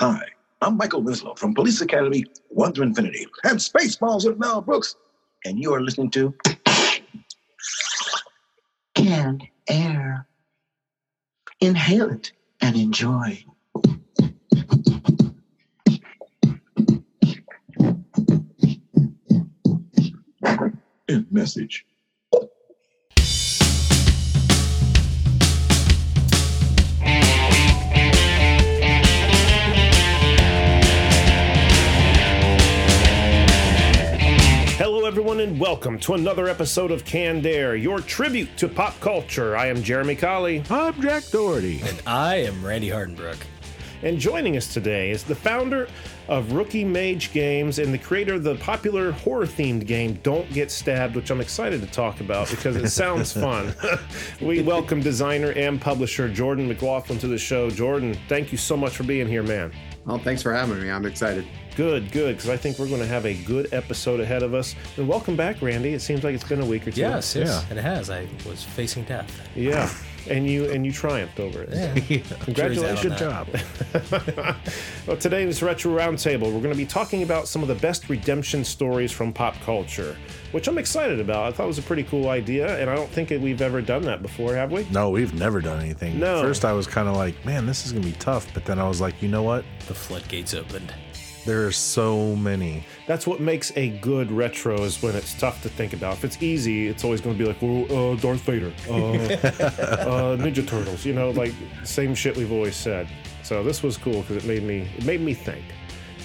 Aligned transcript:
Hi, 0.00 0.24
I'm 0.62 0.78
Michael 0.78 1.02
Winslow 1.02 1.34
from 1.34 1.52
Police 1.52 1.82
Academy 1.82 2.24
1 2.48 2.72
to 2.72 2.82
Infinity 2.82 3.26
and 3.44 3.58
Spaceballs 3.58 4.24
with 4.24 4.38
Mel 4.38 4.62
Brooks, 4.62 4.96
and 5.44 5.58
you 5.58 5.74
are 5.74 5.82
listening 5.82 6.10
to 6.12 6.34
Canned 8.94 9.46
Air. 9.68 10.26
Inhale 11.60 12.12
it 12.12 12.32
and 12.62 12.76
enjoy. 12.76 13.44
End 21.10 21.26
message. 21.30 21.84
Everyone, 35.10 35.40
and 35.40 35.58
welcome 35.58 35.98
to 35.98 36.14
another 36.14 36.46
episode 36.46 36.92
of 36.92 37.04
Canned 37.04 37.44
Air, 37.44 37.74
your 37.74 37.98
tribute 37.98 38.56
to 38.56 38.68
pop 38.68 39.00
culture. 39.00 39.56
I 39.56 39.66
am 39.66 39.82
Jeremy 39.82 40.14
Colley, 40.14 40.62
I'm 40.70 41.02
Jack 41.02 41.24
Doherty. 41.32 41.80
And 41.82 42.00
I 42.06 42.36
am 42.36 42.64
Randy 42.64 42.90
Hardenbrook. 42.90 43.38
and 44.04 44.20
joining 44.20 44.56
us 44.56 44.72
today 44.72 45.10
is 45.10 45.24
the 45.24 45.34
founder 45.34 45.88
of 46.28 46.52
Rookie 46.52 46.84
Mage 46.84 47.32
Games 47.32 47.80
and 47.80 47.92
the 47.92 47.98
creator 47.98 48.34
of 48.34 48.44
the 48.44 48.54
popular 48.54 49.10
horror 49.10 49.46
themed 49.46 49.84
game 49.84 50.14
Don't 50.22 50.48
Get 50.52 50.70
Stabbed, 50.70 51.16
which 51.16 51.30
I'm 51.30 51.40
excited 51.40 51.80
to 51.80 51.88
talk 51.88 52.20
about 52.20 52.48
because 52.48 52.76
it 52.76 52.88
sounds 52.90 53.32
fun. 53.32 53.74
we 54.40 54.62
welcome 54.62 55.00
designer 55.00 55.50
and 55.56 55.80
publisher 55.80 56.32
Jordan 56.32 56.68
McLaughlin 56.68 57.18
to 57.18 57.26
the 57.26 57.36
show. 57.36 57.68
Jordan, 57.68 58.16
thank 58.28 58.52
you 58.52 58.58
so 58.58 58.76
much 58.76 58.96
for 58.96 59.02
being 59.02 59.26
here, 59.26 59.42
man. 59.42 59.72
Well, 60.06 60.18
thanks 60.18 60.40
for 60.40 60.52
having 60.52 60.80
me. 60.80 60.88
I'm 60.88 61.04
excited. 61.04 61.44
Good, 61.80 62.12
good, 62.12 62.36
because 62.36 62.50
I 62.50 62.58
think 62.58 62.78
we're 62.78 62.88
going 62.88 63.00
to 63.00 63.06
have 63.06 63.24
a 63.24 63.32
good 63.32 63.72
episode 63.72 64.20
ahead 64.20 64.42
of 64.42 64.52
us. 64.52 64.74
And 64.98 65.08
welcome 65.08 65.34
back, 65.34 65.62
Randy. 65.62 65.94
It 65.94 66.00
seems 66.02 66.22
like 66.22 66.34
it's 66.34 66.44
been 66.44 66.60
a 66.60 66.66
week 66.66 66.86
or 66.86 66.90
two. 66.90 67.00
Yes, 67.00 67.34
yes, 67.34 67.64
Yeah. 67.70 67.78
it 67.78 67.80
has. 67.80 68.10
I 68.10 68.28
was 68.46 68.62
facing 68.62 69.04
death. 69.04 69.48
Yeah, 69.56 69.90
and 70.28 70.46
you 70.46 70.70
and 70.70 70.84
you 70.84 70.92
triumphed 70.92 71.40
over 71.40 71.62
it. 71.62 71.70
Yeah. 71.72 72.18
Congratulations. 72.40 73.00
Good 73.00 73.16
job. 73.16 73.48
Well, 75.06 75.16
today 75.16 75.40
in 75.42 75.48
this 75.48 75.62
retro 75.62 75.92
roundtable, 75.96 76.52
we're 76.52 76.60
going 76.60 76.70
to 76.70 76.76
be 76.76 76.84
talking 76.84 77.22
about 77.22 77.48
some 77.48 77.62
of 77.62 77.68
the 77.68 77.74
best 77.76 78.08
redemption 78.10 78.62
stories 78.62 79.10
from 79.10 79.32
pop 79.32 79.54
culture, 79.62 80.16
which 80.52 80.68
I'm 80.68 80.76
excited 80.76 81.18
about. 81.18 81.46
I 81.46 81.50
thought 81.56 81.64
it 81.64 81.68
was 81.68 81.78
a 81.78 81.82
pretty 81.82 82.02
cool 82.04 82.28
idea, 82.28 82.78
and 82.78 82.90
I 82.90 82.94
don't 82.94 83.10
think 83.10 83.30
that 83.30 83.40
we've 83.40 83.62
ever 83.62 83.80
done 83.80 84.02
that 84.02 84.20
before, 84.20 84.54
have 84.54 84.70
we? 84.70 84.86
No, 84.90 85.08
we've 85.08 85.32
never 85.34 85.62
done 85.62 85.80
anything. 85.80 86.20
No. 86.20 86.36
At 86.40 86.42
first, 86.42 86.66
I 86.66 86.74
was 86.74 86.86
kind 86.86 87.08
of 87.08 87.16
like, 87.16 87.42
man, 87.46 87.64
this 87.64 87.86
is 87.86 87.92
going 87.92 88.04
to 88.04 88.10
be 88.10 88.16
tough. 88.18 88.46
But 88.52 88.66
then 88.66 88.78
I 88.78 88.86
was 88.86 89.00
like, 89.00 89.20
you 89.22 89.28
know 89.28 89.42
what? 89.42 89.64
The 89.88 89.94
floodgates 89.94 90.52
opened. 90.54 90.92
There 91.50 91.66
are 91.66 91.72
so 91.72 92.36
many. 92.36 92.84
That's 93.08 93.26
what 93.26 93.40
makes 93.40 93.76
a 93.76 93.88
good 93.88 94.30
retro 94.30 94.84
is 94.84 95.02
when 95.02 95.16
it's 95.16 95.34
tough 95.34 95.60
to 95.64 95.68
think 95.68 95.92
about. 95.94 96.12
If 96.18 96.24
it's 96.24 96.40
easy, 96.40 96.86
it's 96.86 97.02
always 97.02 97.20
going 97.20 97.36
to 97.36 97.42
be 97.42 97.44
like, 97.44 97.60
well, 97.60 98.12
uh, 98.12 98.14
Darth 98.14 98.42
Vader, 98.42 98.72
uh, 98.88 98.92
uh, 98.94 100.36
Ninja 100.36 100.64
Turtles, 100.64 101.04
you 101.04 101.12
know, 101.12 101.30
like 101.30 101.52
same 101.82 102.14
shit 102.14 102.36
we've 102.36 102.52
always 102.52 102.76
said. 102.76 103.08
So 103.42 103.64
this 103.64 103.82
was 103.82 103.96
cool 103.96 104.20
because 104.20 104.36
it 104.36 104.44
made 104.44 104.62
me 104.62 104.88
it 104.96 105.04
made 105.04 105.22
me 105.22 105.34
think. 105.34 105.64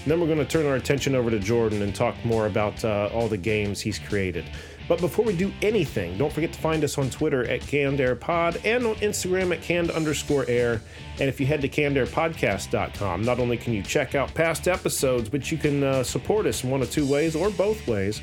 And 0.04 0.12
then 0.12 0.22
we're 0.22 0.28
going 0.28 0.38
to 0.38 0.46
turn 0.46 0.68
our 0.68 0.76
attention 0.76 1.16
over 1.16 1.32
to 1.32 1.40
Jordan 1.40 1.82
and 1.82 1.96
talk 1.96 2.14
more 2.24 2.46
about 2.46 2.86
uh, 2.86 3.10
all 3.12 3.28
the 3.28 3.36
games 3.36 3.82
he's 3.82 3.98
created. 3.98 4.46
But 4.88 5.02
before 5.02 5.26
we 5.26 5.36
do 5.36 5.52
anything, 5.62 6.18
don't 6.18 6.32
forget 6.32 6.54
to 6.54 6.60
find 6.60 6.84
us 6.84 6.98
on 6.98 7.10
Twitter 7.10 7.44
at 7.48 7.62
CannedAirPod 7.62 8.62
and 8.66 8.86
on 8.86 8.96
Instagram 8.96 9.52
at 9.52 9.62
canned 9.62 9.90
underscore 9.90 10.46
air. 10.48 10.82
And 11.20 11.28
if 11.28 11.40
you 11.40 11.48
head 11.48 11.62
to 11.62 11.70
cannedairpodcast.com, 11.70 13.24
not 13.24 13.40
only 13.40 13.58
can 13.58 13.74
you 13.74 13.82
check 13.82 14.14
out 14.14 14.34
past 14.36 14.68
episodes, 14.68 15.28
but 15.28 15.52
you 15.52 15.58
can 15.58 15.84
uh, 15.84 16.04
support 16.04 16.46
us 16.46 16.64
in 16.64 16.70
one 16.70 16.82
of 16.84 16.92
two 16.92 17.08
ways 17.08 17.36
or 17.36 17.50
both 17.50 17.88
ways 17.88 18.22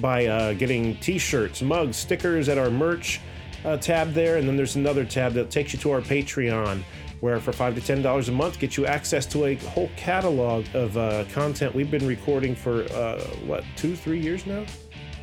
by 0.00 0.26
uh, 0.26 0.52
getting 0.54 0.96
t 0.98 1.18
shirts, 1.18 1.62
mugs, 1.62 1.96
stickers 1.96 2.48
at 2.48 2.58
our 2.58 2.70
merch 2.70 3.20
uh, 3.64 3.78
tab 3.78 4.12
there. 4.12 4.36
And 4.36 4.46
then 4.46 4.56
there's 4.56 4.76
another 4.76 5.06
tab 5.06 5.32
that 5.34 5.50
takes 5.50 5.72
you 5.72 5.78
to 5.80 5.90
our 5.92 6.00
Patreon, 6.02 6.82
where 7.20 7.40
for 7.40 7.52
five 7.52 7.74
to 7.76 7.80
ten 7.80 8.02
dollars 8.02 8.28
a 8.28 8.32
month 8.32 8.58
gets 8.58 8.76
you 8.76 8.84
access 8.84 9.24
to 9.26 9.46
a 9.46 9.54
whole 9.54 9.90
catalog 9.96 10.66
of 10.74 10.96
uh, 10.98 11.24
content 11.32 11.74
we've 11.74 11.90
been 11.90 12.06
recording 12.06 12.54
for 12.54 12.82
uh, 12.92 13.20
what 13.46 13.64
two, 13.76 13.96
three 13.96 14.20
years 14.20 14.44
now. 14.44 14.64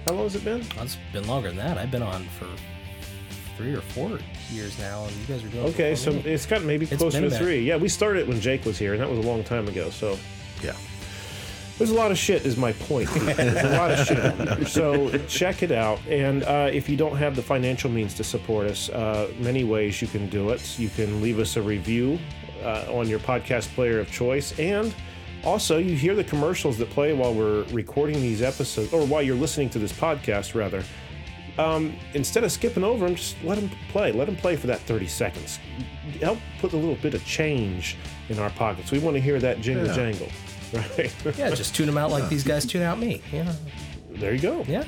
How 0.06 0.14
long 0.14 0.24
has 0.24 0.36
it 0.36 0.44
been? 0.44 0.66
It's 0.80 0.98
been 1.14 1.28
longer 1.28 1.50
than 1.50 1.58
that. 1.58 1.78
I've 1.78 1.92
been 1.92 2.02
on 2.02 2.24
for 2.30 2.48
three 3.58 3.74
or 3.74 3.82
four 3.82 4.20
years 4.50 4.78
now, 4.80 5.06
and 5.06 5.16
you 5.16 5.26
guys 5.28 5.44
are 5.44 5.50
doing. 5.50 5.66
Okay, 5.68 5.96
so 5.96 6.12
me. 6.12 6.20
it's 6.22 6.46
got 6.46 6.64
maybe 6.64 6.86
It's 6.86 6.98
closer 6.98 7.22
to 7.22 7.30
three. 7.30 7.62
Yeah, 7.62 7.78
we 7.78 7.88
started 7.88 8.22
it 8.22 8.28
when 8.28 8.42
Jake 8.42 8.66
was 8.66 8.78
here, 8.78 8.94
and 8.94 9.02
that 9.02 9.10
was 9.10 9.20
a 9.20 9.28
long 9.28 9.44
time 9.44 9.68
ago. 9.68 9.90
So 9.90 10.18
Yeah. 10.64 10.76
There's 11.78 11.90
a 11.90 11.96
lot 11.96 12.12
of 12.12 12.18
shit, 12.18 12.46
is 12.46 12.58
my 12.58 12.74
point. 12.74 13.10
There's 13.14 13.64
a 13.64 13.76
lot 13.76 13.90
of 13.90 14.06
shit. 14.06 14.68
So 14.68 15.18
check 15.28 15.64
it 15.64 15.72
out. 15.72 16.00
And 16.08 16.44
uh, 16.44 16.70
if 16.72 16.88
you 16.88 16.96
don't 16.96 17.18
have 17.18 17.36
the 17.36 17.42
financial 17.42 17.90
means 17.90 18.14
to 18.16 18.24
support 18.24 18.68
us, 18.68 18.90
uh, 18.90 19.32
many 19.40 19.64
ways 19.64 20.00
you 20.00 20.08
can 20.08 20.30
do 20.30 20.52
it. 20.52 20.78
You 20.78 20.90
can 20.90 21.24
leave 21.24 21.40
us 21.40 21.56
a 21.56 21.62
review 21.62 22.20
uh, 22.64 22.86
on 22.90 23.10
your 23.10 23.18
podcast 23.18 23.74
player 23.74 24.00
of 24.00 24.12
choice. 24.12 24.58
And 24.60 24.94
also, 25.44 25.78
you 25.78 25.96
hear 25.96 26.16
the 26.16 26.24
commercials 26.24 26.78
that 26.78 26.90
play 26.90 27.14
while 27.14 27.34
we're 27.34 27.64
recording 27.66 28.16
these 28.22 28.42
episodes, 28.42 28.94
or 28.94 29.06
while 29.06 29.22
you're 29.22 29.36
listening 29.36 29.70
to 29.72 29.80
this 29.80 29.92
podcast, 29.94 30.56
rather. 30.56 30.84
Um, 31.58 31.94
instead 32.14 32.44
of 32.44 32.52
skipping 32.52 32.84
over 32.84 33.06
them, 33.06 33.16
just 33.16 33.36
let 33.44 33.58
them 33.60 33.70
play. 33.90 34.12
Let 34.12 34.26
them 34.26 34.36
play 34.38 34.56
for 34.56 34.68
that 34.68 34.80
30 34.82 35.08
seconds. 35.08 35.60
Help 36.22 36.40
put 36.60 36.74
a 36.74 36.78
little 36.78 36.96
bit 36.96 37.14
of 37.14 37.26
change 37.26 37.98
in 38.30 38.40
our 38.40 38.50
pockets. 38.52 38.92
We 38.92 39.00
want 39.00 39.16
to 39.18 39.22
hear 39.22 39.40
that 39.40 39.60
jingle 39.62 39.88
Yeah. 39.88 39.96
jangle. 39.96 40.28
Right? 40.74 41.14
yeah, 41.38 41.50
just 41.50 41.76
tune 41.76 41.86
them 41.88 41.98
out 41.98 42.12
like 42.12 42.30
these 42.30 42.46
guys 42.46 42.66
tune 42.66 42.82
out 42.82 42.98
me. 42.98 43.22
Yeah, 43.34 43.54
There 44.12 44.34
you 44.34 44.40
go. 44.40 44.64
yeah. 44.70 44.86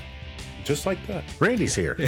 Just 0.63 0.85
like 0.85 1.05
that. 1.07 1.23
Randy's 1.39 1.75
here. 1.75 1.97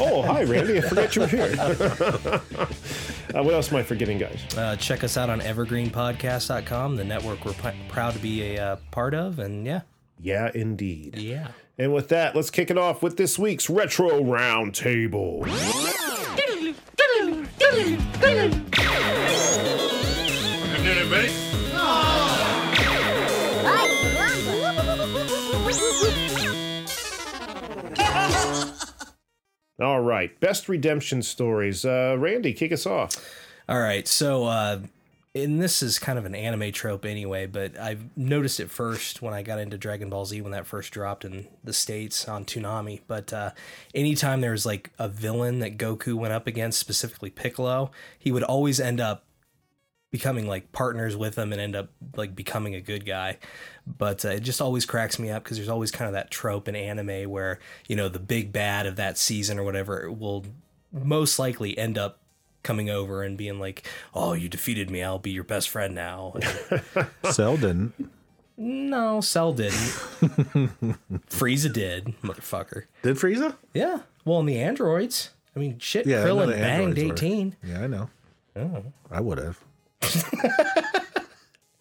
Oh, 0.00 0.22
hi, 0.22 0.44
Randy. 0.44 0.78
I 0.78 0.80
forgot 0.82 1.16
you 1.16 1.22
were 1.22 1.28
here. 1.28 1.52
uh, 1.58 3.42
what 3.42 3.52
else 3.54 3.70
am 3.72 3.76
I 3.78 3.82
forgetting, 3.82 4.18
guys? 4.18 4.40
Uh, 4.56 4.76
check 4.76 5.02
us 5.02 5.16
out 5.16 5.28
on 5.28 5.40
evergreenpodcast.com, 5.40 6.94
the 6.96 7.04
network 7.04 7.44
we're 7.44 7.52
p- 7.54 7.70
proud 7.88 8.14
to 8.14 8.20
be 8.20 8.54
a 8.56 8.62
uh, 8.64 8.76
part 8.92 9.12
of, 9.14 9.40
and 9.40 9.66
yeah, 9.66 9.80
Yeah, 10.20 10.50
indeed. 10.54 11.16
yeah. 11.18 11.48
And 11.76 11.92
with 11.92 12.08
that, 12.10 12.36
let's 12.36 12.50
kick 12.50 12.70
it 12.70 12.78
off 12.78 13.02
with 13.02 13.16
this 13.16 13.38
week's 13.38 13.68
Retro 13.68 14.20
Roundtable. 14.22 15.44
All 29.80 30.00
right. 30.00 30.38
Best 30.40 30.68
redemption 30.68 31.22
stories. 31.22 31.84
Uh, 31.84 32.16
Randy, 32.18 32.52
kick 32.52 32.72
us 32.72 32.86
off. 32.86 33.16
All 33.68 33.80
right, 33.80 34.08
so 34.08 34.46
uh, 34.46 34.80
and 35.34 35.60
this 35.60 35.82
is 35.82 35.98
kind 35.98 36.18
of 36.18 36.24
an 36.24 36.34
anime 36.34 36.72
trope 36.72 37.04
anyway, 37.04 37.44
but 37.44 37.78
I've 37.78 38.16
noticed 38.16 38.60
it 38.60 38.70
first 38.70 39.20
when 39.20 39.34
I 39.34 39.42
got 39.42 39.58
into 39.58 39.76
Dragon 39.76 40.08
Ball 40.08 40.24
Z 40.24 40.40
when 40.40 40.52
that 40.52 40.66
first 40.66 40.90
dropped 40.90 41.24
in 41.24 41.46
the 41.62 41.74
states 41.74 42.26
on 42.26 42.46
Toonami. 42.46 43.02
But 43.06 43.32
uh, 43.32 43.50
anytime 43.94 44.40
there 44.40 44.52
was 44.52 44.64
like 44.64 44.90
a 44.98 45.06
villain 45.06 45.58
that 45.58 45.76
Goku 45.76 46.14
went 46.14 46.32
up 46.32 46.46
against, 46.46 46.78
specifically 46.78 47.28
Piccolo, 47.28 47.90
he 48.18 48.32
would 48.32 48.42
always 48.42 48.80
end 48.80 49.00
up 49.00 49.24
becoming 50.10 50.46
like 50.46 50.72
partners 50.72 51.14
with 51.14 51.36
him 51.36 51.52
and 51.52 51.60
end 51.60 51.76
up 51.76 51.90
like 52.16 52.34
becoming 52.34 52.74
a 52.74 52.80
good 52.80 53.04
guy. 53.04 53.36
But 53.96 54.24
uh, 54.24 54.28
it 54.30 54.40
just 54.40 54.60
always 54.60 54.84
cracks 54.84 55.18
me 55.18 55.30
up 55.30 55.44
because 55.44 55.56
there's 55.56 55.68
always 55.68 55.90
kind 55.90 56.06
of 56.08 56.12
that 56.12 56.30
trope 56.30 56.68
in 56.68 56.76
anime 56.76 57.30
where 57.30 57.58
you 57.86 57.96
know 57.96 58.08
the 58.08 58.18
big 58.18 58.52
bad 58.52 58.86
of 58.86 58.96
that 58.96 59.16
season 59.16 59.58
or 59.58 59.62
whatever 59.62 60.10
will 60.10 60.44
most 60.92 61.38
likely 61.38 61.76
end 61.78 61.96
up 61.96 62.18
coming 62.62 62.90
over 62.90 63.22
and 63.22 63.38
being 63.38 63.58
like, 63.58 63.86
"Oh, 64.14 64.32
you 64.34 64.48
defeated 64.48 64.90
me. 64.90 65.02
I'll 65.02 65.18
be 65.18 65.30
your 65.30 65.44
best 65.44 65.68
friend 65.70 65.94
now." 65.94 66.34
Cell 67.30 67.56
didn't. 67.56 67.94
no, 68.56 69.20
Cell 69.20 69.52
didn't. 69.54 69.74
Frieza 71.30 71.72
did, 71.72 72.14
motherfucker. 72.22 72.84
Did 73.02 73.16
Frieza? 73.16 73.56
Yeah. 73.72 74.00
Well, 74.24 74.40
in 74.40 74.46
the 74.46 74.58
androids, 74.58 75.30
I 75.56 75.60
mean, 75.60 75.78
shit. 75.78 76.04
Yeah, 76.06 76.24
Krillin 76.24 76.48
banged 76.50 76.98
androids 76.98 77.02
were. 77.04 77.12
eighteen. 77.12 77.56
Yeah, 77.64 77.82
I 77.84 77.86
know. 77.86 78.10
I 79.10 79.20
would 79.20 79.38
have. 79.38 79.64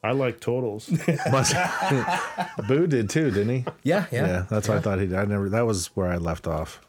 I 0.03 0.11
like 0.11 0.39
totals. 0.39 0.87
Boo 2.67 2.87
did 2.87 3.09
too, 3.09 3.31
didn't 3.31 3.49
he? 3.49 3.65
Yeah, 3.83 4.05
yeah, 4.11 4.27
Yeah, 4.27 4.45
that's 4.49 4.69
what 4.69 4.77
I 4.77 4.81
thought 4.81 4.99
he 4.99 5.07
did. 5.07 5.15
I 5.15 5.25
never. 5.25 5.49
That 5.49 5.65
was 5.65 5.87
where 5.87 6.07
I 6.07 6.17
left 6.17 6.47
off. 6.47 6.81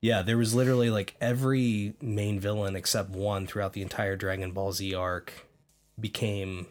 Yeah, 0.00 0.22
there 0.22 0.36
was 0.36 0.54
literally 0.54 0.90
like 0.90 1.14
every 1.20 1.94
main 2.00 2.40
villain 2.40 2.76
except 2.76 3.10
one 3.10 3.46
throughout 3.46 3.72
the 3.72 3.82
entire 3.82 4.16
Dragon 4.16 4.50
Ball 4.50 4.72
Z 4.72 4.94
arc 4.94 5.32
became 5.98 6.66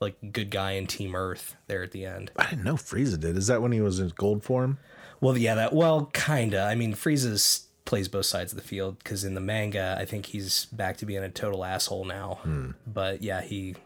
like 0.00 0.16
good 0.32 0.50
guy 0.50 0.72
in 0.72 0.86
Team 0.86 1.14
Earth 1.14 1.56
there 1.68 1.82
at 1.82 1.92
the 1.92 2.04
end. 2.04 2.30
I 2.36 2.50
didn't 2.50 2.64
know 2.64 2.74
Frieza 2.74 3.18
did. 3.18 3.36
Is 3.36 3.46
that 3.46 3.62
when 3.62 3.72
he 3.72 3.80
was 3.80 4.00
in 4.00 4.12
gold 4.16 4.42
form? 4.42 4.78
Well, 5.20 5.38
yeah, 5.38 5.54
that 5.54 5.72
well, 5.72 6.06
kinda. 6.12 6.62
I 6.62 6.74
mean, 6.74 6.92
Frieza 6.94 7.64
plays 7.84 8.08
both 8.08 8.26
sides 8.26 8.52
of 8.52 8.58
the 8.58 8.64
field 8.64 8.98
because 8.98 9.24
in 9.24 9.34
the 9.34 9.40
manga, 9.40 9.96
I 9.98 10.04
think 10.04 10.26
he's 10.26 10.66
back 10.66 10.96
to 10.98 11.06
being 11.06 11.22
a 11.22 11.30
total 11.30 11.64
asshole 11.64 12.04
now. 12.04 12.40
Hmm. 12.42 12.72
But 12.86 13.22
yeah, 13.22 13.40
he 13.40 13.70
It's 13.70 13.78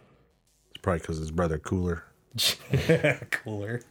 probably 0.82 1.00
because 1.00 1.18
his 1.18 1.30
brother 1.30 1.58
cooler. 1.58 2.04
cooler. 3.30 3.82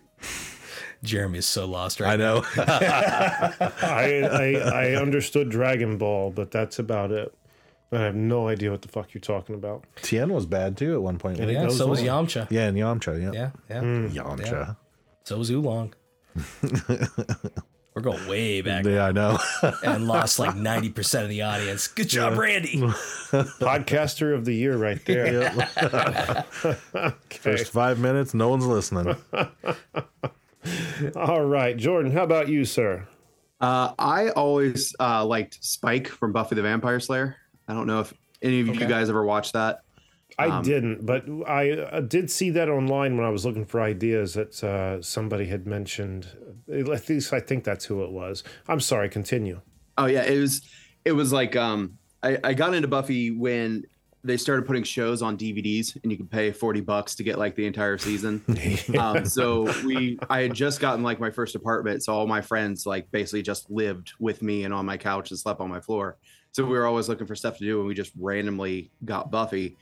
Jeremy 1.03 1.39
is 1.39 1.45
so 1.45 1.65
lost 1.65 1.99
right 1.99 2.13
I 2.13 2.15
know. 2.17 2.43
I, 2.57 4.23
I 4.31 4.53
I 4.55 4.91
understood 4.95 5.49
Dragon 5.49 5.97
Ball, 5.97 6.29
but 6.31 6.51
that's 6.51 6.79
about 6.79 7.11
it. 7.11 7.33
I 7.91 7.99
have 8.01 8.15
no 8.15 8.47
idea 8.47 8.69
what 8.69 8.81
the 8.81 8.87
fuck 8.87 9.13
you're 9.13 9.21
talking 9.21 9.55
about. 9.55 9.85
Tien 10.01 10.31
was 10.31 10.45
bad 10.45 10.77
too 10.77 10.93
at 10.93 11.01
one 11.01 11.17
point. 11.17 11.39
And 11.39 11.49
Yeah, 11.49 11.69
so 11.69 11.87
was 11.87 12.01
on. 12.01 12.27
Yamcha. 12.27 12.47
Yeah, 12.51 12.67
and 12.67 12.77
Yamcha. 12.77 13.21
Yeah. 13.21 13.31
Yeah, 13.33 13.51
yeah. 13.69 13.79
Hmm. 13.79 14.07
Yamcha. 14.07 14.77
So 15.23 15.37
was 15.37 15.49
Oolong. 15.49 15.93
We're 17.93 18.01
going 18.03 18.27
way 18.27 18.61
back 18.61 18.85
Yeah, 18.85 19.05
I 19.05 19.11
know. 19.11 19.39
and 19.83 20.07
lost 20.07 20.39
like 20.39 20.55
90% 20.55 21.23
of 21.23 21.29
the 21.29 21.41
audience. 21.41 21.87
Good 21.87 22.07
job, 22.07 22.37
Randy. 22.37 22.77
Podcaster 22.77 24.33
of 24.33 24.45
the 24.45 24.53
year, 24.53 24.77
right 24.77 25.03
there. 25.05 25.51
First 27.29 27.71
five 27.71 27.99
minutes, 27.99 28.33
no 28.33 28.49
one's 28.49 28.65
listening. 28.65 29.15
All 31.15 31.43
right, 31.43 31.75
Jordan. 31.75 32.11
How 32.11 32.23
about 32.23 32.47
you, 32.47 32.63
sir? 32.63 33.07
Uh, 33.59 33.93
I 33.97 34.29
always 34.29 34.95
uh, 34.99 35.25
liked 35.25 35.63
Spike 35.63 36.07
from 36.07 36.31
Buffy 36.31 36.55
the 36.55 36.61
Vampire 36.61 36.99
Slayer. 36.99 37.35
I 37.67 37.73
don't 37.73 37.87
know 37.87 37.99
if 37.99 38.13
any 38.41 38.61
of 38.61 38.67
you 38.67 38.87
guys 38.87 39.09
ever 39.09 39.23
watched 39.23 39.53
that. 39.53 39.81
I 40.39 40.61
didn't, 40.61 41.05
but 41.05 41.25
I 41.47 41.71
uh, 41.71 42.01
did 42.01 42.31
see 42.31 42.49
that 42.51 42.69
online 42.69 43.17
when 43.17 43.25
I 43.25 43.29
was 43.29 43.45
looking 43.45 43.65
for 43.65 43.81
ideas 43.81 44.33
that 44.35 44.63
uh, 44.63 45.01
somebody 45.01 45.45
had 45.45 45.67
mentioned. 45.67 46.27
At 46.71 47.09
least 47.09 47.33
I 47.33 47.39
think 47.39 47.63
that's 47.63 47.85
who 47.85 48.03
it 48.03 48.11
was. 48.11 48.43
I'm 48.67 48.79
sorry. 48.79 49.09
Continue. 49.09 49.61
Oh 49.97 50.05
yeah, 50.05 50.23
it 50.23 50.39
was 50.39 50.61
it 51.05 51.11
was 51.11 51.33
like 51.33 51.55
um 51.55 51.97
I, 52.23 52.37
I 52.43 52.53
got 52.53 52.73
into 52.73 52.87
Buffy 52.87 53.31
when 53.31 53.83
they 54.23 54.37
started 54.37 54.65
putting 54.65 54.83
shows 54.83 55.21
on 55.21 55.37
DVDs 55.37 55.97
and 56.03 56.11
you 56.11 56.17
could 56.17 56.29
pay 56.29 56.51
40 56.51 56.81
bucks 56.81 57.15
to 57.15 57.23
get 57.23 57.37
like 57.37 57.55
the 57.55 57.65
entire 57.65 57.97
season. 57.97 58.43
um, 58.99 59.25
so 59.25 59.63
we 59.85 60.19
I 60.29 60.41
had 60.41 60.53
just 60.53 60.79
gotten 60.79 61.03
like 61.03 61.19
my 61.19 61.31
first 61.31 61.55
apartment, 61.55 62.03
so 62.03 62.13
all 62.13 62.27
my 62.27 62.41
friends 62.41 62.85
like 62.85 63.09
basically 63.11 63.41
just 63.41 63.69
lived 63.69 64.13
with 64.19 64.41
me 64.41 64.65
and 64.65 64.73
on 64.73 64.85
my 64.85 64.97
couch 64.97 65.31
and 65.31 65.39
slept 65.39 65.61
on 65.61 65.69
my 65.69 65.79
floor. 65.79 66.17
So 66.51 66.65
we 66.65 66.71
were 66.71 66.85
always 66.85 67.07
looking 67.07 67.27
for 67.27 67.35
stuff 67.35 67.57
to 67.59 67.63
do 67.63 67.79
and 67.79 67.87
we 67.87 67.93
just 67.93 68.11
randomly 68.19 68.91
got 69.05 69.31
Buffy. 69.31 69.77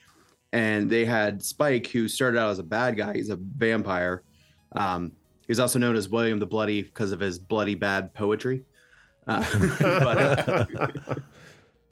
And 0.54 0.90
they 0.90 1.06
had 1.06 1.44
Spike, 1.44 1.88
who 1.88 2.08
started 2.08 2.40
out 2.40 2.52
as 2.52 2.60
a 2.60 2.64
bad 2.64 2.96
guy. 2.98 3.14
He's 3.14 3.30
a 3.30 3.36
vampire. 3.36 4.24
Um, 4.74 5.12
he's 5.48 5.60
also 5.60 5.80
known 5.80 5.96
as 5.96 6.10
William 6.10 6.40
the 6.40 6.46
Bloody 6.46 6.82
because 6.84 7.12
of 7.12 7.20
his 7.20 7.38
bloody 7.38 7.76
bad 7.76 8.14
poetry. 8.14 8.64
Uh, 9.28 9.44
but 9.80 10.18
uh, 10.18 10.66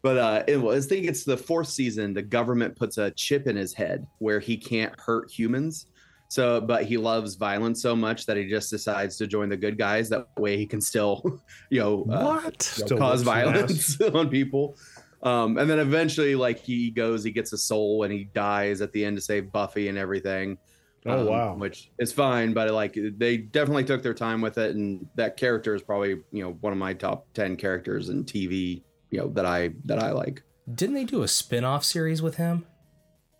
but 0.02 0.18
uh, 0.18 0.44
it, 0.48 0.58
well, 0.58 0.76
I 0.76 0.80
think 0.80 1.06
it's 1.06 1.24
the 1.24 1.38
fourth 1.38 1.68
season. 1.68 2.14
The 2.14 2.22
government 2.22 2.76
puts 2.76 2.98
a 2.98 3.12
chip 3.12 3.48
in 3.48 3.56
his 3.56 3.74
head 3.74 4.08
where 4.20 4.40
he 4.40 4.58
can't 4.58 4.98
hurt 5.00 5.32
humans. 5.32 5.88
So, 6.28 6.60
but 6.60 6.86
he 6.86 6.98
loves 6.98 7.36
violence 7.36 7.82
so 7.82 7.96
much 7.96 8.26
that 8.26 8.36
he 8.36 8.50
just 8.50 8.70
decides 8.70 9.18
to 9.18 9.28
join 9.28 9.50
the 9.50 9.58
good 9.58 9.78
guys. 9.78 10.10
That 10.10 10.28
way, 10.38 10.58
he 10.58 10.66
can 10.66 10.82
still, 10.82 11.40
you 11.70 11.80
know, 11.80 12.02
uh, 12.12 12.24
What? 12.24 12.62
Still 12.62 12.98
cause 12.98 13.22
violence 13.22 14.00
on 14.02 14.30
people. 14.30 14.76
Um, 15.24 15.58
and 15.58 15.70
then 15.70 15.80
eventually, 15.80 16.36
like 16.36 16.60
he 16.60 16.92
goes, 16.92 17.24
he 17.24 17.32
gets 17.32 17.54
a 17.54 17.58
soul, 17.58 18.04
and 18.04 18.14
he 18.14 18.26
dies 18.26 18.82
at 18.82 18.92
the 18.92 19.04
end 19.04 19.18
to 19.18 19.22
save 19.22 19.52
Buffy 19.52 19.88
and 19.88 19.98
everything. 19.98 20.58
Oh, 21.06 21.20
um, 21.20 21.26
wow. 21.28 21.56
Which 21.56 21.92
is 22.00 22.12
fine, 22.12 22.54
but 22.54 22.70
like 22.72 22.98
they 23.18 23.38
definitely 23.38 23.84
took 23.84 24.02
their 24.02 24.14
time 24.14 24.42
with 24.42 24.58
it, 24.58 24.76
and 24.76 25.08
that 25.16 25.38
character 25.38 25.76
is 25.76 25.82
probably 25.82 26.22
you 26.32 26.44
know 26.44 26.58
one 26.62 26.74
of 26.74 26.80
my 26.80 26.94
top 26.94 27.28
ten 27.34 27.56
characters 27.56 28.10
in 28.10 28.24
TV. 28.26 28.82
You 29.12 29.20
know 29.20 29.28
that 29.30 29.46
I 29.46 29.72
that 29.86 30.00
I 30.00 30.12
like. 30.12 30.42
Didn't 30.74 30.96
they 30.96 31.04
do 31.04 31.22
a 31.22 31.28
spin 31.28 31.64
off 31.64 31.84
series 31.84 32.22
with 32.22 32.38
him? 32.38 32.66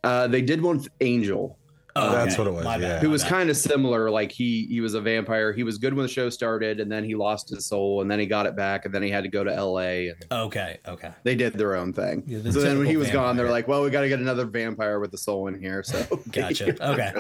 Uh, 0.04 0.28
they 0.28 0.44
did 0.44 0.62
one 0.62 0.78
with 0.78 0.90
Angel, 1.02 1.58
Oh, 1.98 2.12
That's 2.12 2.34
okay. 2.34 2.42
what 2.44 2.48
it 2.50 2.54
was, 2.54 2.64
My 2.66 2.76
yeah. 2.76 3.00
who 3.00 3.10
was 3.10 3.24
kind 3.24 3.50
of 3.50 3.56
similar. 3.56 4.10
Like 4.12 4.30
he 4.30 4.66
he 4.68 4.82
was 4.82 4.96
a 4.96 5.02
vampire. 5.02 5.54
He 5.54 5.64
was 5.64 5.78
good 5.78 5.94
when 5.94 6.04
the 6.06 6.12
show 6.12 6.30
started, 6.30 6.82
and 6.82 6.92
then 6.92 7.06
he 7.06 7.16
lost 7.16 7.48
his 7.50 7.66
soul, 7.66 8.02
and 8.02 8.12
then 8.12 8.20
he 8.20 8.26
got 8.26 8.46
it 8.46 8.56
back, 8.58 8.84
and 8.84 8.94
then 8.94 9.02
he 9.02 9.10
had 9.10 9.24
to 9.24 9.30
go 9.30 9.46
to 9.46 9.54
L.A. 9.54 10.10
and 10.10 10.26
Okay, 10.30 10.78
okay. 10.88 11.12
they 11.24 11.36
did 11.36 11.54
their 11.54 11.74
own 11.76 11.94
thing. 11.94 12.24
Yeah, 12.28 12.40
the 12.40 12.52
so 12.52 12.60
then 12.60 12.78
when 12.80 12.88
he 12.88 12.94
typical 12.94 13.00
was 13.00 13.12
gone, 13.12 13.38
they're 13.38 13.50
like, 13.50 13.70
"Well, 13.70 13.82
we 13.82 13.90
got 13.92 14.02
to 14.02 14.10
get 14.10 14.20
another 14.20 14.44
vampire 14.46 15.00
with 15.00 15.12
the 15.12 15.18
soul 15.18 15.48
in 15.48 15.58
here." 15.58 15.84
So 15.84 16.04
Gotcha. 16.32 16.76
Okay. 16.86 17.14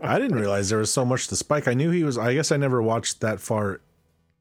I 0.00 0.18
didn't 0.20 0.38
realize 0.38 0.68
there 0.68 0.78
was 0.78 0.92
so 0.92 1.04
much 1.04 1.26
to 1.28 1.36
Spike. 1.36 1.66
I 1.66 1.74
knew 1.74 1.90
he 1.90 2.04
was. 2.04 2.16
I 2.16 2.34
guess 2.34 2.52
I 2.52 2.56
never 2.56 2.80
watched 2.80 3.20
that 3.22 3.40
far 3.40 3.80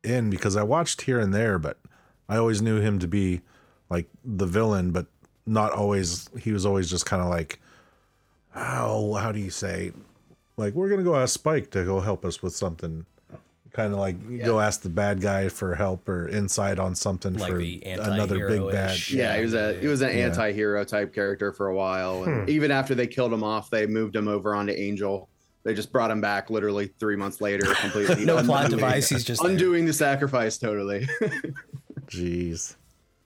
in 0.04 0.30
because 0.30 0.56
I 0.56 0.62
watched 0.62 1.02
here 1.02 1.20
and 1.20 1.34
there, 1.34 1.58
but 1.58 1.80
I 2.30 2.38
always 2.38 2.62
knew 2.62 2.80
him 2.80 3.00
to 3.00 3.08
be 3.08 3.42
like 3.90 4.08
the 4.24 4.46
villain, 4.46 4.92
but 4.92 5.08
not 5.48 5.72
always. 5.72 6.30
He 6.40 6.52
was 6.52 6.64
always 6.64 6.92
just 6.92 7.08
kind 7.08 7.24
of 7.24 7.30
like, 7.30 7.60
how 8.58 9.14
how 9.22 9.32
do 9.32 9.40
you 9.40 9.50
say, 9.50 9.92
like 10.58 10.74
we're 10.74 10.90
gonna 10.90 11.04
go 11.04 11.16
ask 11.16 11.34
Spike 11.34 11.72
to 11.72 11.86
go 11.86 12.00
help 12.00 12.26
us 12.26 12.42
with 12.42 12.56
something. 12.56 13.06
Kind 13.74 13.94
of 13.94 14.00
like 14.00 14.16
you 14.28 14.40
go 14.44 14.60
ask 14.60 14.82
the 14.82 14.90
bad 14.90 15.22
guy 15.22 15.50
for 15.50 15.76
help 15.76 16.10
or 16.10 16.28
insight 16.30 16.80
on 16.80 16.96
something 16.96 17.36
Like 17.36 17.52
for 17.52 17.58
the 17.60 17.84
another 17.86 18.48
big 18.48 18.62
bad. 18.72 18.90
anti-hero-ish. 18.90 19.12
Yeah, 19.12 19.36
he 19.38 19.44
was 19.44 19.54
a 19.54 19.74
he 19.80 19.86
was 19.88 20.02
an 20.02 20.18
Yeah. 20.18 20.26
anti-hero 20.26 20.84
type 20.84 21.14
character 21.14 21.52
for 21.52 21.68
a 21.68 21.76
while, 21.76 22.24
and 22.24 22.44
Hmm. 22.44 22.50
even 22.50 22.72
after 22.72 22.96
they 22.96 23.06
killed 23.06 23.32
him 23.32 23.44
off, 23.44 23.70
they 23.70 23.86
moved 23.86 24.16
him 24.16 24.28
over 24.28 24.56
onto 24.56 24.74
Angel. 24.74 25.30
They 25.64 25.76
just 25.76 25.92
brought 25.92 26.10
him 26.10 26.22
back 26.22 26.50
literally 26.50 26.88
three 27.00 27.18
months 27.18 27.40
later, 27.42 27.68
completely 27.82 28.26
No 28.26 28.42
plot 28.42 28.72
device. 28.72 29.10
He's 29.10 29.24
just 29.32 29.44
there. 29.44 29.52
undoing 29.52 29.86
the 29.86 29.94
sacrifice 29.94 30.58
totally. 30.58 31.08
Jeez. 32.08 32.76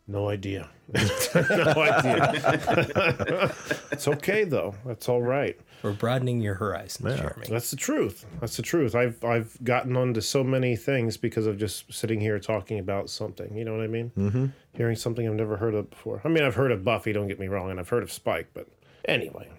No 0.08 0.28
idea. 0.28 0.70
no 1.36 1.74
idea. 1.82 3.54
it's 3.92 4.08
okay 4.08 4.44
though. 4.44 4.76
That's 4.86 5.08
all 5.10 5.22
right. 5.22 5.60
We're 5.84 5.94
broadening 5.94 6.42
your 6.42 6.56
horizons, 6.56 7.16
Yeah. 7.16 7.22
Jeremy. 7.22 7.48
That's 7.50 7.72
the 7.72 7.78
truth. 7.78 8.26
That's 8.40 8.56
the 8.58 8.62
truth. 8.62 8.94
I've 8.96 9.24
I've 9.24 9.58
gotten 9.64 9.96
onto 9.98 10.22
so 10.22 10.44
many 10.44 10.76
things 10.76 11.18
because 11.18 11.48
of 11.48 11.58
just 11.58 11.92
sitting 11.92 12.20
here 12.20 12.40
talking 12.40 12.80
about 12.80 13.10
something. 13.10 13.56
You 13.58 13.66
know 13.66 13.74
what 13.76 13.84
I 13.84 13.88
mean? 13.88 14.12
Mm-hmm. 14.18 14.46
Hearing 14.76 14.96
something 14.96 15.28
I've 15.28 15.36
never 15.36 15.58
heard 15.58 15.74
of 15.74 15.90
before. 15.90 16.22
I 16.24 16.28
mean, 16.28 16.44
I've 16.44 16.56
heard 16.56 16.72
of 16.72 16.84
Buffy. 16.84 17.14
Don't 17.14 17.28
get 17.28 17.40
me 17.40 17.48
wrong, 17.48 17.72
and 17.72 17.80
I've 17.80 17.90
heard 17.90 18.04
of 18.04 18.12
Spike. 18.12 18.50
But 18.54 18.68
anyway, 19.06 19.50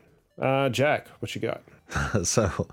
uh, 0.41 0.69
Jack, 0.69 1.09
what 1.21 1.35
you 1.35 1.41
got? 1.41 1.63
so 2.27 2.69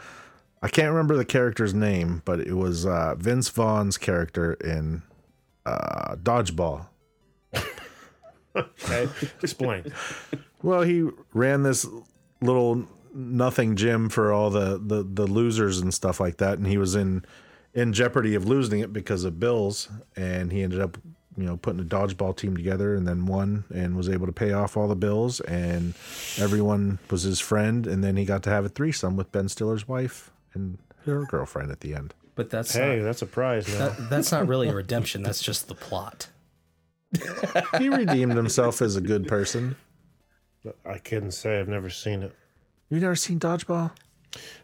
I 0.62 0.67
can't 0.67 0.89
remember 0.89 1.15
the 1.15 1.25
character's 1.25 1.74
name, 1.74 2.22
but 2.25 2.39
it 2.39 2.53
was 2.53 2.86
uh, 2.86 3.15
Vince 3.17 3.50
Vaughn's 3.50 3.98
character 3.98 4.53
in 4.55 5.01
uh, 5.65 6.15
Dodgeball. 6.17 6.88
Okay, 8.60 9.08
explain. 9.42 9.94
Well, 10.62 10.82
he 10.82 11.08
ran 11.34 11.63
this 11.63 11.86
little 12.42 12.86
nothing 13.13 13.75
gym 13.75 14.10
for 14.10 14.32
all 14.32 14.50
the, 14.50 14.78
the, 14.84 15.04
the 15.04 15.25
losers 15.28 15.80
and 15.80 15.94
stuff 15.94 16.20
like 16.20 16.38
that, 16.38 16.58
and 16.58 16.68
he 16.68 16.78
was 16.78 16.96
in 16.96 17.24
in 17.74 17.94
jeopardy 17.94 18.34
of 18.36 18.46
losing 18.48 18.80
it 18.80 18.92
because 18.92 19.24
of 19.24 19.39
bills, 19.39 19.89
and 20.16 20.51
he 20.51 20.63
ended 20.63 20.80
up 20.80 20.98
you 21.38 21.46
know 21.46 21.56
putting 21.58 21.80
a 21.80 21.86
dodgeball 21.86 22.36
team 22.36 22.56
together 22.58 22.96
and 22.96 23.08
then 23.08 23.25
won 23.25 23.63
and 23.74 23.96
was 23.96 24.10
able 24.10 24.25
to 24.25 24.32
pay 24.34 24.51
off 24.51 24.75
all 24.75 24.88
the 24.89 24.96
bills 24.96 25.39
and 25.42 25.94
everyone 26.38 27.00
was 27.10 27.22
his 27.24 27.39
friend 27.39 27.88
and 27.88 28.04
then 28.04 28.18
he 28.18 28.25
got 28.25 28.44
to 28.44 28.50
have 28.50 28.66
a 28.66 28.70
threesome 28.70 29.16
with 29.16 29.32
Ben 29.32 29.48
Stiller's 29.48 29.88
wife 29.88 30.32
and 30.54 30.78
her 31.06 31.25
girlfriend 31.25 31.72
at 31.72 31.80
the 31.80 31.96
end. 31.96 32.13
But 32.36 32.50
that's 32.50 32.74
Hey, 32.74 32.98
not, 32.98 33.04
that's 33.04 33.22
a 33.22 33.25
prize 33.25 33.66
that, 33.78 34.10
that's 34.10 34.32
not 34.34 34.48
really 34.48 34.68
a 34.68 34.74
redemption. 34.84 35.24
That's 35.24 35.42
just 35.42 35.70
the 35.70 35.75
plot. 35.75 36.28
He 37.78 37.89
redeemed 37.89 38.34
himself 38.36 38.82
as 38.82 38.96
a 38.96 39.01
good 39.01 39.28
person. 39.28 39.75
I 40.86 40.98
couldn't 41.00 41.32
say. 41.32 41.60
I've 41.60 41.68
never 41.68 41.89
seen 41.89 42.22
it. 42.24 42.34
You 42.89 43.00
never 43.00 43.16
seen 43.16 43.39
Dodgeball? 43.39 43.92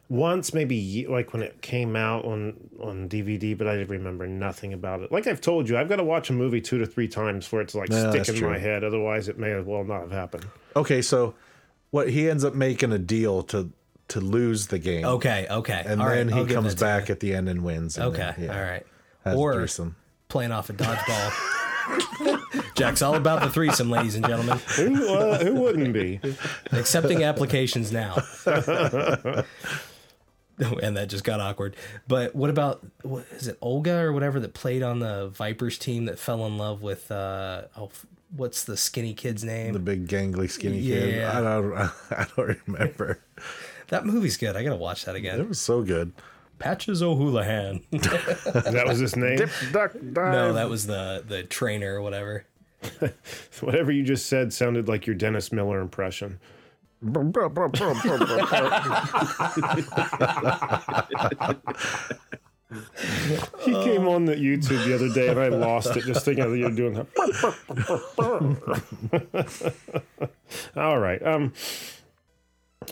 Once, 0.09 0.53
maybe 0.53 1.07
like 1.09 1.33
when 1.33 1.41
it 1.41 1.59
came 1.63 1.95
out 1.95 2.23
on 2.25 2.53
on 2.79 3.09
DVD, 3.09 3.57
but 3.57 3.67
I 3.67 3.81
remember 3.81 4.27
nothing 4.27 4.73
about 4.73 5.01
it. 5.01 5.11
Like 5.11 5.25
I've 5.25 5.41
told 5.41 5.67
you, 5.67 5.77
I've 5.77 5.89
got 5.89 5.95
to 5.95 6.03
watch 6.03 6.29
a 6.29 6.33
movie 6.33 6.61
two 6.61 6.77
to 6.77 6.85
three 6.85 7.07
times 7.07 7.47
for 7.47 7.61
it 7.61 7.69
to 7.69 7.77
like 7.79 7.89
Yeah, 7.89 8.11
stick 8.11 8.29
in 8.29 8.35
true. 8.35 8.49
my 8.49 8.59
head. 8.59 8.83
Otherwise, 8.83 9.27
it 9.27 9.39
may 9.39 9.51
as 9.53 9.65
well 9.65 9.83
not 9.83 10.01
have 10.01 10.11
happened. 10.11 10.45
Okay, 10.75 11.01
so 11.01 11.33
what 11.89 12.09
he 12.11 12.29
ends 12.29 12.43
up 12.43 12.53
making 12.53 12.91
a 12.91 12.99
deal 12.99 13.41
to 13.43 13.71
to 14.09 14.21
lose 14.21 14.67
the 14.67 14.77
game. 14.77 15.05
Okay, 15.05 15.47
okay. 15.49 15.81
And 15.83 15.99
all 15.99 16.07
then 16.09 16.27
right, 16.27 16.37
I'll 16.37 16.45
he 16.45 16.53
comes 16.53 16.75
back 16.75 17.07
you. 17.09 17.13
at 17.13 17.19
the 17.21 17.33
end 17.33 17.49
and 17.49 17.63
wins. 17.63 17.97
and 17.97 18.07
Okay, 18.13 18.33
then, 18.37 18.45
yeah, 18.45 18.55
all 18.55 18.63
right. 18.63 18.85
has 19.23 19.33
a 19.33 19.37
Or 19.37 19.53
threesome. 19.55 19.95
playing 20.29 20.51
off 20.51 20.69
a 20.69 20.73
dodgeball. 20.73 21.33
Jack's 22.75 23.01
all 23.01 23.15
about 23.15 23.41
the 23.41 23.49
threesome, 23.49 23.89
ladies 23.89 24.15
and 24.15 24.25
gentlemen. 24.25 24.59
Who, 24.75 25.13
uh, 25.13 25.43
who 25.43 25.55
wouldn't 25.55 25.93
be? 25.93 26.19
Accepting 26.71 27.23
applications 27.23 27.91
now. 27.91 28.17
and 30.57 30.97
that 30.97 31.07
just 31.07 31.23
got 31.23 31.39
awkward. 31.39 31.75
But 32.07 32.35
what 32.35 32.49
about 32.49 32.85
what 33.01 33.25
is 33.31 33.47
it 33.47 33.57
Olga 33.61 33.97
or 33.99 34.13
whatever 34.13 34.39
that 34.39 34.53
played 34.53 34.83
on 34.83 34.99
the 34.99 35.29
Vipers 35.29 35.77
team 35.77 36.05
that 36.05 36.19
fell 36.19 36.45
in 36.45 36.57
love 36.57 36.81
with 36.81 37.11
uh 37.11 37.63
oh 37.77 37.89
what's 38.35 38.63
the 38.63 38.77
skinny 38.77 39.13
kid's 39.13 39.43
name? 39.43 39.73
The 39.73 39.79
big 39.79 40.07
gangly 40.07 40.49
skinny 40.49 40.81
kid. 40.81 41.15
Yeah. 41.15 41.37
I 41.37 41.41
don't 41.41 41.73
I 42.11 42.27
don't 42.35 42.57
remember. 42.67 43.19
that 43.87 44.05
movie's 44.05 44.37
good. 44.37 44.55
I 44.55 44.63
gotta 44.63 44.75
watch 44.75 45.05
that 45.05 45.15
again. 45.15 45.39
It 45.39 45.47
was 45.47 45.59
so 45.59 45.81
good. 45.81 46.13
Patches 46.57 47.03
O'Houlihan. 47.03 47.81
That 47.91 48.85
was 48.87 48.99
his 48.99 49.15
name. 49.17 49.37
Dip, 49.37 49.49
Duck 49.73 50.01
no, 50.01 50.53
that 50.53 50.69
was 50.69 50.87
the 50.87 51.23
the 51.27 51.43
trainer 51.43 51.95
or 51.95 52.01
whatever. 52.01 52.45
Whatever 53.61 53.91
you 53.91 54.03
just 54.03 54.27
said 54.27 54.53
sounded 54.53 54.87
like 54.87 55.05
your 55.07 55.15
Dennis 55.15 55.51
Miller 55.51 55.79
impression. 55.79 56.39
He 63.59 63.71
came 63.71 64.07
on 64.07 64.25
the 64.25 64.35
YouTube 64.35 64.83
the 64.85 64.95
other 64.95 65.09
day 65.09 65.27
and 65.29 65.39
I 65.39 65.47
lost 65.49 65.95
it 65.95 66.03
just 66.03 66.25
thinking 66.25 66.49
that 66.49 66.57
you're 66.57 66.71
doing 66.71 66.93
that. 66.95 67.07
All 70.75 70.99
right. 70.99 71.21
Um, 71.25 71.53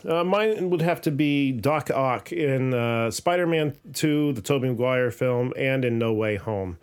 uh, 0.07 0.23
mine 0.23 0.69
would 0.69 0.81
have 0.81 1.01
to 1.01 1.11
be 1.11 1.51
Doc 1.51 1.89
Ock 1.91 2.31
in 2.31 2.73
uh, 2.73 3.11
Spider-Man 3.11 3.75
2, 3.93 4.33
the 4.33 4.41
Tobey 4.41 4.69
Maguire 4.69 5.11
film, 5.11 5.53
and 5.57 5.85
in 5.85 5.97
No 5.97 6.13
Way 6.13 6.35
Home. 6.35 6.77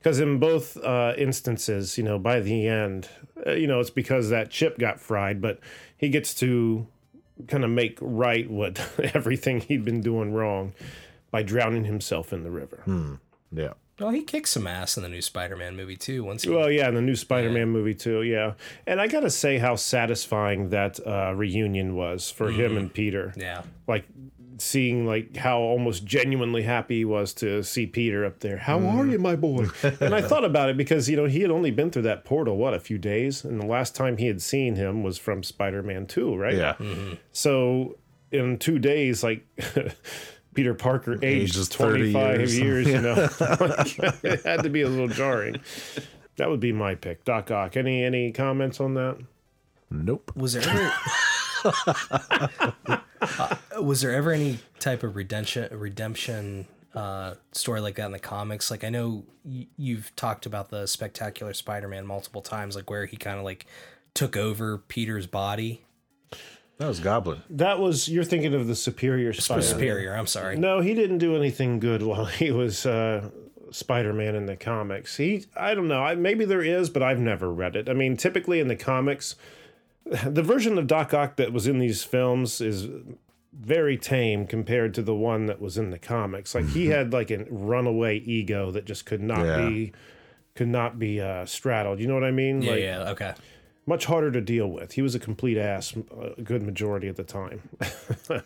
Because 0.00 0.18
in 0.18 0.38
both 0.38 0.76
uh, 0.78 1.12
instances, 1.18 1.98
you 1.98 2.04
know, 2.04 2.18
by 2.18 2.40
the 2.40 2.66
end, 2.66 3.08
uh, 3.46 3.52
you 3.52 3.66
know, 3.66 3.80
it's 3.80 3.90
because 3.90 4.30
that 4.30 4.50
chip 4.50 4.78
got 4.78 4.98
fried, 4.98 5.40
but 5.42 5.60
he 5.96 6.08
gets 6.08 6.32
to 6.36 6.86
kind 7.48 7.64
of 7.64 7.70
make 7.70 7.98
right 8.00 8.50
what 8.50 8.80
everything 9.14 9.60
he'd 9.60 9.84
been 9.84 10.00
doing 10.00 10.32
wrong 10.32 10.72
by 11.30 11.42
drowning 11.42 11.84
himself 11.84 12.32
in 12.32 12.42
the 12.44 12.50
river. 12.50 12.82
Yeah. 13.52 13.74
Well, 13.98 14.10
he 14.10 14.22
kicks 14.22 14.52
some 14.52 14.66
ass 14.66 14.96
in 14.96 15.02
the 15.02 15.10
new 15.10 15.20
Spider-Man 15.20 15.76
movie 15.76 15.96
too. 15.96 16.24
Once 16.24 16.44
he, 16.44 16.50
Well, 16.50 16.70
yeah, 16.70 16.88
in 16.88 16.94
the 16.94 17.02
new 17.02 17.14
Spider-Man 17.14 17.68
movie 17.68 17.94
too, 17.94 18.22
yeah. 18.22 18.54
And 18.86 18.98
I 18.98 19.06
gotta 19.06 19.28
say 19.28 19.58
how 19.58 19.76
satisfying 19.76 20.70
that 20.70 20.98
uh, 21.06 21.34
reunion 21.36 21.94
was 21.94 22.30
for 22.30 22.50
him 22.50 22.78
and 22.78 22.92
Peter. 22.92 23.34
yeah, 23.36 23.62
Like 23.86 24.06
seeing 24.60 25.06
like 25.06 25.36
how 25.36 25.58
almost 25.58 26.04
genuinely 26.04 26.62
happy 26.62 26.98
he 26.98 27.04
was 27.04 27.32
to 27.34 27.62
see 27.62 27.86
Peter 27.86 28.24
up 28.24 28.40
there. 28.40 28.58
How 28.58 28.78
are 28.80 29.06
you, 29.06 29.18
my 29.18 29.36
boy? 29.36 29.66
and 30.00 30.14
I 30.14 30.20
thought 30.20 30.44
about 30.44 30.68
it 30.68 30.76
because 30.76 31.08
you 31.08 31.16
know 31.16 31.26
he 31.26 31.40
had 31.40 31.50
only 31.50 31.70
been 31.70 31.90
through 31.90 32.02
that 32.02 32.24
portal 32.24 32.56
what 32.56 32.74
a 32.74 32.80
few 32.80 32.98
days, 32.98 33.44
and 33.44 33.60
the 33.60 33.66
last 33.66 33.94
time 33.94 34.18
he 34.18 34.26
had 34.26 34.42
seen 34.42 34.76
him 34.76 35.02
was 35.02 35.18
from 35.18 35.42
Spider-Man 35.42 36.06
Two, 36.06 36.36
right? 36.36 36.54
Yeah. 36.54 36.74
Mm-hmm. 36.74 37.14
So 37.32 37.98
in 38.30 38.58
two 38.58 38.78
days, 38.78 39.22
like. 39.22 39.46
Peter 40.52 40.74
Parker 40.74 41.12
aged 41.22 41.54
Ages 41.54 41.68
25 41.68 42.38
years. 42.38 42.58
years, 42.58 42.88
you 42.88 43.00
know. 43.00 43.14
it 44.24 44.42
had 44.42 44.64
to 44.64 44.68
be 44.68 44.82
a 44.82 44.88
little 44.88 45.06
jarring. 45.06 45.60
That 46.38 46.50
would 46.50 46.58
be 46.58 46.72
my 46.72 46.96
pick. 46.96 47.24
Doc 47.24 47.52
Ock. 47.52 47.76
Any 47.76 48.02
any 48.02 48.32
comments 48.32 48.80
on 48.80 48.94
that? 48.94 49.16
Nope. 49.90 50.32
was 50.34 50.54
there 50.54 50.68
ever 50.68 50.92
Uh, 51.64 53.56
was 53.82 54.00
there 54.00 54.12
ever 54.12 54.32
any 54.32 54.58
type 54.78 55.02
of 55.02 55.16
redemption 55.16 55.68
redemption 55.78 56.66
uh, 56.94 57.34
story 57.52 57.80
like 57.80 57.96
that 57.96 58.06
in 58.06 58.12
the 58.12 58.18
comics? 58.18 58.70
Like 58.70 58.84
I 58.84 58.88
know 58.88 59.24
y- 59.44 59.66
you've 59.76 60.14
talked 60.16 60.46
about 60.46 60.70
the 60.70 60.86
Spectacular 60.86 61.54
Spider-Man 61.54 62.06
multiple 62.06 62.42
times, 62.42 62.76
like 62.76 62.90
where 62.90 63.06
he 63.06 63.16
kind 63.16 63.38
of 63.38 63.44
like 63.44 63.66
took 64.14 64.36
over 64.36 64.78
Peter's 64.78 65.26
body. 65.26 65.82
That 66.78 66.88
was 66.88 66.98
Goblin. 67.00 67.42
That 67.50 67.78
was 67.78 68.08
you're 68.08 68.24
thinking 68.24 68.54
of 68.54 68.66
the 68.66 68.74
Superior 68.74 69.32
Spider. 69.34 69.62
Superior, 69.62 70.14
I'm 70.14 70.26
sorry. 70.26 70.56
No, 70.56 70.80
he 70.80 70.94
didn't 70.94 71.18
do 71.18 71.36
anything 71.36 71.78
good 71.78 72.02
while 72.02 72.24
he 72.24 72.50
was 72.50 72.86
uh, 72.86 73.28
Spider-Man 73.70 74.34
in 74.34 74.46
the 74.46 74.56
comics. 74.56 75.18
He, 75.18 75.44
I 75.54 75.74
don't 75.74 75.88
know. 75.88 76.02
I, 76.02 76.14
maybe 76.14 76.46
there 76.46 76.62
is, 76.62 76.88
but 76.88 77.02
I've 77.02 77.20
never 77.20 77.52
read 77.52 77.76
it. 77.76 77.88
I 77.90 77.92
mean, 77.92 78.16
typically 78.16 78.60
in 78.60 78.68
the 78.68 78.76
comics, 78.76 79.36
the 80.26 80.42
version 80.42 80.78
of 80.78 80.86
Doc 80.86 81.14
Ock 81.14 81.36
that 81.36 81.52
was 81.52 81.66
in 81.66 81.78
these 81.78 82.02
films 82.04 82.60
is 82.60 82.88
very 83.52 83.96
tame 83.96 84.46
compared 84.46 84.94
to 84.94 85.02
the 85.02 85.14
one 85.14 85.46
that 85.46 85.60
was 85.60 85.76
in 85.76 85.90
the 85.90 85.98
comics. 85.98 86.54
Like 86.54 86.68
he 86.68 86.86
had 86.86 87.12
like 87.12 87.30
a 87.30 87.44
runaway 87.50 88.18
ego 88.18 88.70
that 88.70 88.84
just 88.84 89.04
could 89.06 89.22
not 89.22 89.44
Yeah. 89.44 89.68
be 89.68 89.92
could 90.54 90.68
not 90.68 90.98
be 90.98 91.20
uh, 91.20 91.46
straddled. 91.46 92.00
You 92.00 92.06
know 92.08 92.14
what 92.14 92.24
I 92.24 92.30
mean? 92.32 92.62
Yeah, 92.62 92.70
like 92.70 92.80
yeah, 92.80 93.10
okay. 93.10 93.34
much 93.86 94.06
harder 94.06 94.30
to 94.32 94.40
deal 94.40 94.68
with. 94.68 94.92
He 94.92 95.02
was 95.02 95.14
a 95.14 95.18
complete 95.20 95.56
ass 95.58 95.94
a 96.36 96.42
good 96.42 96.62
majority 96.62 97.08
of 97.08 97.16
the 97.16 97.24
time. 97.24 97.60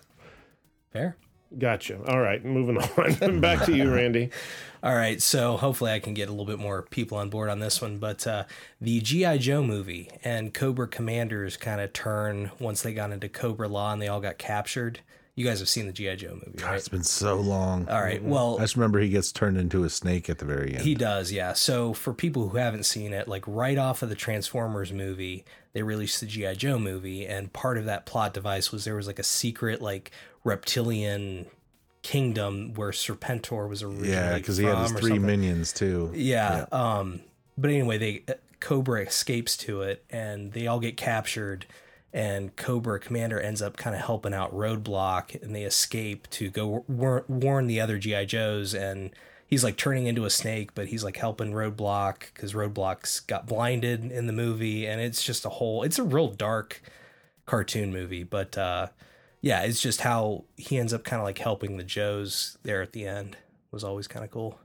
Fair. 0.92 1.16
Gotcha. 1.58 2.00
All 2.06 2.20
right, 2.20 2.44
moving 2.44 2.78
on. 3.22 3.40
Back 3.40 3.64
to 3.66 3.76
you, 3.76 3.92
Randy. 3.92 4.30
All 4.82 4.94
right, 4.94 5.20
so 5.22 5.56
hopefully 5.56 5.92
I 5.92 5.98
can 5.98 6.12
get 6.12 6.28
a 6.28 6.30
little 6.30 6.44
bit 6.44 6.58
more 6.58 6.82
people 6.82 7.16
on 7.16 7.30
board 7.30 7.48
on 7.48 7.58
this 7.58 7.80
one. 7.80 7.96
But 7.96 8.26
uh, 8.26 8.44
the 8.82 9.00
G.I. 9.00 9.38
Joe 9.38 9.62
movie 9.62 10.10
and 10.22 10.52
Cobra 10.52 10.86
Commanders 10.86 11.56
kind 11.56 11.80
of 11.80 11.94
turn 11.94 12.50
once 12.58 12.82
they 12.82 12.92
got 12.92 13.10
into 13.10 13.30
Cobra-La 13.30 13.94
and 13.94 14.02
they 14.02 14.08
all 14.08 14.20
got 14.20 14.36
captured. 14.36 15.00
You 15.36 15.44
guys 15.44 15.58
have 15.60 15.70
seen 15.70 15.86
the 15.86 15.92
G.I. 15.92 16.16
Joe 16.16 16.34
movie, 16.34 16.58
God, 16.58 16.66
right? 16.66 16.76
it's 16.76 16.88
been 16.90 17.02
so 17.02 17.36
long. 17.40 17.88
All 17.88 18.02
right, 18.02 18.22
well, 18.22 18.58
I 18.58 18.64
just 18.64 18.76
remember 18.76 19.00
he 19.00 19.08
gets 19.08 19.32
turned 19.32 19.56
into 19.56 19.84
a 19.84 19.90
snake 19.90 20.28
at 20.28 20.38
the 20.38 20.44
very 20.44 20.74
end. 20.74 20.82
He 20.82 20.94
does, 20.94 21.32
yeah. 21.32 21.54
So 21.54 21.92
for 21.94 22.12
people 22.12 22.50
who 22.50 22.58
haven't 22.58 22.84
seen 22.84 23.12
it, 23.14 23.26
like 23.26 23.42
right 23.48 23.78
off 23.78 24.02
of 24.02 24.10
the 24.10 24.14
Transformers 24.14 24.92
movie, 24.92 25.44
they 25.72 25.82
released 25.82 26.20
the 26.20 26.26
GI 26.26 26.54
Joe 26.54 26.78
movie, 26.78 27.26
and 27.26 27.52
part 27.52 27.78
of 27.78 27.86
that 27.86 28.06
plot 28.06 28.32
device 28.32 28.70
was 28.70 28.84
there 28.84 28.94
was 28.94 29.08
like 29.08 29.18
a 29.18 29.24
secret 29.24 29.82
like 29.82 30.12
reptilian 30.44 31.46
kingdom 32.02 32.74
where 32.74 32.90
Serpentor 32.90 33.68
was 33.68 33.82
originally 33.82 34.10
yeah, 34.10 34.36
because 34.36 34.58
he 34.58 34.64
had 34.64 34.78
his 34.78 34.92
three 34.92 35.18
minions 35.18 35.72
too. 35.72 36.12
Yeah. 36.14 36.66
Um. 36.70 37.20
But 37.56 37.70
anyway, 37.70 37.98
they 37.98 38.22
uh, 38.28 38.34
Cobra 38.60 39.02
escapes 39.02 39.56
to 39.58 39.82
it, 39.82 40.04
and 40.10 40.52
they 40.52 40.66
all 40.66 40.80
get 40.80 40.96
captured. 40.96 41.66
And 42.12 42.54
Cobra 42.54 43.00
Commander 43.00 43.40
ends 43.40 43.60
up 43.60 43.76
kind 43.76 43.96
of 43.96 44.02
helping 44.02 44.32
out 44.32 44.54
Roadblock, 44.54 45.42
and 45.42 45.54
they 45.54 45.64
escape 45.64 46.30
to 46.30 46.48
go 46.48 46.84
war- 46.86 47.24
warn 47.26 47.66
the 47.66 47.80
other 47.80 47.98
GI 47.98 48.26
Joes. 48.26 48.72
And 48.72 49.10
he's 49.48 49.64
like 49.64 49.76
turning 49.76 50.06
into 50.06 50.24
a 50.24 50.30
snake, 50.30 50.74
but 50.74 50.88
he's 50.88 51.02
like 51.02 51.16
helping 51.16 51.52
Roadblock 51.52 52.32
because 52.32 52.52
Roadblock's 52.52 53.18
got 53.20 53.46
blinded 53.46 54.12
in 54.12 54.26
the 54.28 54.32
movie, 54.32 54.86
and 54.86 55.00
it's 55.00 55.24
just 55.24 55.44
a 55.44 55.48
whole. 55.48 55.82
It's 55.82 55.98
a 55.98 56.04
real 56.04 56.28
dark 56.28 56.82
cartoon 57.46 57.92
movie, 57.92 58.22
but 58.22 58.56
uh, 58.56 58.88
yeah, 59.44 59.60
it's 59.60 59.80
just 59.82 60.00
how 60.00 60.44
he 60.56 60.78
ends 60.78 60.94
up 60.94 61.04
kind 61.04 61.20
of 61.20 61.26
like 61.26 61.36
helping 61.36 61.76
the 61.76 61.84
Joes 61.84 62.56
there 62.62 62.80
at 62.80 62.92
the 62.92 63.06
end 63.06 63.36
was 63.70 63.84
always 63.84 64.08
kind 64.08 64.24
of 64.24 64.30
cool. 64.30 64.58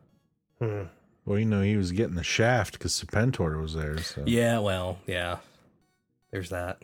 Hmm. 0.62 0.84
Well, 1.26 1.38
you 1.38 1.44
know, 1.46 1.62
he 1.62 1.76
was 1.76 1.92
getting 1.92 2.16
the 2.16 2.24
shaft 2.24 2.74
because 2.74 2.94
Serpentor 2.94 3.62
was 3.62 3.74
there. 3.76 3.98
So 4.02 4.24
Yeah, 4.26 4.60
well, 4.60 4.98
yeah. 5.06 5.40
There's 6.32 6.50
that. 6.52 6.82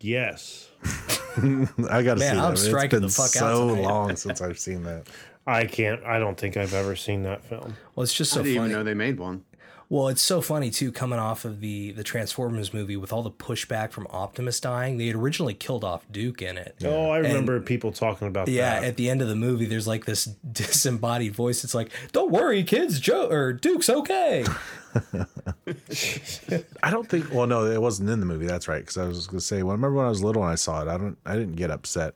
Yes, 0.00 0.68
I 0.84 2.02
got 2.02 2.14
to 2.14 2.20
see 2.20 2.26
Man, 2.26 2.36
that. 2.36 2.44
I'm 2.44 2.52
It's 2.52 2.64
striking 2.64 2.98
been 3.00 3.02
the 3.02 3.08
fuck 3.08 3.24
out 3.26 3.30
so 3.30 3.68
tonight. 3.70 3.82
long 3.82 4.16
since 4.16 4.40
I've 4.42 4.58
seen 4.58 4.82
that. 4.82 5.06
I 5.46 5.64
can't. 5.64 6.04
I 6.04 6.18
don't 6.18 6.36
think 6.38 6.56
I've 6.56 6.74
ever 6.74 6.94
seen 6.96 7.22
that 7.22 7.44
film. 7.44 7.74
Well, 7.94 8.04
it's 8.04 8.12
just 8.14 8.32
so 8.32 8.40
I 8.40 8.42
so 8.42 8.44
didn't 8.44 8.58
funny. 8.58 8.70
even 8.72 8.80
know 8.80 8.84
they 8.84 8.94
made 8.94 9.18
one. 9.18 9.44
Well, 9.92 10.08
it's 10.08 10.22
so 10.22 10.40
funny 10.40 10.70
too, 10.70 10.90
coming 10.90 11.18
off 11.18 11.44
of 11.44 11.60
the 11.60 11.92
the 11.92 12.02
Transformers 12.02 12.72
movie 12.72 12.96
with 12.96 13.12
all 13.12 13.22
the 13.22 13.30
pushback 13.30 13.90
from 13.90 14.06
Optimus 14.08 14.58
dying. 14.58 14.96
They 14.96 15.08
had 15.08 15.16
originally 15.16 15.52
killed 15.52 15.84
off 15.84 16.10
Duke 16.10 16.40
in 16.40 16.56
it. 16.56 16.76
Oh, 16.82 17.10
I 17.10 17.18
remember 17.18 17.60
people 17.60 17.92
talking 17.92 18.26
about 18.26 18.48
Yeah, 18.48 18.80
that. 18.80 18.84
at 18.88 18.96
the 18.96 19.10
end 19.10 19.20
of 19.20 19.28
the 19.28 19.36
movie, 19.36 19.66
there's 19.66 19.86
like 19.86 20.06
this 20.06 20.24
disembodied 20.52 21.34
voice. 21.34 21.62
It's 21.62 21.74
like, 21.74 21.90
"Don't 22.12 22.30
worry, 22.30 22.64
kids. 22.64 23.00
Joe 23.00 23.28
or 23.28 23.52
Duke's 23.52 23.90
okay." 23.90 24.46
I 26.82 26.90
don't 26.90 27.06
think. 27.06 27.30
Well, 27.30 27.46
no, 27.46 27.66
it 27.66 27.82
wasn't 27.82 28.08
in 28.08 28.18
the 28.20 28.24
movie. 28.26 28.46
That's 28.46 28.68
right. 28.68 28.80
Because 28.80 28.96
I 28.96 29.04
was 29.04 29.26
going 29.26 29.40
to 29.40 29.44
say, 29.44 29.62
well, 29.62 29.72
I 29.72 29.74
remember 29.74 29.98
when 29.98 30.06
I 30.06 30.08
was 30.08 30.22
little 30.24 30.42
and 30.42 30.52
I 30.52 30.54
saw 30.54 30.80
it. 30.80 30.88
I 30.88 30.96
don't. 30.96 31.18
I 31.26 31.34
didn't 31.36 31.56
get 31.56 31.70
upset. 31.70 32.14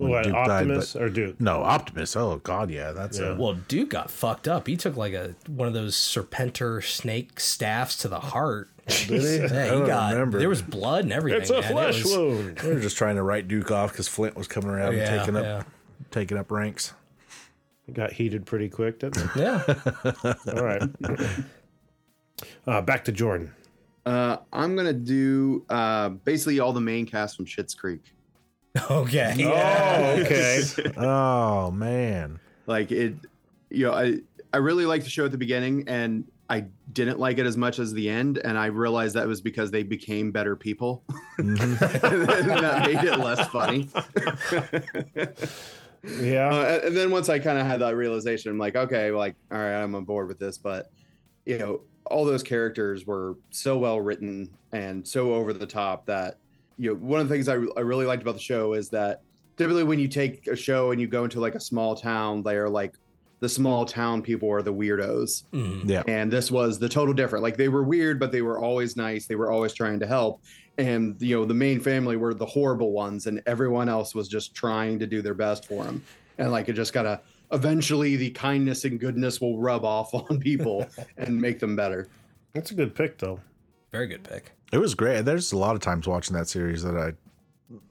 When 0.00 0.10
what, 0.10 0.24
Duke 0.24 0.32
died, 0.34 0.68
but- 0.68 0.96
or 0.96 1.08
Duke? 1.08 1.40
No, 1.40 1.62
Optimus. 1.62 2.16
Oh 2.16 2.36
God, 2.42 2.70
yeah, 2.70 2.92
that's 2.92 3.18
Yeah. 3.18 3.34
a 3.34 3.36
well, 3.36 3.54
Duke 3.68 3.90
got 3.90 4.10
fucked 4.10 4.48
up. 4.48 4.66
He 4.66 4.76
took 4.76 4.96
like 4.96 5.12
a 5.12 5.34
one 5.46 5.68
of 5.68 5.74
those 5.74 5.94
Serpentor 5.96 6.82
snake 6.84 7.38
staffs 7.38 7.96
to 7.98 8.08
the 8.08 8.20
heart. 8.20 8.68
Did 8.86 9.08
he? 9.22 9.36
Yeah, 9.36 9.44
I 9.44 9.64
he 9.64 9.70
don't 9.70 9.86
got 9.86 10.12
remember. 10.12 10.38
there 10.38 10.48
was 10.48 10.62
blood 10.62 11.04
and 11.04 11.12
everything. 11.12 11.42
It's 11.42 11.50
a 11.50 11.60
man. 11.60 11.64
It 11.64 11.68
flesh 11.72 12.02
was- 12.04 12.16
wound. 12.16 12.58
They 12.58 12.74
were 12.74 12.80
just 12.80 12.96
trying 12.96 13.16
to 13.16 13.22
write 13.22 13.46
Duke 13.46 13.70
off 13.70 13.92
because 13.92 14.08
Flint 14.08 14.36
was 14.36 14.48
coming 14.48 14.70
around 14.70 14.96
Yeah, 14.96 15.04
and 15.12 15.20
taking 15.20 15.36
up 15.36 15.44
yeah. 15.44 15.62
taking 16.10 16.38
up 16.38 16.50
ranks. 16.50 16.92
It 17.86 17.94
got 17.94 18.12
heated 18.12 18.46
pretty 18.46 18.68
quick, 18.68 19.00
didn't 19.00 19.18
it? 19.24 19.30
Yeah. 19.36 19.62
All 20.54 20.64
right. 20.64 20.82
Uh, 22.66 22.80
back 22.82 23.04
to 23.04 23.12
Jordan. 23.12 23.52
Uh, 24.06 24.38
I'm 24.52 24.76
gonna 24.76 24.92
do 24.92 25.64
uh, 25.68 26.08
basically 26.10 26.58
all 26.60 26.72
the 26.72 26.80
main 26.80 27.04
cast 27.06 27.36
from 27.36 27.44
Schitt's 27.46 27.74
Creek. 27.74 28.12
Okay. 28.90 29.34
Oh, 29.46 30.20
okay. 30.20 30.62
Oh 30.96 31.70
man, 31.72 32.38
Like 32.66 32.92
it, 32.92 33.14
you 33.68 33.86
know, 33.86 33.92
I 33.92 34.18
I 34.52 34.58
really 34.58 34.86
liked 34.86 35.04
the 35.04 35.10
show 35.10 35.24
at 35.24 35.32
the 35.32 35.38
beginning, 35.38 35.84
and 35.88 36.24
I 36.48 36.66
didn't 36.92 37.18
like 37.18 37.38
it 37.38 37.46
as 37.46 37.56
much 37.56 37.78
as 37.78 37.92
the 37.92 38.08
end, 38.08 38.38
and 38.38 38.56
I 38.56 38.66
realized 38.66 39.16
that 39.16 39.26
was 39.26 39.40
because 39.40 39.70
they 39.70 39.82
became 39.82 40.30
better 40.30 40.54
people. 40.54 41.02
that 41.38 42.82
made 42.86 43.04
it 43.04 43.18
less 43.18 43.46
funny. 43.48 43.88
Yeah. 46.02 46.48
Uh, 46.48 46.80
and 46.86 46.96
then 46.96 47.10
once 47.10 47.28
I 47.28 47.38
kind 47.38 47.58
of 47.58 47.66
had 47.66 47.80
that 47.80 47.94
realization, 47.96 48.50
I'm 48.50 48.58
like, 48.58 48.76
okay, 48.76 49.10
like, 49.10 49.36
all 49.50 49.58
right, 49.58 49.82
I'm 49.82 49.94
on 49.94 50.04
board 50.04 50.28
with 50.28 50.38
this. 50.38 50.58
But 50.58 50.90
you 51.44 51.58
know, 51.58 51.82
all 52.06 52.24
those 52.24 52.42
characters 52.42 53.06
were 53.06 53.36
so 53.50 53.78
well 53.78 54.00
written 54.00 54.50
and 54.72 55.06
so 55.06 55.34
over 55.34 55.52
the 55.52 55.66
top 55.66 56.06
that 56.06 56.38
you 56.80 56.90
know, 56.90 56.96
one 56.96 57.20
of 57.20 57.28
the 57.28 57.34
things 57.34 57.48
I, 57.48 57.54
I 57.76 57.80
really 57.80 58.06
liked 58.06 58.22
about 58.22 58.34
the 58.34 58.40
show 58.40 58.72
is 58.72 58.88
that 58.88 59.20
typically 59.58 59.84
when 59.84 59.98
you 59.98 60.08
take 60.08 60.46
a 60.46 60.56
show 60.56 60.90
and 60.92 61.00
you 61.00 61.06
go 61.06 61.24
into 61.24 61.38
like 61.38 61.54
a 61.54 61.60
small 61.60 61.94
town, 61.94 62.42
they 62.42 62.56
are 62.56 62.68
like 62.70 62.94
the 63.40 63.48
small 63.48 63.84
town 63.84 64.22
people 64.22 64.50
are 64.50 64.62
the 64.62 64.72
weirdos. 64.72 65.44
Mhm. 65.52 65.88
Yeah. 65.88 66.02
And 66.06 66.32
this 66.32 66.50
was 66.50 66.78
the 66.78 66.88
total 66.88 67.12
different. 67.12 67.42
Like 67.42 67.58
they 67.58 67.68
were 67.68 67.82
weird, 67.82 68.18
but 68.18 68.32
they 68.32 68.40
were 68.42 68.58
always 68.58 68.96
nice. 68.96 69.26
They 69.26 69.34
were 69.34 69.50
always 69.50 69.74
trying 69.74 70.00
to 70.00 70.06
help. 70.06 70.42
And 70.78 71.20
you 71.20 71.36
know, 71.38 71.44
the 71.44 71.54
main 71.54 71.80
family 71.80 72.16
were 72.16 72.32
the 72.32 72.46
horrible 72.46 72.92
ones, 72.92 73.26
and 73.26 73.42
everyone 73.44 73.90
else 73.90 74.14
was 74.14 74.28
just 74.28 74.54
trying 74.54 74.98
to 75.00 75.06
do 75.06 75.20
their 75.20 75.34
best 75.34 75.66
for 75.66 75.84
them. 75.84 76.02
And 76.38 76.50
like 76.50 76.70
it 76.70 76.72
just 76.72 76.94
gotta 76.94 77.20
eventually 77.52 78.16
the 78.16 78.30
kindness 78.30 78.84
and 78.86 78.98
goodness 78.98 79.40
will 79.40 79.58
rub 79.58 79.84
off 79.84 80.14
on 80.14 80.38
people 80.40 80.86
and 81.18 81.38
make 81.38 81.58
them 81.58 81.76
better. 81.76 82.08
That's 82.54 82.70
a 82.70 82.74
good 82.74 82.94
pick, 82.94 83.18
though. 83.18 83.40
Very 83.92 84.06
good 84.06 84.22
pick. 84.24 84.52
It 84.72 84.78
was 84.78 84.94
great. 84.94 85.24
There's 85.24 85.52
a 85.52 85.58
lot 85.58 85.74
of 85.74 85.80
times 85.80 86.06
watching 86.06 86.36
that 86.36 86.48
series 86.48 86.82
that 86.82 86.96
I 86.96 87.12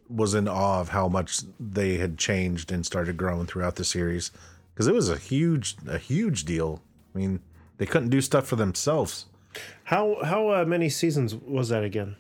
was 0.08 0.34
in 0.34 0.48
awe 0.48 0.80
of 0.80 0.90
how 0.90 1.08
much 1.08 1.42
they 1.60 1.98
had 1.98 2.18
changed 2.18 2.72
and 2.72 2.86
started 2.86 3.18
growing 3.18 3.46
throughout 3.46 3.76
the 3.76 3.84
series 3.84 4.32
because 4.74 4.88
it 4.88 4.94
was 4.94 5.10
a 5.10 5.18
huge, 5.18 5.76
a 5.88 5.98
huge 5.98 6.46
deal. 6.46 6.82
I 7.14 7.18
mean, 7.18 7.42
they 7.78 7.86
couldn't 7.86 8.10
do 8.10 8.22
stuff 8.22 8.48
for 8.48 8.56
themselves. 8.56 9.26
How 9.86 10.18
how 10.24 10.50
uh, 10.50 10.66
many 10.66 10.90
seasons 10.90 11.36
was 11.36 11.70
that 11.70 11.84
again? 11.84 12.16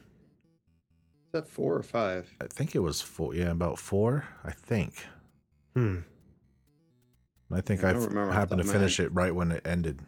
Is 1.27 1.33
that 1.33 1.47
four 1.47 1.75
or 1.75 1.83
five? 1.83 2.33
I 2.41 2.47
think 2.47 2.75
it 2.75 2.79
was 2.79 3.01
four. 3.01 3.35
Yeah, 3.35 3.51
about 3.51 3.77
four. 3.77 4.27
I 4.43 4.51
think. 4.51 5.05
Hmm. 5.75 5.99
I 7.51 7.61
think 7.61 7.83
I 7.83 7.89
I 7.89 7.93
don't 7.93 8.03
remember 8.03 8.29
off 8.29 8.35
happened 8.35 8.61
to 8.61 8.63
top 8.63 8.75
of 8.75 8.75
my 8.75 8.79
finish 8.79 8.99
it 8.99 9.13
right 9.13 9.33
when 9.33 9.51
it 9.51 9.65
ended, 9.65 10.01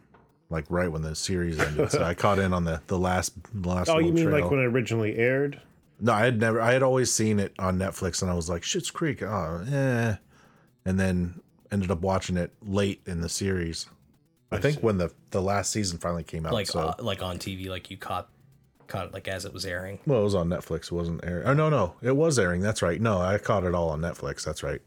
like 0.52 0.66
right 0.68 0.90
when 0.90 1.02
the 1.02 1.14
series 1.16 1.58
ended. 1.58 1.90
so 1.90 2.02
I 2.02 2.14
caught 2.14 2.38
in 2.38 2.52
on 2.52 2.64
the 2.64 2.80
the 2.86 2.98
last 2.98 3.32
last. 3.64 3.88
Oh, 3.88 3.98
you 3.98 4.12
mean 4.12 4.26
trail. 4.28 4.40
like 4.42 4.50
when 4.50 4.60
it 4.60 4.66
originally 4.66 5.16
aired? 5.16 5.60
No, 6.00 6.12
I 6.12 6.20
had 6.24 6.38
never. 6.40 6.60
I 6.60 6.72
had 6.72 6.82
always 6.82 7.12
seen 7.12 7.38
it 7.40 7.52
on 7.58 7.78
Netflix, 7.78 8.22
and 8.22 8.30
I 8.30 8.34
was 8.34 8.48
like, 8.48 8.62
"Shit's 8.62 8.90
Creek." 8.90 9.22
Oh, 9.22 9.64
eh. 9.70 10.16
And 10.84 10.98
then 10.98 11.40
ended 11.70 11.90
up 11.90 12.00
watching 12.00 12.36
it 12.36 12.52
late 12.62 13.00
in 13.06 13.20
the 13.20 13.28
series. 13.28 13.86
I, 14.50 14.56
I 14.56 14.60
think 14.60 14.76
see. 14.76 14.80
when 14.82 14.98
the 14.98 15.12
the 15.30 15.40
last 15.40 15.70
season 15.70 15.98
finally 15.98 16.24
came 16.24 16.44
out. 16.44 16.52
Like 16.52 16.66
so, 16.66 16.80
uh, 16.80 16.94
like 16.98 17.22
on 17.22 17.38
TV, 17.38 17.68
like 17.68 17.90
you 17.90 17.96
caught 17.96 18.28
caught 18.88 19.06
it 19.06 19.12
like 19.14 19.28
as 19.28 19.44
it 19.44 19.52
was 19.54 19.64
airing. 19.64 20.00
well, 20.06 20.20
it 20.20 20.24
was 20.24 20.34
on 20.34 20.48
Netflix. 20.48 20.86
It 20.86 20.92
wasn't 20.92 21.24
airing. 21.24 21.46
Oh 21.46 21.54
no, 21.54 21.70
no, 21.70 21.94
it 22.02 22.16
was 22.16 22.38
airing. 22.38 22.60
That's 22.62 22.82
right. 22.82 23.00
No, 23.00 23.18
I 23.20 23.38
caught 23.38 23.64
it 23.64 23.74
all 23.74 23.90
on 23.90 24.00
Netflix. 24.00 24.44
That's 24.44 24.62
right. 24.62 24.80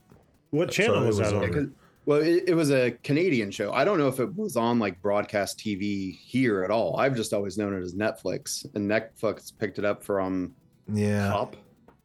What 0.52 0.70
channel 0.70 1.02
it 1.04 1.08
was, 1.08 1.20
was 1.20 1.30
that 1.32 1.38
on- 1.38 1.44
on? 1.46 1.54
'Cause- 1.54 1.70
Well, 2.06 2.22
it, 2.22 2.44
it 2.48 2.54
was 2.56 2.72
a 2.72 2.92
Canadian 3.04 3.50
show. 3.52 3.72
I 3.74 3.84
don't 3.84 3.98
know 3.98 4.08
if 4.08 4.20
it 4.20 4.36
was 4.36 4.56
on 4.56 4.78
like 4.80 5.02
broadcast 5.02 5.58
TV 5.60 6.16
here 6.20 6.64
at 6.64 6.72
all. 6.72 6.98
I've 6.98 7.16
just 7.16 7.34
always 7.34 7.58
known 7.58 7.74
it 7.76 7.82
as 7.82 7.94
Netflix, 7.96 8.66
and 8.76 8.90
Netflix 8.90 9.52
picked 9.58 9.80
it 9.80 9.86
up 9.86 10.04
from 10.04 10.54
Yeah, 10.92 11.32
Pop 11.32 11.56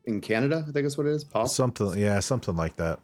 in 0.07 0.21
Canada. 0.21 0.65
I 0.67 0.73
think 0.73 0.85
that's 0.85 0.97
what 0.97 1.07
it 1.07 1.11
is. 1.13 1.25
Pop. 1.25 1.49
something. 1.49 1.99
Yeah, 1.99 2.21
something 2.21 2.57
like 2.57 2.77
that. 2.77 3.01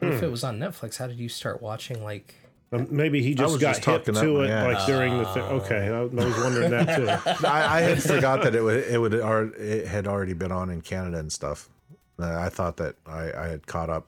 But 0.00 0.14
If 0.14 0.22
it 0.22 0.30
was 0.30 0.42
on 0.44 0.58
Netflix, 0.58 0.98
how 0.98 1.06
did 1.06 1.18
you 1.18 1.28
start 1.28 1.62
watching? 1.62 2.02
Like, 2.02 2.34
Um, 2.72 2.88
maybe 2.90 3.22
he 3.22 3.34
just 3.34 3.52
was 3.52 3.62
got 3.62 3.76
just 3.76 3.84
hip 3.86 4.04
to 4.06 4.10
it 4.42 4.48
my 4.48 4.48
ass. 4.50 4.74
like 4.74 4.86
during 4.86 5.16
the 5.18 5.24
thing. 5.26 5.42
Okay, 5.44 5.88
I, 5.88 5.98
I 6.00 6.02
was 6.02 6.36
wondering 6.38 6.70
that 6.70 6.96
too. 6.96 7.46
I, 7.46 7.78
I 7.78 7.80
had 7.82 8.02
forgot 8.02 8.42
that 8.42 8.54
it 8.54 8.62
would 8.62 8.84
it 8.84 9.00
would 9.00 9.14
it 9.14 9.86
had 9.86 10.06
already 10.06 10.34
been 10.34 10.52
on 10.52 10.70
in 10.70 10.82
Canada 10.82 11.18
and 11.18 11.32
stuff. 11.32 11.68
Uh, 12.18 12.34
I 12.36 12.48
thought 12.48 12.76
that 12.78 12.96
I, 13.06 13.30
I 13.32 13.46
had 13.48 13.66
caught 13.66 13.88
up 13.90 14.06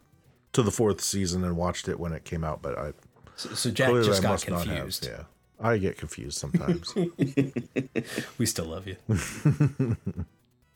to 0.53 0.63
the 0.63 0.71
fourth 0.71 1.01
season 1.01 1.45
and 1.45 1.57
watched 1.57 1.89
it 1.89 1.99
when 2.01 2.13
it 2.13 2.25
came 2.25 2.45
out, 2.45 2.63
but 2.63 2.79
I 2.79 2.93
so, 3.37 3.51
so 3.51 3.71
Jack 3.71 3.91
clearly 3.91 4.07
just 4.07 4.21
I 4.21 4.23
got 4.23 4.31
must 4.33 4.51
not 4.51 4.67
have. 4.67 4.99
Yeah, 5.03 5.23
I 5.61 5.79
get 5.79 5.97
confused 5.97 6.39
sometimes. 6.39 6.95
We 8.39 8.47
still 8.47 8.67
love 8.67 8.87
you. 8.87 8.97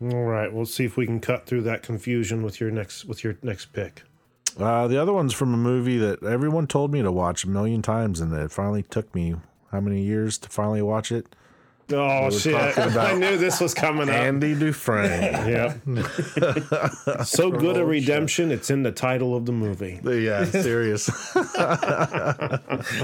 All 0.02 0.24
right, 0.24 0.52
we'll 0.52 0.66
see 0.66 0.84
if 0.84 0.96
we 0.96 1.06
can 1.06 1.20
cut 1.20 1.46
through 1.46 1.62
that 1.62 1.82
confusion 1.82 2.42
with 2.42 2.60
your 2.60 2.70
next 2.70 3.04
with 3.04 3.22
your 3.22 3.36
next 3.42 3.66
pick. 3.66 4.02
uh, 4.58 4.88
the 4.88 5.00
other 5.00 5.12
one's 5.12 5.32
from 5.32 5.54
a 5.54 5.56
movie 5.56 5.98
that 5.98 6.22
everyone 6.24 6.66
told 6.66 6.92
me 6.92 7.02
to 7.02 7.12
watch 7.12 7.44
a 7.44 7.48
million 7.48 7.82
times, 7.82 8.20
and 8.20 8.32
it 8.32 8.50
finally 8.50 8.82
took 8.82 9.14
me 9.14 9.36
how 9.70 9.80
many 9.80 10.02
years 10.02 10.38
to 10.38 10.48
finally 10.48 10.82
watch 10.82 11.12
it? 11.12 11.34
Oh 11.92 12.24
were 12.24 12.30
shit! 12.30 12.78
I 12.78 13.14
knew 13.14 13.36
this 13.36 13.60
was 13.60 13.74
coming 13.74 14.08
up. 14.08 14.14
Andy 14.14 14.54
Dufresne. 14.54 15.48
yep. 15.48 17.24
so 17.24 17.50
good 17.50 17.76
a 17.76 17.84
redemption, 17.84 18.50
it's 18.50 18.70
in 18.70 18.82
the 18.82 18.92
title 18.92 19.36
of 19.36 19.46
the 19.46 19.52
movie. 19.52 20.00
yeah, 20.04 20.44
serious. 20.44 21.08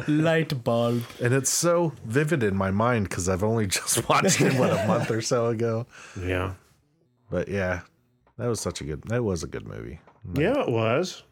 Light 0.09 0.65
bulb. 0.65 1.03
and 1.23 1.35
it's 1.35 1.51
so 1.51 1.93
vivid 2.05 2.43
in 2.43 2.57
my 2.57 2.71
mind 2.71 3.09
because 3.09 3.29
I've 3.29 3.45
only 3.45 3.67
just 3.67 4.09
watched 4.09 4.41
it 4.41 4.55
what 4.55 4.71
a 4.71 4.87
month 4.87 5.11
or 5.11 5.21
so 5.21 5.47
ago. 5.47 5.87
Yeah. 6.21 6.55
But 7.31 7.49
yeah, 7.49 7.81
that 8.39 8.47
was 8.49 8.61
such 8.61 8.81
a 8.81 8.85
good. 8.85 9.03
That 9.05 9.23
was 9.23 9.43
a 9.43 9.47
good 9.47 9.67
movie. 9.67 10.01
Yeah, 10.35 10.61
it 10.63 10.71
was. 10.71 11.23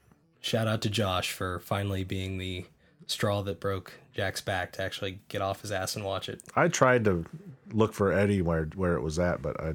Shout 0.40 0.69
out 0.69 0.83
to 0.83 0.90
Josh 0.90 1.33
for 1.33 1.59
finally 1.61 2.05
being 2.05 2.38
the 2.38 2.66
straw 3.07 3.42
that 3.42 3.61
broke 3.61 3.92
Jack's 4.16 4.40
back 4.40 4.72
to 4.72 4.83
actually 4.83 5.20
get 5.29 5.42
off 5.42 5.61
his 5.61 5.70
ass 5.70 5.94
and 5.94 6.05
watch 6.05 6.31
it. 6.31 6.42
I 6.55 6.68
tried 6.68 7.05
to 7.05 7.26
look 7.72 7.92
for 7.92 8.12
Eddie 8.12 8.40
where 8.40 8.64
where 8.74 8.94
it 8.94 9.02
was 9.02 9.18
at, 9.18 9.42
but 9.42 9.61
I 9.61 9.74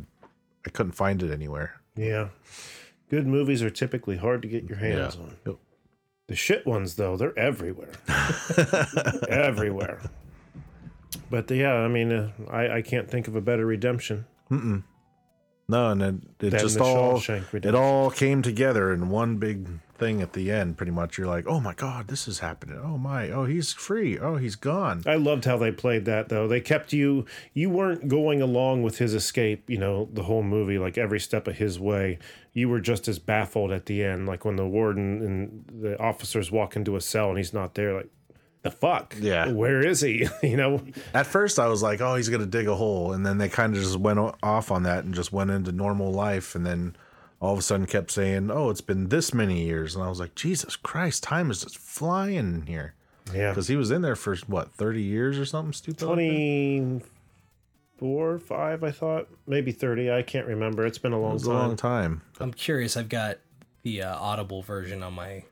I 0.65 0.69
couldn't 0.71 0.93
find 0.93 1.21
it 1.21 1.31
anywhere. 1.31 1.79
Yeah. 1.95 2.29
Good 3.09 3.27
movies 3.27 3.61
are 3.61 3.69
typically 3.69 4.17
hard 4.17 4.41
to 4.41 4.47
get 4.47 4.67
your 4.67 4.77
hands 4.77 5.15
on. 5.17 5.35
Yep. 5.45 5.57
The 6.27 6.35
shit 6.35 6.65
ones, 6.65 6.95
though, 6.95 7.17
they're 7.17 7.37
everywhere. 7.37 7.91
everywhere. 9.29 9.99
But 11.29 11.51
yeah, 11.51 11.73
I 11.73 11.89
mean, 11.89 12.11
uh, 12.11 12.31
I, 12.49 12.77
I 12.77 12.81
can't 12.81 13.09
think 13.09 13.27
of 13.27 13.35
a 13.35 13.41
better 13.41 13.65
redemption. 13.65 14.25
No, 14.49 15.89
and 15.89 16.01
it, 16.01 16.15
it 16.39 16.49
just 16.51 16.79
all 16.79 17.19
Shawshank 17.19 17.65
it 17.65 17.75
all 17.75 18.11
came 18.11 18.41
together 18.41 18.93
in 18.93 19.09
one 19.09 19.37
big 19.37 19.67
thing 20.01 20.19
at 20.19 20.33
the 20.33 20.51
end. 20.51 20.77
Pretty 20.77 20.91
much, 20.91 21.17
you're 21.17 21.27
like, 21.27 21.45
oh 21.47 21.59
my 21.59 21.75
god, 21.75 22.07
this 22.07 22.27
is 22.27 22.39
happening. 22.39 22.81
Oh 22.83 22.97
my, 22.97 23.29
oh 23.29 23.45
he's 23.45 23.71
free. 23.71 24.17
Oh 24.17 24.35
he's 24.35 24.55
gone. 24.55 25.03
I 25.05 25.15
loved 25.15 25.45
how 25.45 25.57
they 25.57 25.71
played 25.71 26.05
that, 26.05 26.27
though. 26.27 26.47
They 26.47 26.59
kept 26.59 26.91
you, 26.91 27.25
you 27.53 27.69
weren't 27.69 28.07
going 28.07 28.41
along 28.41 28.81
with 28.81 28.97
his 28.97 29.13
escape, 29.13 29.69
you 29.69 29.77
know, 29.77 30.09
the 30.11 30.23
whole 30.23 30.41
movie, 30.41 30.79
like 30.79 30.97
every 30.97 31.19
step 31.19 31.47
of 31.47 31.57
his 31.57 31.79
way. 31.79 32.17
You 32.53 32.67
were 32.67 32.81
just 32.81 33.07
as 33.07 33.19
baffled 33.19 33.71
at 33.71 33.85
the 33.85 34.03
end, 34.03 34.25
like 34.25 34.43
when 34.43 34.55
the 34.55 34.65
warden 34.65 35.21
and 35.21 35.81
the 35.81 35.99
officers 36.01 36.51
walk 36.51 36.75
into 36.75 36.95
a 36.95 37.01
cell 37.01 37.29
and 37.29 37.37
he's 37.37 37.53
not 37.53 37.75
there, 37.75 37.93
like, 37.93 38.09
the 38.63 38.71
fuck? 38.71 39.15
Yeah. 39.19 39.51
Where 39.51 39.85
is 39.85 40.01
he? 40.01 40.27
you 40.43 40.57
know? 40.57 40.81
At 41.13 41.27
first, 41.27 41.59
I 41.59 41.67
was 41.67 41.83
like, 41.83 42.01
oh 42.01 42.15
he's 42.15 42.29
gonna 42.29 42.47
dig 42.47 42.67
a 42.67 42.75
hole, 42.75 43.13
and 43.13 43.23
then 43.23 43.37
they 43.37 43.49
kind 43.49 43.75
of 43.75 43.83
just 43.83 43.97
went 43.97 44.19
off 44.41 44.71
on 44.71 44.83
that 44.83 45.03
and 45.03 45.13
just 45.13 45.31
went 45.31 45.51
into 45.51 45.71
normal 45.71 46.11
life, 46.11 46.55
and 46.55 46.65
then 46.65 46.95
all 47.41 47.51
of 47.53 47.59
a 47.59 47.61
sudden 47.61 47.85
kept 47.87 48.11
saying, 48.11 48.49
oh 48.51 48.69
it's 48.69 48.79
been 48.81 49.09
this 49.09 49.33
many 49.33 49.63
years, 49.63 49.95
and 49.95 50.03
I 50.03 50.07
was 50.09 50.19
like, 50.21 50.35
Jesus 50.35 50.75
Christ, 50.77 51.23
time 51.23 51.51
is 51.51 51.61
just 51.63 51.77
flying 51.77 52.35
in 52.37 52.61
here. 52.67 52.93
Yeah. 53.35 53.49
Because 53.49 53.67
he 53.67 53.75
was 53.75 53.91
in 53.91 54.01
there 54.01 54.15
for 54.15 54.35
what 54.47 54.71
thirty 54.73 55.01
years 55.03 55.37
or 55.37 55.45
something 55.45 55.73
stupid. 55.73 56.01
like 56.05 56.15
that? 56.17 57.01
24, 57.99 58.39
5, 58.39 58.83
I 58.83 58.91
thought. 58.91 59.27
Maybe 59.47 59.71
30. 59.71 60.11
I 60.11 60.21
can't 60.23 60.47
remember. 60.47 60.85
It's 60.85 60.97
been 60.97 61.13
a 61.13 61.17
It 61.17 61.21
long 61.21 61.33
was 61.33 61.43
a 61.43 61.47
time. 61.49 61.55
long 61.57 61.75
time. 61.75 62.21
I'm 62.39 62.53
curious. 62.53 62.97
I've 62.97 63.09
got 63.09 63.37
the 63.83 64.01
uh, 64.03 64.15
Audible 64.19 64.61
version 64.63 65.03
on 65.03 65.13
my 65.13 65.43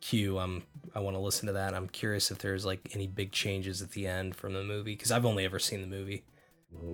queue. 0.00 0.38
I'm 0.38 0.62
I 0.94 1.00
want 1.00 1.16
to 1.16 1.20
listen 1.20 1.46
to 1.46 1.52
that. 1.52 1.74
I'm 1.74 1.88
curious 1.88 2.30
if 2.30 2.38
there's 2.38 2.64
like 2.64 2.90
any 2.94 3.06
big 3.06 3.30
changes 3.32 3.80
at 3.82 3.92
the 3.92 4.06
end 4.06 4.34
from 4.34 4.52
the 4.54 4.64
movie 4.64 4.94
because 4.94 5.12
I've 5.12 5.26
only 5.26 5.44
ever 5.44 5.58
seen 5.58 5.80
the 5.80 5.86
movie. 5.86 6.24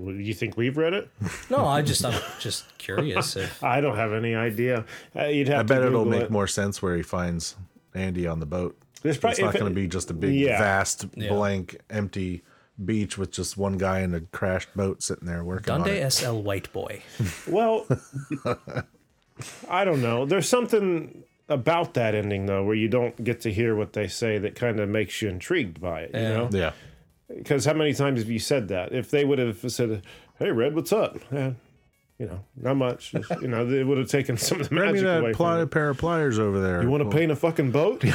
You 0.07 0.33
think 0.35 0.57
we've 0.57 0.77
read 0.77 0.95
it? 0.95 1.09
No, 1.51 1.67
I 1.67 1.83
just 1.83 2.05
I'm 2.05 2.21
just 2.41 2.65
curious 2.79 3.37
if 3.37 3.63
I 3.75 3.81
don't 3.81 3.97
have 3.97 4.13
any 4.13 4.35
idea. 4.35 4.85
Uh, 5.15 5.25
you'd 5.27 5.49
have 5.49 5.59
I 5.59 5.63
to 5.63 5.69
bet 5.69 5.83
it'll 5.83 6.05
make 6.05 6.23
it. 6.23 6.31
more 6.31 6.47
sense 6.47 6.81
where 6.81 6.97
he 6.97 7.03
finds 7.03 7.57
Andy 7.95 8.27
on 8.27 8.41
the 8.41 8.47
boat. 8.47 8.79
There's 9.03 9.17
it's 9.17 9.21
probably- 9.21 9.43
not 9.45 9.53
going 9.55 9.67
it- 9.67 9.69
to 9.71 9.75
be 9.75 9.87
just 9.89 10.11
a 10.11 10.15
big, 10.15 10.35
Yeah. 10.35 10.59
vast, 10.59 11.07
Yeah. 11.15 11.29
blank, 11.31 11.77
empty 11.91 12.43
beach 12.85 13.17
with 13.19 13.31
just 13.31 13.57
one 13.57 13.77
guy 13.79 14.01
in 14.01 14.15
a 14.15 14.21
crashed 14.21 14.75
boat 14.77 15.03
sitting 15.03 15.27
there 15.27 15.45
working 15.45 15.73
on 15.73 15.81
Dundee 15.81 15.99
it. 16.01 16.11
SL 16.13 16.41
White 16.41 16.73
Boy. 16.73 17.03
Well, 17.47 17.87
I 19.69 19.85
don't 19.85 20.01
know. 20.03 20.25
There's 20.27 20.49
something 20.49 21.25
about 21.49 21.95
that 21.95 22.15
ending 22.15 22.47
though, 22.47 22.65
where 22.65 22.75
you 22.75 22.89
don't 22.89 23.23
get 23.23 23.41
to 23.43 23.53
hear 23.53 23.75
what 23.77 23.93
they 23.93 24.09
say 24.09 24.39
that 24.39 24.55
kind 24.55 24.81
of 24.81 24.89
makes 24.89 25.21
you 25.21 25.29
intrigued 25.29 25.81
by 25.81 26.03
it. 26.03 26.11
You 26.15 26.21
Yeah. 26.21 26.29
know, 26.37 26.49
Yeah, 26.53 26.73
because 27.37 27.65
how 27.65 27.75
many 27.75 27.93
times 27.95 28.21
have 28.21 28.31
you 28.31 28.39
said 28.39 28.69
that? 28.69 28.93
If 28.93 29.11
they 29.11 29.25
would 29.25 29.39
have 29.39 29.59
said, 29.71 30.03
"Hey, 30.39 30.51
Red, 30.51 30.75
what's 30.75 30.93
up?" 30.93 31.19
Eh, 31.33 31.53
You 32.19 32.27
know, 32.27 32.45
not 32.57 32.77
much. 32.77 33.11
Just, 33.11 33.29
you 33.43 33.49
know, 33.49 33.67
it 33.69 33.85
would 33.85 33.99
have 33.99 34.09
taken 34.09 34.37
some 34.39 34.61
of 34.61 34.69
the 34.69 34.75
Bring 34.77 34.93
me 34.95 35.03
magic 35.03 35.21
away 35.21 35.31
that 35.33 35.37
pli- 35.37 35.47
from 35.47 35.61
it. 35.63 35.71
pair 35.73 35.89
of 35.91 35.99
pliers 35.99 36.39
over 36.39 36.61
there. 36.61 36.81
You 36.81 36.89
want 36.89 37.03
to 37.03 37.11
paint 37.11 37.33
a 37.33 37.37
fucking 37.37 37.73
boat? 37.73 38.05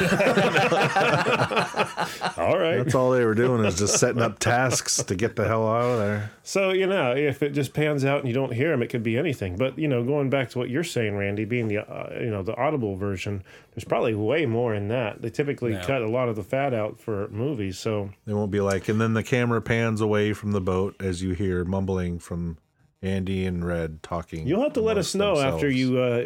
all 2.38 2.58
right. 2.58 2.78
That's 2.78 2.94
all 2.94 3.10
they 3.10 3.24
were 3.24 3.34
doing 3.34 3.64
is 3.64 3.78
just 3.78 3.98
setting 3.98 4.22
up 4.22 4.38
tasks 4.38 5.02
to 5.02 5.14
get 5.14 5.36
the 5.36 5.46
hell 5.46 5.68
out 5.68 5.82
of 5.82 5.98
there. 5.98 6.30
So 6.42 6.70
you 6.70 6.86
know, 6.86 7.12
if 7.14 7.42
it 7.42 7.50
just 7.50 7.74
pans 7.74 8.04
out 8.04 8.20
and 8.20 8.28
you 8.28 8.34
don't 8.34 8.52
hear 8.52 8.70
them, 8.70 8.82
it 8.82 8.88
could 8.88 9.02
be 9.02 9.18
anything. 9.18 9.56
But 9.56 9.78
you 9.78 9.88
know, 9.88 10.02
going 10.02 10.30
back 10.30 10.50
to 10.50 10.58
what 10.58 10.70
you're 10.70 10.84
saying, 10.84 11.16
Randy, 11.16 11.44
being 11.44 11.68
the 11.68 11.78
uh, 11.78 12.18
you 12.20 12.30
know 12.30 12.42
the 12.42 12.56
audible 12.56 12.96
version, 12.96 13.42
there's 13.74 13.84
probably 13.84 14.14
way 14.14 14.46
more 14.46 14.74
in 14.74 14.88
that. 14.88 15.20
They 15.22 15.30
typically 15.30 15.72
No. 15.72 15.82
cut 15.82 16.02
a 16.02 16.08
lot 16.08 16.28
of 16.28 16.36
the 16.36 16.42
fat 16.42 16.72
out 16.74 16.98
for 17.00 17.28
movies, 17.28 17.78
so 17.78 18.10
They 18.26 18.32
won't 18.34 18.50
be 18.50 18.60
like, 18.60 18.88
and 18.88 19.00
then 19.00 19.14
the 19.14 19.22
camera 19.22 19.60
pans 19.60 20.00
away 20.00 20.32
from 20.32 20.52
the 20.52 20.60
boat 20.60 20.96
as 21.00 21.22
you 21.22 21.32
hear 21.34 21.64
mumbling 21.64 22.18
from 22.18 22.56
Andy 23.02 23.46
and 23.46 23.64
Red 23.64 24.02
talking. 24.02 24.46
you'll 24.46 24.62
have 24.62 24.74
to 24.74 24.80
let 24.82 24.98
us 24.98 25.14
know 25.14 25.32
amongst 25.36 25.54
after 25.54 25.70
you 25.70 25.98
uh, 25.98 26.24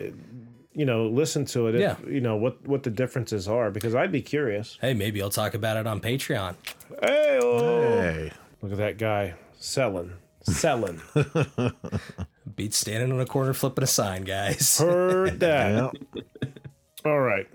you 0.73 0.85
know 0.85 1.07
listen 1.07 1.45
to 1.47 1.69
it. 1.69 1.77
If, 1.77 1.81
Yeah. 1.81 1.97
you 2.09 2.21
know 2.21 2.37
what 2.37 2.67
what 2.67 2.83
the 2.83 2.91
differences 2.91 3.47
are 3.49 3.71
because 3.71 3.95
I'd 3.95 4.11
be 4.13 4.23
curious. 4.23 4.77
Hey, 4.81 4.93
maybe 4.95 5.23
I'll 5.23 5.31
talk 5.31 5.55
about 5.55 5.77
it 5.77 5.87
on 5.87 6.01
Patreon. 6.01 6.57
Hey, 7.01 7.39
Hey, 7.41 8.33
look 8.63 8.73
at 8.73 8.79
that 8.79 8.99
guy 8.99 9.35
selling, 9.59 10.13
selling. 10.43 11.01
Beat 12.57 12.75
standing 12.75 13.11
in 13.11 13.21
a 13.21 13.27
corner 13.27 13.53
flipping 13.55 13.85
a 13.85 13.87
sign, 13.87 14.23
guys. 14.23 14.79
Heard 14.81 15.41
that. 15.41 15.95
yeah. 16.15 16.23
All 17.05 17.21
right. 17.21 17.49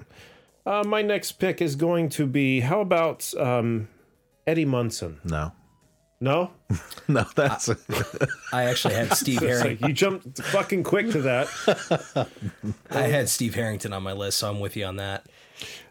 Uh, 0.66 0.84
my 0.86 1.02
next 1.02 1.34
pick 1.34 1.62
is 1.62 1.76
going 1.76 2.10
to 2.10 2.26
be 2.28 2.60
how 2.62 2.82
about 2.82 3.32
um, 3.38 3.88
Eddie 4.46 4.66
Munson? 4.66 5.20
no, 5.24 5.52
No, 6.22 6.52
no, 7.08 7.26
that's 7.36 7.70
I 8.52 8.64
actually 8.66 8.94
had 8.96 9.14
Steve 9.18 9.40
Harrington. 9.40 9.78
like 9.80 9.88
you 9.88 9.94
jumped 9.94 10.42
fucking 10.44 10.84
quick 10.84 11.12
to 11.12 11.22
that. 11.22 12.28
I 12.92 13.02
had 13.04 13.30
Steve 13.30 13.56
Harrington 13.56 13.94
on 13.94 14.04
my 14.04 14.12
list, 14.14 14.40
so 14.40 14.50
I'm 14.50 14.60
with 14.60 14.76
you 14.76 14.86
on 14.86 14.98
that. 14.98 15.26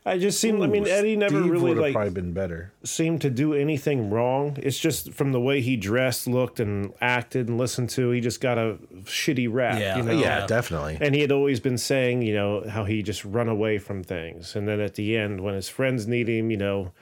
I 0.04 0.16
just 0.18 0.40
seemed. 0.40 0.62
I 0.62 0.66
mean, 0.66 0.86
Eddie 0.88 1.16
never 1.16 1.38
Steve 1.40 1.50
really 1.50 1.74
like 1.74 1.92
probably 1.92 2.10
been 2.12 2.32
better. 2.32 2.72
seemed 2.84 3.20
to 3.22 3.30
do 3.30 3.52
anything 3.52 4.08
wrong. 4.10 4.56
It's 4.62 4.78
just 4.78 5.12
from 5.12 5.32
the 5.32 5.40
way 5.40 5.60
he 5.60 5.76
dressed, 5.76 6.26
looked, 6.26 6.60
and 6.60 6.92
acted 7.00 7.48
and 7.48 7.58
listened 7.58 7.90
to. 7.90 8.10
He 8.10 8.20
just 8.20 8.40
got 8.40 8.56
a 8.56 8.78
shitty 9.04 9.48
rap. 9.52 9.78
Yeah. 9.78 9.96
you 9.98 10.02
know? 10.04 10.12
Yeah, 10.12 10.40
Yeah. 10.40 10.46
definitely. 10.46 10.96
And 11.00 11.14
he 11.14 11.20
had 11.20 11.32
always 11.32 11.60
been 11.60 11.76
saying, 11.76 12.22
you 12.22 12.34
know, 12.34 12.64
how 12.68 12.84
he 12.84 13.02
just 13.02 13.22
run 13.24 13.48
away 13.48 13.76
from 13.78 14.02
things, 14.02 14.56
and 14.56 14.66
then 14.66 14.80
at 14.80 14.94
the 14.94 15.16
end, 15.16 15.40
when 15.42 15.54
his 15.54 15.68
friends 15.68 16.06
need 16.06 16.28
him, 16.28 16.50
you 16.50 16.56
know, 16.56 16.92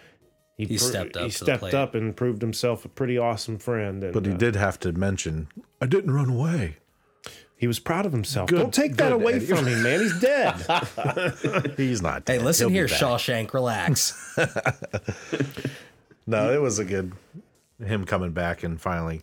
he, 0.56 0.64
He 0.64 0.78
stepped 0.78 1.16
up 1.16 1.24
He 1.24 1.30
to 1.30 1.38
the 1.38 1.44
stepped 1.44 1.60
plate. 1.60 1.74
up 1.74 1.94
and 1.94 2.16
proved 2.16 2.40
himself 2.42 2.84
a 2.84 2.88
pretty 2.88 3.18
awesome 3.18 3.58
friend. 3.58 4.02
And, 4.02 4.12
But 4.12 4.24
he 4.26 4.32
uh, 4.32 4.36
did 4.36 4.56
have 4.56 4.78
to 4.80 4.92
mention, 4.92 5.48
I 5.80 5.86
didn't 5.86 6.12
run 6.12 6.30
away. 6.30 6.76
He 7.58 7.66
was 7.66 7.78
proud 7.78 8.04
of 8.04 8.12
himself. 8.12 8.50
Good- 8.50 8.58
Don't 8.58 8.74
take 8.74 8.96
that 8.96 9.12
away 9.12 9.34
Eddie. 9.34 9.46
from 9.46 9.66
him, 9.66 9.82
man. 9.82 10.00
He's 10.00 10.20
dead. 10.20 10.54
He's 11.78 12.02
not. 12.02 12.24
Dead. 12.26 12.40
Hey, 12.40 12.44
listen 12.44 12.68
He'll 12.68 12.74
here. 12.74 12.86
Shawshank, 12.86 13.52
relax. 13.54 14.12
No, 16.26 16.52
it 16.52 16.60
was 16.60 16.78
a 16.80 16.84
good 16.84 17.12
him 17.84 18.04
coming 18.04 18.32
back 18.32 18.62
and 18.64 18.80
finally. 18.80 19.22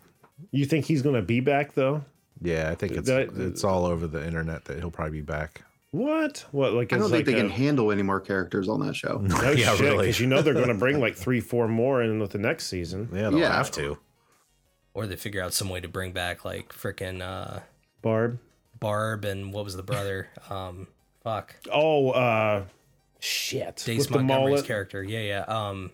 you 0.51 0.63
think 0.65 0.85
he's 0.85 1.01
going 1.01 1.15
to 1.15 1.21
be 1.21 1.41
back 1.41 1.73
though? 1.73 2.03
Yeah, 2.41 2.69
I 2.71 2.75
think 2.75 2.93
it's 2.93 3.07
That- 3.07 3.29
it's 3.37 3.63
all 3.63 3.85
over 3.85 4.07
the 4.07 4.25
internet 4.25 4.65
that 4.65 4.79
he'll 4.79 4.91
probably 4.91 5.19
be 5.19 5.25
back. 5.25 5.63
What? 5.93 6.43
What? 6.51 6.73
Like 6.73 6.91
I 6.91 6.97
don't 6.97 7.11
think 7.11 7.17
like 7.19 7.25
they 7.27 7.33
a- 7.39 7.43
can 7.43 7.49
handle 7.51 7.91
any 7.91 8.01
more 8.01 8.19
characters 8.19 8.67
on 8.67 8.79
that 8.85 8.95
show. 8.95 9.19
No 9.19 9.39
Yeah, 9.51 9.71
shit, 9.75 9.79
really. 9.81 9.97
because 10.07 10.19
you 10.19 10.25
know 10.25 10.41
they're 10.41 10.55
going 10.55 10.67
to 10.69 10.73
bring 10.73 10.99
like 10.99 11.15
three, 11.23 11.39
four 11.39 11.67
more 11.67 12.01
in 12.01 12.19
with 12.19 12.31
the 12.31 12.39
next 12.39 12.65
season. 12.65 13.09
Yeah, 13.13 13.29
they'll 13.29 13.37
Yeah. 13.39 13.53
have 13.55 13.69
to. 13.73 13.99
or 14.95 15.05
they 15.05 15.15
figure 15.15 15.43
out 15.43 15.53
some 15.53 15.69
way 15.69 15.79
to 15.81 15.87
bring 15.87 16.11
back 16.11 16.43
like 16.45 16.69
frickin' 16.73 17.21
uh, 17.21 17.59
Barb. 18.01 18.39
Barb 18.79 19.23
and 19.23 19.53
what 19.53 19.65
was 19.65 19.75
the 19.75 19.83
brother? 19.83 20.29
Um, 20.49 20.87
fuck, 21.23 21.55
Oh, 21.71 22.09
uh, 22.09 22.63
shit. 23.19 23.83
Dace 23.85 23.99
with 23.99 24.07
the 24.09 24.13
Montgomery's 24.17 24.53
mullet. 24.55 24.65
character. 24.65 25.03
Yeah, 25.03 25.19
yeah. 25.19 25.41
Um, 25.41 25.91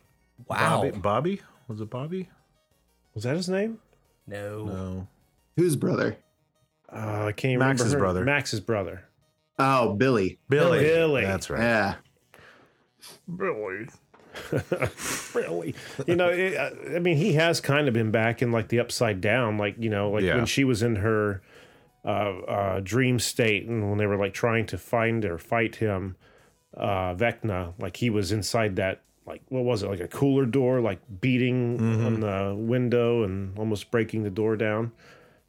wow. 0.48 0.84
Bobby, 0.84 0.92
Bobby 0.98 1.42
was 1.68 1.82
it 1.82 1.90
Bobby? 1.90 2.30
Was 3.14 3.26
that 3.26 3.36
his 3.36 3.50
name? 3.50 3.80
No. 4.26 4.64
No, 4.66 5.08
Whose 5.58 5.76
brother? 5.76 6.16
Uh, 6.90 7.26
I 7.28 7.32
can't 7.34 7.56
remember. 7.60 7.84
Max's 7.84 7.96
brother. 7.96 8.24
Max's 8.24 8.60
brother. 8.62 9.04
Oh, 9.60 9.94
Billy. 9.94 10.40
Billy. 10.48 10.80
Billy. 10.80 11.22
That's 11.24 11.50
right. 11.50 11.62
Yeah. 11.62 11.96
Billy. 13.36 13.88
really? 15.34 15.76
You 16.08 16.16
know, 16.16 16.30
it, 16.30 16.56
uh, 16.56 16.96
I 16.96 17.00
mean, 17.00 17.18
he 17.18 17.34
has 17.34 17.60
kind 17.60 17.88
of 17.88 17.94
been 17.94 18.12
back 18.12 18.42
in 18.42 18.52
like 18.52 18.70
the 18.70 18.80
upside 18.80 19.22
down, 19.22 19.58
like 19.58 19.76
you 19.80 19.90
know, 19.90 20.12
like 20.12 20.24
Yeah. 20.24 20.36
when 20.36 20.46
she 20.46 20.64
was 20.64 20.82
in 20.82 20.98
her 20.98 21.42
uh, 22.06 22.08
uh, 22.48 22.80
dream 22.82 23.20
state, 23.20 23.68
and 23.68 23.90
when 23.90 23.98
they 23.98 24.06
were 24.06 24.18
like 24.18 24.34
trying 24.34 24.66
to 24.68 24.78
find 24.78 25.26
or 25.26 25.38
fight 25.38 25.78
him, 25.78 26.16
uh, 26.78 27.14
Vecna, 27.16 27.74
like 27.80 27.98
he 27.98 28.10
was 28.10 28.32
inside 28.32 28.78
that, 28.78 29.02
like 29.26 29.42
what 29.50 29.64
was 29.66 29.84
it, 29.84 29.90
like 29.90 30.00
a 30.00 30.08
cooler 30.08 30.46
door, 30.46 30.80
like 30.80 31.00
beating 31.20 31.78
Mm-hmm. 31.78 32.06
on 32.06 32.20
the 32.22 32.56
window 32.56 33.24
and 33.24 33.58
almost 33.58 33.92
breaking 33.92 34.24
the 34.24 34.30
door 34.30 34.56
down. 34.56 34.92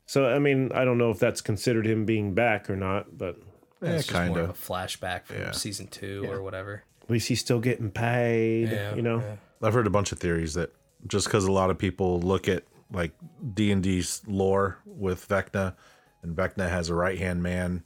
So 0.07 0.27
I 0.27 0.39
mean, 0.41 0.73
I 0.75 0.85
don't 0.85 0.99
know 0.99 1.11
if 1.11 1.19
that's 1.21 1.41
considered 1.41 1.87
him 1.87 2.05
being 2.05 2.35
back 2.35 2.69
or 2.69 2.77
not, 2.77 3.17
but 3.17 3.37
Yeah, 3.83 3.91
It's 3.93 4.11
kind 4.11 4.31
more 4.31 4.41
of 4.41 4.51
a 4.51 4.53
flashback 4.53 5.25
from 5.25 5.37
Yeah. 5.39 5.51
season 5.53 5.87
two 5.89 6.25
or 6.31 6.43
whatever. 6.43 6.83
at 7.03 7.11
least 7.11 7.29
he's 7.29 7.41
still 7.41 7.61
getting 7.61 7.91
paid. 7.91 8.71
Yeah, 8.71 8.95
you 8.95 9.03
know. 9.03 9.19
yeah. 9.19 9.37
I've 9.67 9.75
heard 9.75 9.87
a 9.87 9.91
bunch 9.91 10.13
of 10.13 10.19
theories 10.19 10.55
that 10.55 10.73
just 11.07 11.27
because 11.27 11.45
a 11.45 11.53
lot 11.53 11.71
of 11.71 11.79
people 11.79 12.21
look 12.21 12.47
at 12.49 12.65
like 12.93 13.13
D 13.55 13.71
and 13.73 13.83
D's 13.83 14.23
lore 14.27 14.79
with 14.85 15.27
Vecna, 15.29 15.75
and 16.23 16.37
Vecna 16.37 16.69
has 16.69 16.89
a 16.89 16.95
right 16.95 17.19
hand 17.19 17.43
man 17.43 17.85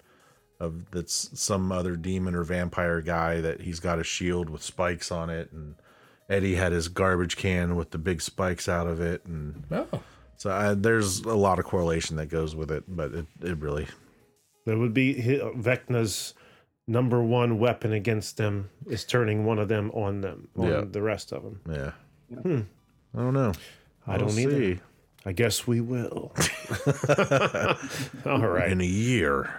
of 0.60 0.90
that's 0.90 1.30
some 1.38 1.70
other 1.72 1.96
demon 1.96 2.34
or 2.34 2.42
vampire 2.44 3.00
guy 3.00 3.40
that 3.40 3.60
he's 3.62 3.80
got 3.80 3.98
a 3.98 4.04
shield 4.04 4.48
with 4.50 4.62
spikes 4.62 5.10
on 5.12 5.30
it, 5.30 5.50
and 5.52 5.74
Eddie 6.28 6.54
had 6.54 6.72
his 6.72 6.88
garbage 6.88 7.36
can 7.36 7.76
with 7.76 7.90
the 7.90 7.98
big 7.98 8.20
spikes 8.22 8.68
out 8.68 8.86
of 8.86 9.00
it, 9.00 9.24
and 9.26 9.64
Oh, 9.70 9.88
so 10.36 10.50
I, 10.50 10.74
there's 10.74 11.20
a 11.20 11.34
lot 11.34 11.58
of 11.58 11.64
correlation 11.64 12.16
that 12.16 12.26
goes 12.26 12.54
with 12.56 12.70
it, 12.70 12.84
but 12.88 13.12
it, 13.12 13.26
it 13.42 13.58
really 13.58 13.86
That 14.66 14.78
would 14.78 14.94
be 14.94 15.20
hi- 15.20 15.40
uh, 15.40 15.50
Vecna's 15.52 16.34
number 16.86 17.22
one 17.22 17.58
weapon 17.58 17.92
against 17.92 18.36
them 18.36 18.70
is 18.86 19.04
turning 19.04 19.44
one 19.44 19.58
of 19.58 19.68
them 19.68 19.90
on 19.92 20.20
them, 20.20 20.48
on 20.56 20.68
Yeah. 20.68 20.84
the 20.86 21.02
rest 21.02 21.32
of 21.32 21.42
them. 21.42 21.60
yeah. 21.70 21.92
Hmm. 22.42 22.60
I 23.16 23.18
don't 23.20 23.34
know. 23.34 23.52
I 24.06 24.16
don't 24.18 24.26
We'll 24.28 24.38
either. 24.40 24.58
see. 24.76 24.80
I 25.26 25.32
guess 25.32 25.66
we 25.66 25.80
will. 25.80 26.32
All 28.26 28.46
right. 28.46 28.70
in 28.72 28.80
a 28.80 28.84
year. 28.86 29.50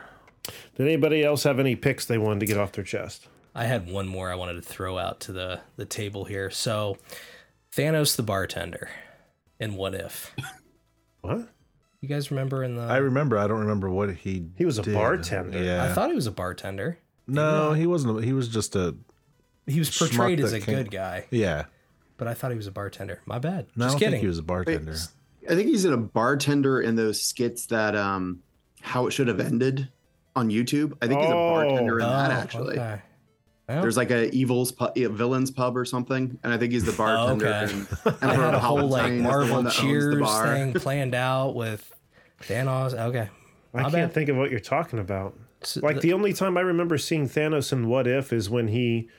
Did 0.76 0.88
anybody 0.88 1.24
else 1.24 1.44
have 1.44 1.60
any 1.60 1.76
picks 1.76 2.06
they 2.06 2.18
wanted 2.18 2.42
to 2.42 2.46
get 2.46 2.58
off 2.58 2.72
their 2.74 2.84
chest? 2.84 3.28
I 3.56 3.66
had 3.66 3.90
one 3.90 4.08
more 4.08 4.32
I 4.32 4.36
wanted 4.36 4.56
to 4.56 4.62
throw 4.62 4.98
out 4.98 5.20
to 5.22 5.32
the 5.32 5.62
the 5.78 5.86
table 5.86 6.26
here. 6.26 6.50
So, 6.52 6.98
Thanos 7.76 8.16
the 8.16 8.24
bartender, 8.24 8.90
and 9.60 9.76
What 9.78 9.96
If? 9.96 10.36
What? 11.22 11.48
You 12.06 12.10
guys 12.16 12.30
remember 12.30 12.64
in 12.64 12.76
the? 12.76 12.84
I 12.84 12.98
remember. 12.98 13.36
I 13.40 13.48
don't 13.48 13.62
remember 13.62 13.90
what 13.90 14.14
he. 14.14 14.46
He 14.58 14.64
was 14.64 14.78
a 14.78 14.84
did. 14.84 14.94
bartender. 14.94 15.58
Yeah. 15.64 15.84
I 15.86 15.88
thought 15.94 16.10
he 16.12 16.16
was 16.16 16.28
a 16.28 16.32
bartender. 16.32 17.00
no, 17.26 17.74
he 17.74 17.88
wasn't. 17.88 18.24
He 18.24 18.32
was 18.32 18.48
just 18.48 18.76
a. 18.76 18.96
He 19.66 19.80
was 19.80 19.90
portrayed 19.98 20.40
as 20.40 20.54
a 20.54 20.60
came- 20.60 20.76
good 20.76 20.92
guy, 20.92 21.26
Yeah. 21.32 21.66
but 22.18 22.28
I 22.28 22.36
thought 22.36 22.52
he 22.52 22.58
was 22.58 22.68
a 22.68 22.72
bartender. 22.72 23.22
My 23.26 23.40
bad. 23.40 23.66
No, 23.76 23.86
I 23.86 23.88
Just 23.88 23.94
don't 23.94 24.00
kidding. 24.02 24.12
think 24.12 24.22
he 24.22 24.28
was 24.28 24.38
a 24.38 24.44
bartender. 24.44 24.96
I 25.50 25.56
think 25.56 25.68
he's 25.70 25.84
in 25.86 25.94
a 25.94 25.98
bartender 25.98 26.80
in 26.80 26.96
those 26.96 27.20
skits 27.24 27.66
that 27.68 27.96
um 27.96 28.44
how 28.82 29.08
it 29.08 29.12
should 29.12 29.28
have 29.30 29.40
ended 29.40 29.90
on 30.36 30.52
YouTube. 30.52 30.94
I 31.02 31.08
think 31.08 31.22
he's 31.22 31.30
a 31.32 31.34
Oh. 31.34 31.54
bartender 31.56 31.94
in 32.00 32.06
that 32.06 32.30
Oh, 32.30 32.34
actually. 32.36 32.74
okay. 32.78 33.02
Well, 33.68 33.82
There's 33.82 33.98
like 33.98 34.12
a 34.12 34.30
evils 34.30 34.72
pu- 34.72 34.90
yeah, 34.96 35.08
villains 35.08 35.50
pub 35.50 35.76
or 35.76 35.86
something, 35.86 36.38
and 36.44 36.54
I 36.54 36.58
think 36.60 36.72
he's 36.72 36.84
the 36.86 36.92
bartender. 36.92 37.48
okay. 37.48 38.14
and 38.22 38.32
I 38.32 38.36
had 38.36 38.54
a 38.54 38.60
whole 38.60 38.88
like 38.88 39.06
Palpatine 39.06 39.12
is 39.16 39.18
the 39.18 39.24
Marvel 39.24 39.56
one 39.56 39.64
that 39.64 39.70
owns 39.72 39.76
the 39.78 39.82
Cheers 39.82 40.42
thing 40.44 40.74
planned 40.76 41.16
out 41.16 41.56
with 41.56 41.92
Thanos. 42.42 42.94
Okay, 42.94 43.30
I 43.74 43.78
My 43.78 43.82
can't 43.84 43.94
bad. 43.94 44.14
think 44.14 44.30
of 44.30 44.38
what 44.38 44.52
you're 44.52 44.60
talking 44.60 45.00
about. 45.00 45.38
So 45.62 45.80
Like 45.82 45.96
the- 45.98 46.02
the 46.10 46.14
only 46.14 46.34
time 46.34 46.58
I 46.58 46.62
remember 46.62 46.98
seeing 46.98 47.28
Thanos 47.28 47.72
in 47.72 47.88
What 47.88 48.08
If 48.08 48.32
is 48.32 48.50
when 48.50 48.68
he 48.70 49.10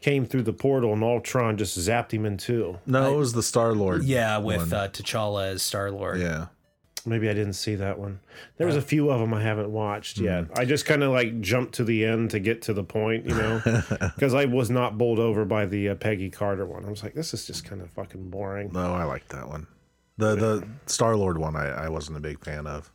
came 0.00 0.26
through 0.26 0.42
the 0.42 0.52
portal 0.52 0.92
and 0.92 1.02
Ultron 1.02 1.56
just 1.56 1.76
zapped 1.78 2.12
him 2.12 2.24
in 2.24 2.36
two. 2.36 2.78
No, 2.86 3.12
it 3.14 3.16
was 3.16 3.32
the 3.32 3.42
Star 3.42 3.72
Lord. 3.74 4.04
yeah, 4.04 4.38
with 4.38 4.70
one. 4.70 4.72
uh, 4.74 4.88
T'Challa 4.88 5.48
as 5.54 5.62
Star 5.62 5.90
Lord. 5.90 6.20
yeah. 6.20 6.46
Maybe 7.06 7.28
I 7.30 7.32
didn't 7.32 7.54
see 7.54 7.74
that 7.76 7.98
one. 7.98 8.20
There 8.58 8.66
was 8.66 8.76
a 8.76 8.82
few 8.82 9.08
of 9.08 9.18
them 9.18 9.32
I 9.32 9.40
haven't 9.40 9.70
watched 9.70 10.18
yet. 10.18 10.46
I 10.56 10.66
just 10.66 10.84
kind 10.84 11.02
of 11.02 11.10
like 11.10 11.40
jumped 11.40 11.74
to 11.76 11.84
the 11.84 12.04
end 12.04 12.30
to 12.32 12.38
get 12.40 12.60
to 12.62 12.74
the 12.74 12.84
point, 12.84 13.24
you 13.24 13.34
know, 13.34 13.62
because 14.14 14.34
I 14.34 14.44
was 14.44 14.68
not 14.68 14.98
bowled 14.98 15.18
over 15.18 15.46
by 15.46 15.64
the 15.64 15.88
uh, 15.90 15.94
Peggy 15.94 16.28
Carter 16.28 16.66
one. 16.66 16.84
I 16.84 16.90
was 16.90 17.02
like, 17.02 17.14
this 17.14 17.32
is 17.32 17.46
just 17.46 17.64
kind 17.64 17.80
of 17.80 17.88
fucking 17.92 18.28
boring. 18.28 18.72
No, 18.74 18.92
I 18.92 19.04
like 19.04 19.26
that 19.28 19.48
one. 19.48 19.68
The 20.18 20.34
the 20.34 20.68
Star 20.86 21.16
Lord 21.16 21.38
one, 21.38 21.56
I, 21.56 21.86
I 21.86 21.88
wasn't 21.88 22.16
a 22.18 22.20
big 22.20 22.44
fan 22.44 22.66
of. 22.66 22.92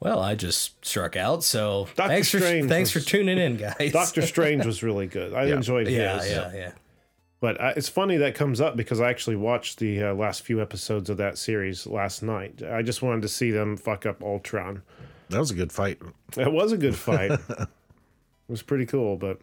Well, 0.00 0.18
I 0.20 0.34
just 0.34 0.84
struck 0.84 1.16
out. 1.16 1.44
So 1.44 1.86
Doctor 1.96 2.12
thanks 2.12 2.30
for 2.30 2.38
Strange 2.40 2.68
thanks 2.68 2.94
was- 2.94 3.04
for 3.04 3.10
tuning 3.10 3.38
in, 3.38 3.56
guys. 3.56 3.92
Doctor 3.92 4.22
Strange 4.26 4.66
was 4.66 4.82
really 4.82 5.06
good. 5.06 5.32
I 5.32 5.44
Yeah. 5.46 5.54
enjoyed 5.56 5.86
his. 5.86 5.96
yeah, 5.96 6.22
yeah, 6.24 6.52
yeah. 6.54 6.72
But 7.40 7.60
uh, 7.60 7.72
it's 7.76 7.88
funny 7.88 8.18
that 8.18 8.34
comes 8.36 8.60
up 8.60 8.76
because 8.76 9.00
I 9.00 9.10
actually 9.10 9.34
watched 9.36 9.78
the 9.80 10.02
uh, 10.04 10.14
last 10.14 10.42
few 10.42 10.60
episodes 10.62 11.10
of 11.10 11.16
that 11.16 11.38
series 11.38 11.86
last 11.88 12.22
night. 12.22 12.62
I 12.62 12.82
just 12.82 13.02
wanted 13.02 13.22
to 13.22 13.28
see 13.28 13.50
them 13.50 13.76
fuck 13.76 14.06
up 14.06 14.22
Ultron. 14.22 14.82
That 15.30 15.40
was 15.40 15.50
a 15.50 15.54
good 15.54 15.72
fight. 15.72 16.00
It 16.36 16.52
was 16.52 16.70
a 16.72 16.76
good 16.76 16.94
fight. 16.94 17.32
it 17.48 17.68
was 18.48 18.62
pretty 18.62 18.86
cool, 18.86 19.16
but 19.16 19.40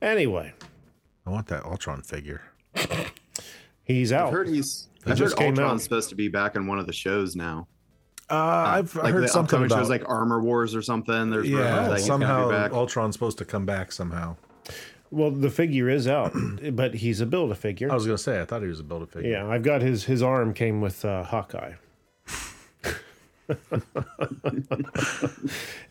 anyway, 0.00 0.54
I 1.26 1.30
want 1.30 1.48
that 1.48 1.64
Ultron 1.64 2.00
figure. 2.02 2.40
he's 3.82 4.12
out. 4.12 4.28
I've 4.28 4.32
heard 4.32 4.48
he's. 4.48 4.88
He 5.06 5.12
I've 5.12 5.18
just 5.18 5.34
heard 5.34 5.38
came 5.38 5.48
Ultron's 5.50 5.80
out. 5.80 5.84
supposed 5.84 6.08
to 6.10 6.14
be 6.16 6.28
back 6.28 6.56
in 6.56 6.66
one 6.66 6.78
of 6.78 6.86
the 6.86 6.92
shows 6.92 7.36
now. 7.36 7.68
Uh, 8.28 8.34
I've 8.34 8.94
like 8.96 9.12
heard 9.12 9.22
the 9.22 9.28
something 9.28 9.56
upcoming 9.56 9.66
about 9.66 9.78
shows 9.78 9.88
like 9.88 10.02
Armor 10.08 10.40
Wars 10.42 10.74
or 10.74 10.82
something. 10.82 11.30
There's 11.30 11.48
rumors 11.48 11.64
yeah, 11.64 11.88
that 11.88 12.00
somehow 12.00 12.50
back. 12.50 12.72
Ultron's 12.72 13.14
supposed 13.14 13.38
to 13.38 13.44
come 13.44 13.64
back 13.64 13.92
somehow. 13.92 14.34
Well, 15.12 15.30
the 15.30 15.50
figure 15.50 15.88
is 15.88 16.08
out, 16.08 16.34
but 16.72 16.94
he's 16.94 17.20
a 17.20 17.26
build 17.26 17.52
a 17.52 17.54
figure. 17.54 17.88
I 17.90 17.94
was 17.94 18.04
gonna 18.04 18.18
say 18.18 18.40
I 18.40 18.44
thought 18.44 18.62
he 18.62 18.68
was 18.68 18.80
a 18.80 18.84
build 18.84 19.02
a 19.02 19.06
figure. 19.06 19.30
Yeah, 19.30 19.46
I've 19.46 19.62
got 19.62 19.80
his 19.80 20.06
his 20.06 20.22
arm 20.22 20.54
came 20.54 20.80
with 20.80 21.04
uh, 21.04 21.22
Hawkeye, 21.22 21.74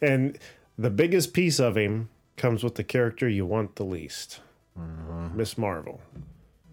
and 0.02 0.38
the 0.78 0.90
biggest 0.90 1.34
piece 1.34 1.60
of 1.60 1.78
him 1.78 2.10
comes 2.36 2.66
with 2.66 2.76
the 2.76 2.84
character 2.84 3.30
you 3.30 3.46
want 3.46 3.78
the 3.78 3.86
least, 3.86 4.42
Miss 5.34 5.58
Marvel. 5.58 6.02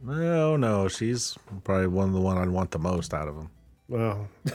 No, 0.04 0.56
no, 0.56 0.88
she's 0.88 1.36
probably 1.64 1.86
one 1.86 2.08
of 2.08 2.14
the 2.14 2.20
one 2.20 2.36
I'd 2.38 2.48
want 2.48 2.72
the 2.72 2.78
most 2.78 3.14
out 3.14 3.28
of 3.28 3.36
them. 3.36 3.50
Well, 3.88 4.28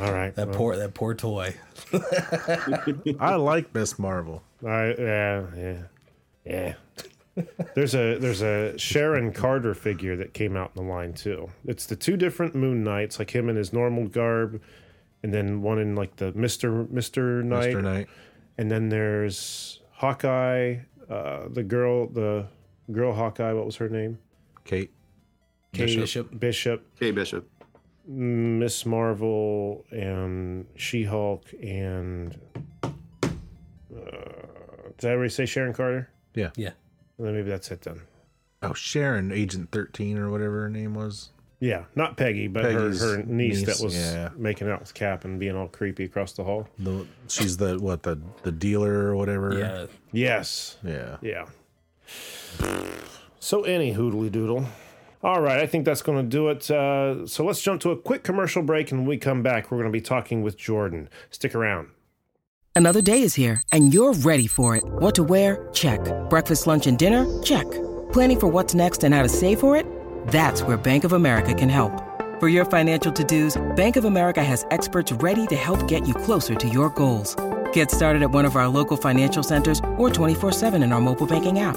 all 0.00 0.12
right. 0.12 0.34
That 0.34 0.48
well, 0.48 0.56
poor 0.56 0.76
that 0.76 0.94
poor 0.94 1.14
toy. 1.14 1.54
I 3.20 3.36
like 3.36 3.74
Miss 3.74 3.98
Marvel. 3.98 4.42
I, 4.66 4.94
yeah, 4.98 5.46
yeah, 5.56 5.82
yeah. 6.44 6.74
there's 7.74 7.94
a 7.94 8.18
there's 8.18 8.42
a 8.42 8.76
Sharon 8.78 9.32
Carter 9.32 9.74
figure 9.74 10.16
that 10.16 10.34
came 10.34 10.56
out 10.56 10.72
in 10.76 10.84
the 10.84 10.92
line 10.92 11.14
too. 11.14 11.50
It's 11.66 11.86
the 11.86 11.96
two 11.96 12.16
different 12.16 12.54
Moon 12.54 12.84
Knights, 12.84 13.18
like 13.18 13.34
him 13.34 13.48
in 13.48 13.56
his 13.56 13.72
normal 13.72 14.08
garb, 14.08 14.60
and 15.22 15.32
then 15.32 15.62
one 15.62 15.78
in 15.78 15.94
like 15.94 16.16
the 16.16 16.32
Mister 16.32 16.84
Mister 16.84 17.42
Knight, 17.42 17.74
Mr. 17.74 17.82
Knight. 17.82 18.08
and 18.58 18.70
then 18.70 18.88
there's 18.88 19.80
Hawkeye, 19.92 20.76
uh, 21.08 21.48
the 21.48 21.62
girl, 21.62 22.08
the 22.08 22.46
girl 22.92 23.14
Hawkeye. 23.14 23.52
What 23.52 23.66
was 23.66 23.76
her 23.76 23.88
name? 23.88 24.18
Kate. 24.64 24.92
Kate 25.72 25.98
Bishop. 25.98 26.38
Bishop, 26.38 26.86
Hey 26.98 27.10
Bishop. 27.10 27.48
Miss 28.06 28.84
Marvel, 28.84 29.84
and 29.90 30.66
She 30.76 31.04
Hulk, 31.04 31.44
and 31.62 32.38
uh, 32.82 32.88
did 34.98 35.10
I 35.10 35.12
already 35.12 35.30
say 35.30 35.46
Sharon 35.46 35.72
Carter? 35.72 36.10
Yeah. 36.34 36.50
Yeah. 36.56 36.72
Well, 37.16 37.26
then 37.26 37.34
maybe 37.34 37.50
that's 37.50 37.70
it 37.70 37.82
then. 37.82 38.02
Oh, 38.62 38.72
Sharon, 38.72 39.32
Agent 39.32 39.70
13 39.72 40.18
or 40.18 40.30
whatever 40.30 40.62
her 40.62 40.70
name 40.70 40.94
was. 40.94 41.30
Yeah, 41.60 41.84
not 41.94 42.16
Peggy, 42.16 42.48
but 42.48 42.64
her, 42.64 42.94
her 42.94 43.22
niece, 43.22 43.60
niece, 43.60 43.64
that 43.64 43.82
was 43.82 43.96
yeah. 43.96 44.30
making 44.36 44.68
out 44.68 44.80
with 44.80 44.92
Cap 44.92 45.24
and 45.24 45.40
being 45.40 45.56
all 45.56 45.68
creepy 45.68 46.04
across 46.04 46.32
the 46.32 46.44
hall. 46.44 46.68
The 46.78 47.06
she's 47.28 47.56
the 47.56 47.78
what 47.78 48.02
the 48.02 48.20
the 48.42 48.52
dealer 48.52 49.06
or 49.06 49.16
whatever. 49.16 49.58
Yeah. 49.58 49.86
Yes. 50.12 50.76
Yeah. 50.84 51.16
Yeah. 51.22 51.46
So, 53.44 53.60
any 53.64 53.92
hoodly 53.92 54.30
doodle. 54.30 54.64
All 55.22 55.42
right, 55.42 55.60
I 55.60 55.66
think 55.66 55.84
that's 55.84 56.00
going 56.00 56.16
to 56.16 56.26
do 56.26 56.48
it. 56.48 56.70
Uh, 56.70 57.26
so, 57.26 57.44
let's 57.44 57.60
jump 57.60 57.82
to 57.82 57.90
a 57.90 57.96
quick 57.96 58.24
commercial 58.24 58.62
break, 58.62 58.90
and 58.90 59.00
when 59.00 59.06
we 59.06 59.18
come 59.18 59.42
back, 59.42 59.70
we're 59.70 59.76
going 59.76 59.92
to 59.92 59.92
be 59.92 60.00
talking 60.00 60.42
with 60.42 60.56
Jordan. 60.56 61.10
Stick 61.28 61.54
around. 61.54 61.88
Another 62.74 63.02
day 63.02 63.20
is 63.20 63.34
here, 63.34 63.60
and 63.70 63.92
you're 63.92 64.14
ready 64.14 64.46
for 64.46 64.76
it. 64.76 64.82
What 64.84 65.14
to 65.16 65.22
wear? 65.22 65.68
Check. 65.74 66.00
Breakfast, 66.30 66.66
lunch, 66.66 66.86
and 66.86 66.96
dinner? 66.96 67.26
Check. 67.42 67.70
Planning 68.14 68.40
for 68.40 68.46
what's 68.46 68.74
next 68.74 69.04
and 69.04 69.14
how 69.14 69.22
to 69.22 69.28
save 69.28 69.60
for 69.60 69.76
it? 69.76 69.84
That's 70.28 70.62
where 70.62 70.78
Bank 70.78 71.04
of 71.04 71.12
America 71.12 71.52
can 71.52 71.68
help. 71.68 71.92
For 72.40 72.48
your 72.48 72.64
financial 72.64 73.12
to-dos, 73.12 73.60
Bank 73.76 73.96
of 73.96 74.06
America 74.06 74.42
has 74.42 74.64
experts 74.70 75.12
ready 75.12 75.46
to 75.48 75.56
help 75.56 75.86
get 75.86 76.08
you 76.08 76.14
closer 76.14 76.54
to 76.54 76.66
your 76.66 76.88
goals. 76.88 77.36
Get 77.74 77.90
started 77.90 78.22
at 78.22 78.30
one 78.30 78.46
of 78.46 78.56
our 78.56 78.68
local 78.68 78.96
financial 78.96 79.42
centers 79.42 79.80
or 79.98 80.08
24-7 80.08 80.82
in 80.82 80.92
our 80.92 81.00
mobile 81.02 81.26
banking 81.26 81.58
app. 81.58 81.76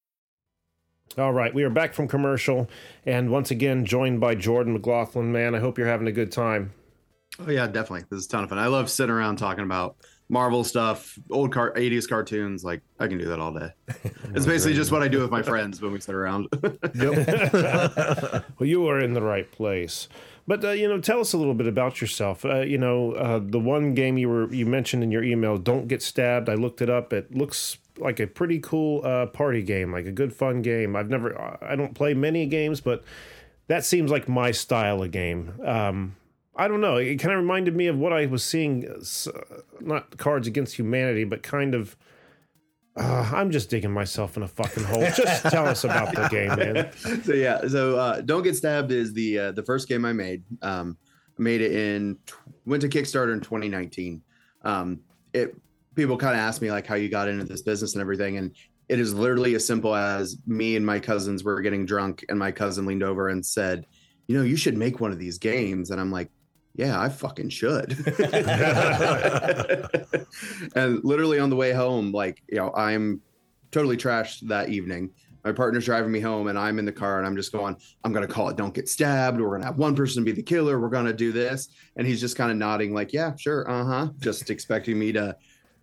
All 1.17 1.33
right, 1.33 1.53
we 1.53 1.63
are 1.63 1.69
back 1.69 1.93
from 1.93 2.07
commercial, 2.07 2.69
and 3.05 3.29
once 3.29 3.51
again 3.51 3.85
joined 3.85 4.21
by 4.21 4.33
Jordan 4.33 4.73
McLaughlin. 4.73 5.31
Man, 5.31 5.53
I 5.53 5.59
hope 5.59 5.77
you're 5.77 5.87
having 5.87 6.07
a 6.07 6.11
good 6.11 6.31
time. 6.31 6.71
Oh 7.39 7.49
yeah, 7.49 7.67
definitely. 7.67 8.05
This 8.09 8.19
is 8.19 8.25
a 8.27 8.29
ton 8.29 8.43
of 8.45 8.49
fun. 8.49 8.59
I 8.59 8.67
love 8.67 8.89
sitting 8.89 9.13
around 9.13 9.35
talking 9.35 9.65
about 9.65 9.97
Marvel 10.29 10.63
stuff, 10.63 11.19
old 11.29 11.51
car 11.51 11.73
80s 11.73 12.07
cartoons. 12.07 12.63
Like 12.63 12.81
I 12.97 13.07
can 13.07 13.17
do 13.17 13.25
that 13.25 13.39
all 13.39 13.53
day. 13.53 13.71
It's 14.33 14.45
basically 14.45 14.75
just 14.75 14.93
what 14.93 15.03
I 15.03 15.09
do 15.09 15.19
with 15.19 15.29
my 15.29 15.41
friends 15.41 15.81
when 15.81 15.91
we 15.91 15.99
sit 15.99 16.15
around. 16.15 16.47
well, 16.61 18.43
you 18.61 18.87
are 18.87 18.97
in 18.97 19.13
the 19.13 19.21
right 19.21 19.51
place. 19.51 20.07
But 20.47 20.63
uh, 20.63 20.69
you 20.69 20.87
know, 20.87 21.01
tell 21.01 21.19
us 21.19 21.33
a 21.33 21.37
little 21.37 21.53
bit 21.53 21.67
about 21.67 21.99
yourself. 21.99 22.45
Uh, 22.45 22.61
you 22.61 22.77
know, 22.77 23.11
uh, 23.11 23.41
the 23.43 23.59
one 23.59 23.93
game 23.93 24.17
you 24.17 24.29
were 24.29 24.51
you 24.53 24.65
mentioned 24.65 25.03
in 25.03 25.11
your 25.11 25.23
email, 25.23 25.57
"Don't 25.57 25.89
Get 25.89 26.01
Stabbed." 26.01 26.47
I 26.47 26.53
looked 26.53 26.81
it 26.81 26.89
up. 26.89 27.11
It 27.11 27.35
looks 27.35 27.77
like 27.97 28.19
a 28.19 28.27
pretty 28.27 28.59
cool 28.59 29.05
uh, 29.05 29.27
party 29.27 29.63
game, 29.63 29.91
like 29.91 30.05
a 30.05 30.11
good 30.11 30.33
fun 30.33 30.61
game. 30.61 30.95
I've 30.95 31.09
never, 31.09 31.57
I 31.61 31.75
don't 31.75 31.93
play 31.93 32.13
many 32.13 32.45
games, 32.45 32.81
but 32.81 33.03
that 33.67 33.85
seems 33.85 34.11
like 34.11 34.27
my 34.27 34.51
style 34.51 35.03
of 35.03 35.11
game. 35.11 35.53
Um, 35.65 36.15
I 36.55 36.67
don't 36.67 36.81
know. 36.81 36.97
It 36.97 37.17
kind 37.17 37.33
of 37.33 37.39
reminded 37.39 37.75
me 37.75 37.87
of 37.87 37.97
what 37.97 38.13
I 38.13 38.25
was 38.25 38.43
seeing, 38.43 38.87
uh, 38.87 39.31
not 39.79 40.17
Cards 40.17 40.47
Against 40.47 40.77
Humanity, 40.77 41.23
but 41.23 41.43
kind 41.43 41.73
of. 41.73 41.95
Uh, 42.93 43.31
I'm 43.33 43.51
just 43.51 43.69
digging 43.69 43.93
myself 43.93 44.35
in 44.35 44.43
a 44.43 44.47
fucking 44.49 44.83
hole. 44.83 44.99
Just 45.15 45.43
tell 45.43 45.65
us 45.65 45.85
about 45.85 46.13
the 46.13 46.27
game, 46.27 46.49
man. 46.57 46.91
so 47.23 47.31
yeah, 47.31 47.65
so 47.69 47.97
uh, 47.97 48.19
don't 48.19 48.43
get 48.43 48.57
stabbed 48.57 48.91
is 48.91 49.13
the 49.13 49.39
uh, 49.39 49.51
the 49.53 49.63
first 49.63 49.87
game 49.87 50.03
I 50.03 50.11
made. 50.11 50.43
Um, 50.61 50.97
I 51.39 51.41
made 51.41 51.61
it 51.61 51.71
in 51.71 52.17
went 52.65 52.81
to 52.81 52.89
Kickstarter 52.89 53.31
in 53.31 53.39
2019. 53.39 54.21
Um, 54.63 54.99
it 55.31 55.55
people 55.95 56.17
kind 56.17 56.33
of 56.33 56.39
ask 56.39 56.61
me 56.61 56.71
like 56.71 56.87
how 56.87 56.95
you 56.95 57.09
got 57.09 57.27
into 57.27 57.43
this 57.43 57.61
business 57.61 57.93
and 57.93 58.01
everything, 58.01 58.37
and 58.37 58.55
it 58.89 58.99
is 58.99 59.13
literally 59.13 59.55
as 59.55 59.65
simple 59.65 59.95
as 59.95 60.37
me 60.45 60.75
and 60.75 60.85
my 60.85 60.99
cousins 60.99 61.43
were 61.43 61.61
getting 61.61 61.85
drunk, 61.85 62.25
and 62.29 62.37
my 62.37 62.51
cousin 62.51 62.85
leaned 62.85 63.03
over 63.03 63.29
and 63.29 63.45
said, 63.45 63.85
"You 64.27 64.37
know, 64.37 64.43
you 64.43 64.55
should 64.55 64.77
make 64.77 64.99
one 64.99 65.11
of 65.11 65.19
these 65.19 65.37
games," 65.37 65.91
and 65.91 65.99
I'm 65.99 66.11
like. 66.11 66.29
Yeah, 66.73 67.01
I 67.01 67.09
fucking 67.09 67.49
should. 67.49 67.91
and 70.73 71.03
literally 71.03 71.37
on 71.37 71.49
the 71.49 71.57
way 71.57 71.73
home, 71.73 72.13
like, 72.13 72.41
you 72.47 72.55
know, 72.55 72.71
I'm 72.73 73.19
totally 73.71 73.97
trashed 73.97 74.47
that 74.47 74.69
evening. 74.69 75.11
My 75.43 75.51
partner's 75.51 75.85
driving 75.85 76.11
me 76.11 76.19
home, 76.19 76.47
and 76.47 76.57
I'm 76.57 76.77
in 76.77 76.85
the 76.85 76.91
car, 76.91 77.17
and 77.17 77.25
I'm 77.25 77.35
just 77.35 77.51
going, 77.51 77.75
I'm 78.03 78.13
gonna 78.13 78.27
call 78.27 78.49
it 78.49 78.57
"Don't 78.57 78.73
Get 78.73 78.87
Stabbed." 78.87 79.41
We're 79.41 79.51
gonna 79.51 79.65
have 79.65 79.77
one 79.77 79.95
person 79.95 80.23
be 80.23 80.31
the 80.31 80.43
killer. 80.43 80.79
We're 80.79 80.89
gonna 80.89 81.13
do 81.13 81.31
this, 81.31 81.69
and 81.95 82.05
he's 82.05 82.21
just 82.21 82.35
kind 82.35 82.51
of 82.51 82.57
nodding, 82.57 82.93
like, 82.93 83.11
"Yeah, 83.11 83.35
sure, 83.35 83.69
uh 83.69 83.83
huh," 83.83 84.09
just 84.19 84.51
expecting 84.51 84.99
me 84.99 85.11
to 85.13 85.35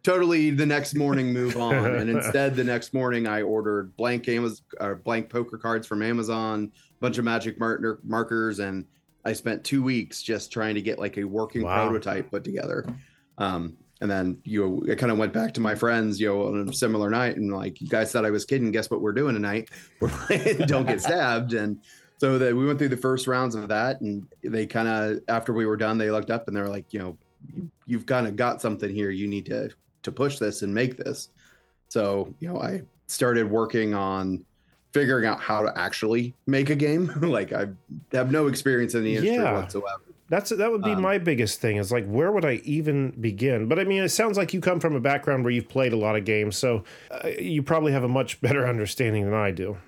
totally 0.08 0.48
the 0.48 0.64
next 0.64 0.94
morning 0.94 1.34
move 1.34 1.58
on. 1.58 1.74
and 1.96 2.08
instead, 2.08 2.56
the 2.56 2.64
next 2.64 2.94
morning, 2.94 3.26
I 3.26 3.42
ordered 3.42 3.94
blank 3.96 4.26
Amazon, 4.28 4.64
uh, 4.80 4.94
blank 4.94 5.28
poker 5.28 5.58
cards 5.58 5.86
from 5.86 6.00
Amazon, 6.02 6.72
a 6.74 7.00
bunch 7.00 7.18
of 7.18 7.24
magic 7.26 7.60
mar- 7.60 7.98
markers, 8.02 8.58
and 8.58 8.86
I 9.26 9.34
spent 9.34 9.64
two 9.64 9.82
weeks 9.82 10.22
just 10.22 10.50
trying 10.50 10.76
to 10.76 10.80
get 10.80 10.98
like 10.98 11.18
a 11.18 11.24
working 11.24 11.62
Wow. 11.62 11.86
prototype 11.86 12.30
put 12.30 12.42
together. 12.42 12.86
Um, 13.36 13.76
and 14.00 14.10
then 14.10 14.38
you 14.44 14.64
know, 14.86 14.92
I 14.92 14.94
kind 14.94 15.12
of 15.12 15.18
went 15.18 15.34
back 15.34 15.52
to 15.54 15.60
my 15.60 15.74
friends, 15.74 16.18
you 16.18 16.28
know, 16.28 16.46
on 16.46 16.68
a 16.70 16.72
similar 16.72 17.10
night, 17.10 17.36
and 17.36 17.52
like, 17.52 17.78
you 17.82 17.88
guys 17.88 18.10
thought 18.10 18.24
I 18.24 18.30
was 18.30 18.46
kidding. 18.46 18.70
Guess 18.70 18.90
what 18.90 19.02
we're 19.02 19.12
doing 19.12 19.34
tonight? 19.34 19.68
We're 20.00 20.08
playing 20.08 20.58
Don't 20.66 20.86
Get 20.86 21.02
Stabbed, 21.02 21.52
and 21.52 21.82
so 22.16 22.38
that 22.38 22.56
we 22.56 22.66
went 22.66 22.78
through 22.78 22.88
the 22.88 22.96
first 22.96 23.26
rounds 23.26 23.54
of 23.54 23.68
that, 23.68 24.00
and 24.00 24.26
they 24.42 24.64
kind 24.64 24.88
of 24.88 25.20
after 25.28 25.52
we 25.52 25.66
were 25.66 25.76
done, 25.76 25.98
they 25.98 26.10
looked 26.10 26.30
up 26.30 26.48
and 26.48 26.56
they 26.56 26.62
were 26.62 26.68
like, 26.68 26.94
you 26.94 26.98
know, 26.98 27.18
you, 27.54 27.70
you've 27.84 28.06
kind 28.06 28.26
of 28.26 28.36
got 28.36 28.62
something 28.62 28.88
here. 28.88 29.10
You 29.10 29.26
need 29.26 29.44
to 29.46 29.68
to 30.02 30.12
push 30.12 30.38
this 30.38 30.62
and 30.62 30.72
make 30.74 30.96
this. 30.96 31.28
So 31.88 32.34
you 32.40 32.48
know, 32.48 32.60
I 32.60 32.82
started 33.06 33.50
working 33.50 33.94
on 33.94 34.44
figuring 34.92 35.26
out 35.26 35.40
how 35.40 35.62
to 35.62 35.78
actually 35.78 36.34
make 36.46 36.70
a 36.70 36.74
game. 36.74 37.12
like 37.20 37.52
I 37.52 37.68
have 38.12 38.30
no 38.30 38.46
experience 38.46 38.94
in 38.94 39.04
the 39.04 39.16
industry 39.16 39.36
Yeah. 39.36 39.54
whatsoever. 39.54 40.02
That's 40.30 40.50
that 40.50 40.70
would 40.70 40.82
be 40.82 40.90
Um, 40.90 41.00
my 41.00 41.16
biggest 41.16 41.60
thing. 41.60 41.76
Is 41.78 41.90
like 41.90 42.06
where 42.06 42.30
would 42.32 42.44
I 42.44 42.54
even 42.64 43.12
begin? 43.20 43.66
But 43.66 43.78
I 43.78 43.84
mean, 43.84 44.02
it 44.02 44.10
sounds 44.10 44.36
like 44.36 44.52
you 44.52 44.60
come 44.60 44.78
from 44.78 44.94
a 44.94 45.00
background 45.00 45.42
where 45.44 45.50
you've 45.50 45.68
played 45.68 45.92
a 45.94 45.96
lot 45.96 46.16
of 46.16 46.24
games, 46.26 46.56
so 46.58 46.84
uh, 47.10 47.28
you 47.28 47.62
probably 47.62 47.92
have 47.92 48.04
a 48.04 48.08
much 48.08 48.40
better 48.42 48.66
understanding 48.68 49.24
than 49.24 49.32
I 49.34 49.50
do. 49.52 49.78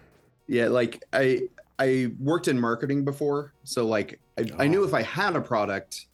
Yeah, 0.47 0.69
like 0.69 1.05
I 1.13 1.43
I 1.79 2.11
worked 2.19 2.49
in 2.49 2.59
marketing 2.59 3.05
before, 3.05 3.53
so 3.65 3.87
like 3.87 4.19
I, 4.39 4.47
I 4.59 4.67
knew 4.67 4.83
if 4.85 4.95
I 4.95 5.03
had 5.03 5.37
a 5.37 5.41
product, 5.43 6.07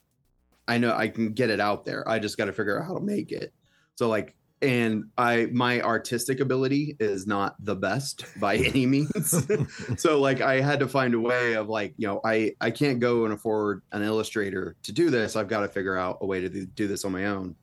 I 0.66 0.78
know 0.78 0.92
I 0.92 1.06
can 1.06 1.32
get 1.32 1.48
it 1.50 1.60
out 1.60 1.84
there. 1.84 2.08
I 2.08 2.18
just 2.18 2.36
got 2.36 2.46
to 2.46 2.52
figure 2.52 2.80
out 2.80 2.86
how 2.86 2.94
to 2.94 3.00
make 3.00 3.30
it. 3.30 3.52
So 3.96 4.08
like 4.08 4.36
and 4.62 5.04
I 5.18 5.48
my 5.52 5.82
artistic 5.82 6.40
ability 6.40 6.96
is 6.98 7.26
not 7.26 7.56
the 7.64 7.76
best 7.76 8.24
by 8.40 8.56
any 8.56 8.86
means. 8.86 9.46
so 9.96 10.20
like 10.20 10.40
I 10.40 10.60
had 10.60 10.80
to 10.80 10.88
find 10.88 11.14
a 11.14 11.20
way 11.20 11.54
of 11.54 11.68
like, 11.68 11.94
you 11.96 12.06
know, 12.06 12.20
I 12.24 12.54
I 12.60 12.70
can't 12.70 13.00
go 13.00 13.24
and 13.24 13.34
afford 13.34 13.82
an 13.92 14.02
illustrator 14.02 14.76
to 14.82 14.92
do 14.92 15.10
this. 15.10 15.36
I've 15.36 15.48
got 15.48 15.60
to 15.60 15.68
figure 15.68 15.96
out 15.96 16.18
a 16.20 16.26
way 16.26 16.40
to 16.40 16.48
do- 16.48 16.66
do 16.66 16.88
this 16.88 17.04
on 17.04 17.12
my 17.12 17.26
own. 17.26 17.54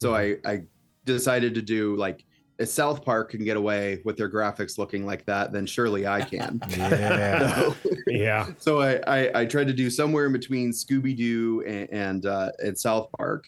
So 0.00 0.14
I 0.14 0.36
I 0.44 0.62
decided 1.04 1.54
to 1.54 1.62
do 1.62 1.96
like 1.96 2.24
if 2.58 2.68
South 2.68 3.04
Park 3.04 3.30
can 3.30 3.44
get 3.44 3.56
away 3.56 4.02
with 4.04 4.16
their 4.16 4.30
graphics 4.30 4.78
looking 4.78 5.06
like 5.06 5.24
that, 5.24 5.52
then 5.52 5.66
surely 5.66 6.06
I 6.06 6.22
can. 6.22 6.60
Yeah. 6.68 7.72
So, 7.82 7.90
Yeah, 8.06 8.46
so 8.58 8.80
I, 8.80 9.00
I 9.06 9.40
I 9.40 9.46
tried 9.46 9.68
to 9.68 9.72
do 9.72 9.88
somewhere 9.88 10.26
in 10.26 10.32
between 10.32 10.70
Scooby 10.70 11.16
Doo 11.16 11.64
and 11.66 11.88
and, 11.90 12.26
uh, 12.26 12.50
and 12.58 12.78
South 12.78 13.08
Park. 13.16 13.46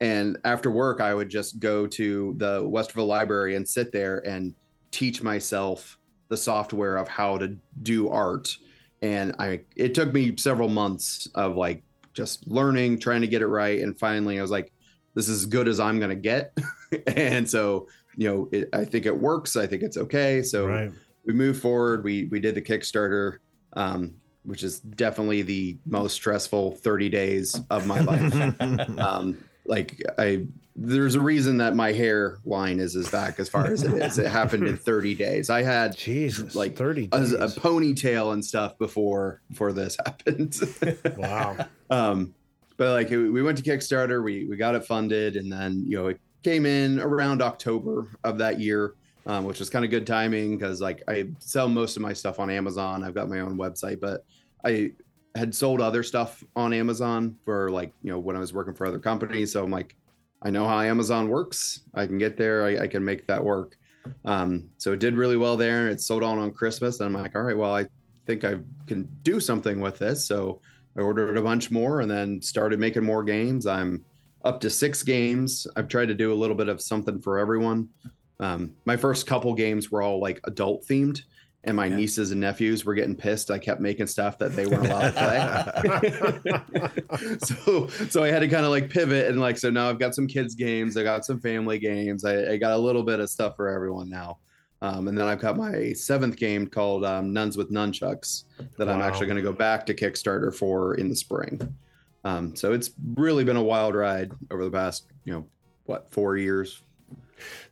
And 0.00 0.38
after 0.44 0.70
work, 0.70 1.00
I 1.00 1.12
would 1.14 1.28
just 1.28 1.58
go 1.58 1.86
to 1.86 2.34
the 2.36 2.62
Westerville 2.62 3.06
Library 3.06 3.56
and 3.56 3.68
sit 3.68 3.90
there 3.90 4.18
and 4.26 4.54
teach 4.90 5.22
myself 5.22 5.98
the 6.28 6.36
software 6.36 6.96
of 6.96 7.08
how 7.08 7.38
to 7.38 7.56
do 7.82 8.08
art. 8.08 8.56
And 9.02 9.34
I 9.38 9.60
it 9.76 9.94
took 9.94 10.12
me 10.12 10.36
several 10.36 10.68
months 10.68 11.28
of 11.34 11.56
like 11.56 11.82
just 12.12 12.46
learning, 12.46 12.98
trying 12.98 13.20
to 13.20 13.28
get 13.28 13.42
it 13.42 13.46
right, 13.46 13.80
and 13.80 13.98
finally 13.98 14.38
I 14.38 14.42
was 14.42 14.50
like, 14.50 14.72
this 15.14 15.28
is 15.28 15.40
as 15.40 15.46
good 15.46 15.68
as 15.68 15.80
I'm 15.80 15.98
gonna 15.98 16.14
get. 16.14 16.56
and 17.06 17.48
so 17.48 17.88
you 18.16 18.28
know, 18.28 18.48
it, 18.50 18.68
I 18.72 18.84
think 18.84 19.06
it 19.06 19.16
works. 19.16 19.56
I 19.56 19.66
think 19.66 19.82
it's 19.82 19.96
okay. 19.96 20.42
So 20.42 20.66
right. 20.66 20.92
we 21.24 21.32
moved 21.32 21.62
forward. 21.62 22.02
We 22.02 22.24
we 22.26 22.40
did 22.40 22.54
the 22.56 22.62
Kickstarter, 22.62 23.38
um, 23.74 24.14
which 24.42 24.64
is 24.64 24.80
definitely 24.80 25.42
the 25.42 25.78
most 25.86 26.14
stressful 26.14 26.72
30 26.76 27.08
days 27.08 27.60
of 27.70 27.86
my 27.86 28.00
life. 28.00 28.60
um, 28.98 29.38
like 29.68 30.02
I, 30.18 30.46
there's 30.74 31.14
a 31.14 31.20
reason 31.20 31.58
that 31.58 31.76
my 31.76 31.92
hairline 31.92 32.80
is 32.80 32.96
as 32.96 33.10
back 33.10 33.38
as 33.38 33.48
far 33.48 33.66
as 33.66 33.82
it 33.82 33.92
is. 33.94 34.18
It 34.18 34.26
happened 34.26 34.66
in 34.66 34.76
30 34.78 35.14
days. 35.14 35.50
I 35.50 35.62
had 35.62 35.96
Jesus, 35.96 36.54
like 36.54 36.70
like 36.70 36.76
thirty. 36.76 37.08
a, 37.12 37.20
Days. 37.20 37.32
a 37.32 37.46
ponytail 37.46 38.32
and 38.32 38.44
stuff 38.44 38.76
before 38.78 39.42
before 39.48 39.72
this 39.72 39.96
happened. 40.04 40.58
wow. 41.16 41.56
um 41.90 42.34
but 42.78 42.92
like 42.92 43.10
we 43.10 43.28
we 43.28 43.42
went 43.42 43.58
to 43.58 43.64
kickstarter 43.64 44.22
we 44.24 44.46
we 44.46 44.56
got 44.56 44.74
it 44.74 44.86
funded 44.86 45.36
and 45.36 45.52
then 45.52 45.84
you 45.86 45.98
know 45.98 46.06
it 46.06 46.20
came 46.42 46.64
in 46.64 46.98
around 47.00 47.42
october 47.42 48.06
of 48.24 48.38
that 48.38 48.58
year 48.58 48.94
um, 49.26 49.44
which 49.44 49.58
was 49.58 49.68
kind 49.68 49.84
of 49.84 49.90
good 49.90 50.06
timing 50.06 50.56
because 50.56 50.80
like 50.80 51.02
i 51.08 51.26
sell 51.40 51.68
most 51.68 51.96
of 51.96 52.02
my 52.02 52.12
stuff 52.12 52.38
on 52.38 52.48
amazon 52.48 53.04
i've 53.04 53.14
got 53.14 53.28
my 53.28 53.40
own 53.40 53.58
website 53.58 54.00
but 54.00 54.24
i 54.64 54.90
had 55.38 55.54
sold 55.54 55.80
other 55.80 56.02
stuff 56.02 56.44
on 56.56 56.72
amazon 56.72 57.36
for 57.44 57.70
like 57.70 57.92
you 58.02 58.10
know 58.10 58.18
when 58.18 58.36
i 58.36 58.38
was 58.38 58.52
working 58.52 58.74
for 58.74 58.86
other 58.86 58.98
companies. 58.98 59.52
So 59.52 59.64
i'm 59.64 59.70
like 59.70 59.96
i 60.42 60.50
know 60.50 60.66
how 60.66 60.80
amazon 60.80 61.28
works. 61.28 61.80
I 61.94 62.06
can 62.06 62.18
get 62.18 62.36
there. 62.36 62.64
I, 62.64 62.84
I 62.84 62.86
can 62.86 63.04
make 63.04 63.26
that 63.26 63.42
work. 63.42 63.76
Um, 64.24 64.70
so 64.78 64.92
it 64.92 65.00
did 65.00 65.14
really 65.14 65.36
well 65.36 65.56
there. 65.56 65.88
It 65.88 66.00
sold 66.00 66.22
on 66.22 66.38
on 66.38 66.50
christmas. 66.52 67.00
And 67.00 67.06
i'm 67.06 67.22
like 67.22 67.34
all 67.34 67.42
right 67.42 67.56
well 67.56 67.74
i 67.74 67.86
think 68.26 68.44
i 68.44 68.56
can 68.86 69.08
do 69.22 69.40
something 69.40 69.80
with 69.80 69.98
this. 69.98 70.26
So 70.26 70.60
I 70.96 71.00
ordered 71.00 71.36
a 71.36 71.42
bunch 71.42 71.70
more 71.70 72.00
and 72.00 72.10
then 72.10 72.42
started 72.42 72.80
making 72.80 73.04
more 73.04 73.22
games. 73.22 73.66
I'm 73.66 74.04
up 74.44 74.60
to 74.60 74.70
six 74.70 75.02
games. 75.02 75.66
I've 75.76 75.88
tried 75.88 76.06
to 76.06 76.14
do 76.14 76.32
a 76.32 76.34
little 76.34 76.56
bit 76.56 76.68
of 76.68 76.80
something 76.80 77.20
for 77.20 77.38
everyone. 77.38 77.88
Um, 78.40 78.72
my 78.84 78.96
first 78.96 79.26
couple 79.26 79.54
games 79.54 79.90
were 79.90 80.02
all 80.02 80.20
like 80.20 80.40
adult 80.44 80.86
themed, 80.86 81.20
and 81.68 81.76
my 81.76 81.88
nieces 81.88 82.30
and 82.30 82.40
nephews 82.40 82.86
were 82.86 82.94
getting 82.94 83.14
pissed. 83.14 83.50
I 83.50 83.58
kept 83.58 83.78
making 83.78 84.06
stuff 84.06 84.38
that 84.38 84.56
they 84.56 84.66
weren't 84.66 84.86
allowed 84.86 85.10
to 86.42 86.62
play. 86.72 87.38
so, 87.44 87.86
so 88.08 88.24
I 88.24 88.28
had 88.28 88.40
to 88.40 88.48
kind 88.48 88.64
of 88.64 88.70
like 88.70 88.88
pivot 88.88 89.28
and 89.28 89.38
like, 89.38 89.58
so 89.58 89.68
now 89.68 89.90
I've 89.90 89.98
got 89.98 90.14
some 90.14 90.26
kids 90.26 90.54
games. 90.54 90.96
I 90.96 91.02
got 91.02 91.26
some 91.26 91.38
family 91.38 91.78
games. 91.78 92.24
I, 92.24 92.52
I 92.52 92.56
got 92.56 92.72
a 92.72 92.78
little 92.78 93.02
bit 93.02 93.20
of 93.20 93.28
stuff 93.28 93.54
for 93.54 93.68
everyone 93.68 94.08
now. 94.08 94.38
Um, 94.80 95.08
and 95.08 95.18
then 95.18 95.26
I've 95.26 95.40
got 95.40 95.58
my 95.58 95.92
seventh 95.92 96.36
game 96.36 96.66
called 96.66 97.04
um, 97.04 97.32
Nuns 97.32 97.56
with 97.56 97.70
Nunchucks 97.70 98.44
that 98.78 98.88
I'm 98.88 99.02
actually 99.02 99.26
going 99.26 99.36
to 99.36 99.42
go 99.42 99.52
back 99.52 99.84
to 99.86 99.94
Kickstarter 99.94 100.54
for 100.54 100.94
in 100.94 101.08
the 101.08 101.16
spring. 101.16 101.76
Um, 102.24 102.56
so 102.56 102.72
it's 102.72 102.92
really 103.14 103.44
been 103.44 103.56
a 103.56 103.62
wild 103.62 103.94
ride 103.94 104.32
over 104.50 104.64
the 104.64 104.70
past, 104.70 105.06
you 105.24 105.32
know, 105.32 105.46
what, 105.84 106.10
four 106.12 106.36
years? 106.36 106.82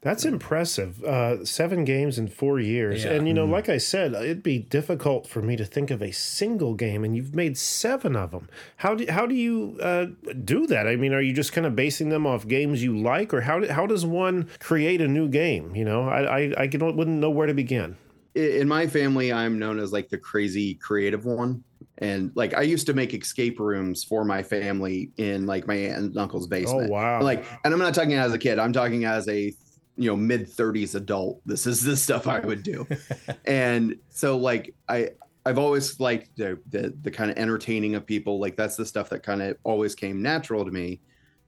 That's 0.01 0.25
impressive. 0.25 1.03
Uh, 1.03 1.45
seven 1.45 1.85
games 1.85 2.19
in 2.19 2.29
four 2.29 2.61
years. 2.61 3.05
Yeah. 3.05 3.13
And, 3.13 3.27
you 3.27 3.35
know, 3.35 3.45
like 3.45 3.69
I 3.69 3.79
said, 3.79 4.15
it'd 4.15 4.43
be 4.43 4.59
difficult 4.59 5.27
for 5.27 5.43
me 5.43 5.57
to 5.57 5.65
think 5.65 5.91
of 5.91 6.03
a 6.03 6.13
single 6.13 6.75
game, 6.75 7.05
and 7.05 7.17
you've 7.17 7.35
made 7.35 7.59
seven 7.59 8.17
of 8.17 8.31
them. 8.31 8.49
How 8.77 8.95
do, 8.95 9.07
how 9.11 9.27
do 9.27 9.35
you 9.35 9.79
uh, 9.83 10.07
do 10.45 10.67
that? 10.67 10.87
I 10.87 10.97
mean, 10.97 11.13
are 11.13 11.21
you 11.21 11.33
just 11.33 11.53
kind 11.53 11.67
of 11.67 11.75
basing 11.75 12.09
them 12.09 12.27
off 12.27 12.47
games 12.47 12.83
you 12.83 12.97
like, 12.97 13.35
or 13.35 13.41
how, 13.41 13.61
do, 13.61 13.69
how 13.69 13.87
does 13.87 14.07
one 14.07 14.49
create 14.61 15.01
a 15.01 15.09
new 15.09 15.29
game? 15.29 15.75
You 15.75 15.85
know, 15.85 16.09
I, 16.09 16.41
I, 16.41 16.65
I 16.65 16.69
wouldn't 16.77 17.21
know 17.21 17.31
where 17.31 17.47
to 17.47 17.55
begin. 17.55 17.97
In 18.35 18.69
my 18.69 18.87
family, 18.87 19.33
I'm 19.33 19.59
known 19.59 19.79
as 19.79 19.93
like 19.93 20.11
the 20.11 20.19
crazy 20.19 20.75
creative 20.75 21.25
one. 21.25 21.65
And 21.99 22.31
like 22.35 22.55
I 22.55 22.63
used 22.63 22.87
to 22.87 22.95
make 22.95 23.15
escape 23.15 23.59
rooms 23.59 24.05
for 24.05 24.25
my 24.25 24.43
family 24.43 25.11
in 25.17 25.47
like 25.47 25.67
my 25.67 25.75
aunt 25.75 25.97
and 25.97 26.19
uncle's 26.19 26.47
oh, 26.47 26.49
basement. 26.49 26.91
Oh, 26.91 26.95
wow. 26.95 27.23
Like, 27.23 27.45
and 27.65 27.73
I'm 27.73 27.81
not 27.81 27.95
talking 27.95 28.15
as 28.15 28.33
a 28.33 28.39
kid. 28.39 28.59
I'm 28.59 28.73
talking 28.73 29.05
as 29.05 29.29
a 29.29 29.55
you 29.97 30.11
know 30.11 30.17
mid 30.17 30.47
30s 30.47 30.95
adult. 30.95 31.41
This 31.47 31.67
is 31.67 31.83
the 31.83 31.97
stuff 31.97 32.27
I 32.27 32.41
would 32.41 32.63
do. 32.63 32.87
and 33.47 33.97
so 34.11 34.37
like 34.37 34.75
I 34.89 35.11
I've 35.47 35.59
always 35.59 35.99
liked 36.01 36.37
the 36.37 36.59
the, 36.71 36.95
the 37.03 37.11
kind 37.11 37.31
of 37.31 37.39
entertaining 37.39 37.95
of 37.95 38.05
people. 38.05 38.41
Like 38.41 38.57
that's 38.57 38.77
the 38.77 38.85
stuff 38.85 39.09
that 39.11 39.23
kind 39.23 39.41
of 39.41 39.57
always 39.65 39.95
came 39.95 40.21
natural 40.21 40.65
to 40.65 40.71
me. 40.71 41.01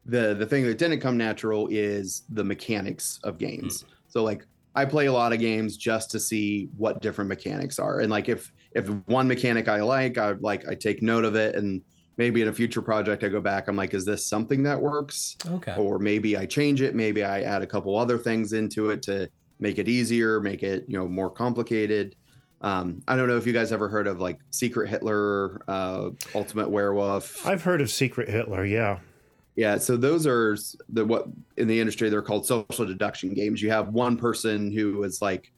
The 0.07 0.35
the 0.35 0.47
thing 0.47 0.65
that 0.65 0.79
didn't 0.79 1.01
come 1.01 1.19
natural 1.19 1.69
is 1.71 2.23
the 2.31 2.45
mechanics 2.45 3.21
of 3.23 3.39
games. 3.39 3.83
Hmm. 3.83 3.89
So 4.09 4.25
like 4.25 4.47
I 4.75 4.85
play 4.85 5.07
a 5.07 5.13
lot 5.13 5.33
of 5.33 5.41
games 5.41 5.77
just 5.77 6.11
to 6.13 6.21
see 6.21 6.69
what 6.77 7.03
different 7.03 7.29
mechanics 7.29 7.79
are. 7.79 8.01
And 8.01 8.11
like 8.11 8.29
if 8.29 8.53
if 8.73 8.89
one 9.07 9.29
mechanic 9.29 9.69
I 9.69 9.81
like, 9.81 10.19
I 10.19 10.33
like 10.33 10.69
I 10.69 10.75
take 10.75 11.03
note 11.03 11.25
of 11.25 11.35
it 11.35 11.55
and 11.55 11.83
maybe 12.17 12.43
in 12.43 12.49
a 12.49 12.53
future 12.53 12.83
project 12.83 13.25
I 13.25 13.29
go 13.29 13.41
back, 13.41 13.69
I'm 13.69 13.77
like, 13.77 13.95
is 13.95 14.05
this 14.05 14.27
something 14.27 14.63
that 14.65 14.81
works? 14.81 15.37
Okay. 15.47 15.75
Or 15.77 15.99
maybe 15.99 16.37
I 16.37 16.47
change 16.47 16.83
it, 16.83 16.95
maybe 16.95 17.25
I 17.25 17.43
add 17.43 17.63
a 17.63 17.67
couple 17.67 17.97
other 17.97 18.19
things 18.19 18.53
into 18.53 18.91
it 18.91 19.03
to 19.03 19.29
make 19.61 19.79
it 19.79 19.89
easier, 19.89 20.41
make 20.41 20.63
it, 20.63 20.85
you 20.89 20.99
know, 20.99 21.09
more 21.09 21.31
complicated. 21.31 22.17
Um, 22.61 23.03
I 23.07 23.17
don't 23.17 23.29
know 23.29 23.37
if 23.37 23.47
you 23.47 23.53
guys 23.53 23.71
ever 23.71 23.89
heard 23.89 24.09
of 24.09 24.21
like 24.21 24.41
Secret 24.51 24.89
Hitler, 24.89 25.63
uh, 25.69 26.11
Ultimate 26.35 26.69
Werewolf. 26.69 27.47
I've 27.47 27.63
heard 27.63 27.81
of 27.81 27.91
Secret 27.91 28.29
Hitler, 28.29 28.65
yeah. 28.65 28.99
Yeah, 29.55 29.79
so 29.79 29.97
those 29.97 30.27
are 30.27 30.57
the 30.89 31.05
what 31.05 31.27
in 31.57 31.67
the 31.67 31.81
industry 31.81 32.11
they're 32.11 32.23
called 32.23 32.47
social 32.47 32.87
deduction 32.87 33.35
games. 33.35 33.61
You 33.61 33.71
have 33.71 33.89
one 33.89 34.17
person 34.17 34.71
who 34.71 35.03
is 35.03 35.21
like, 35.21 35.53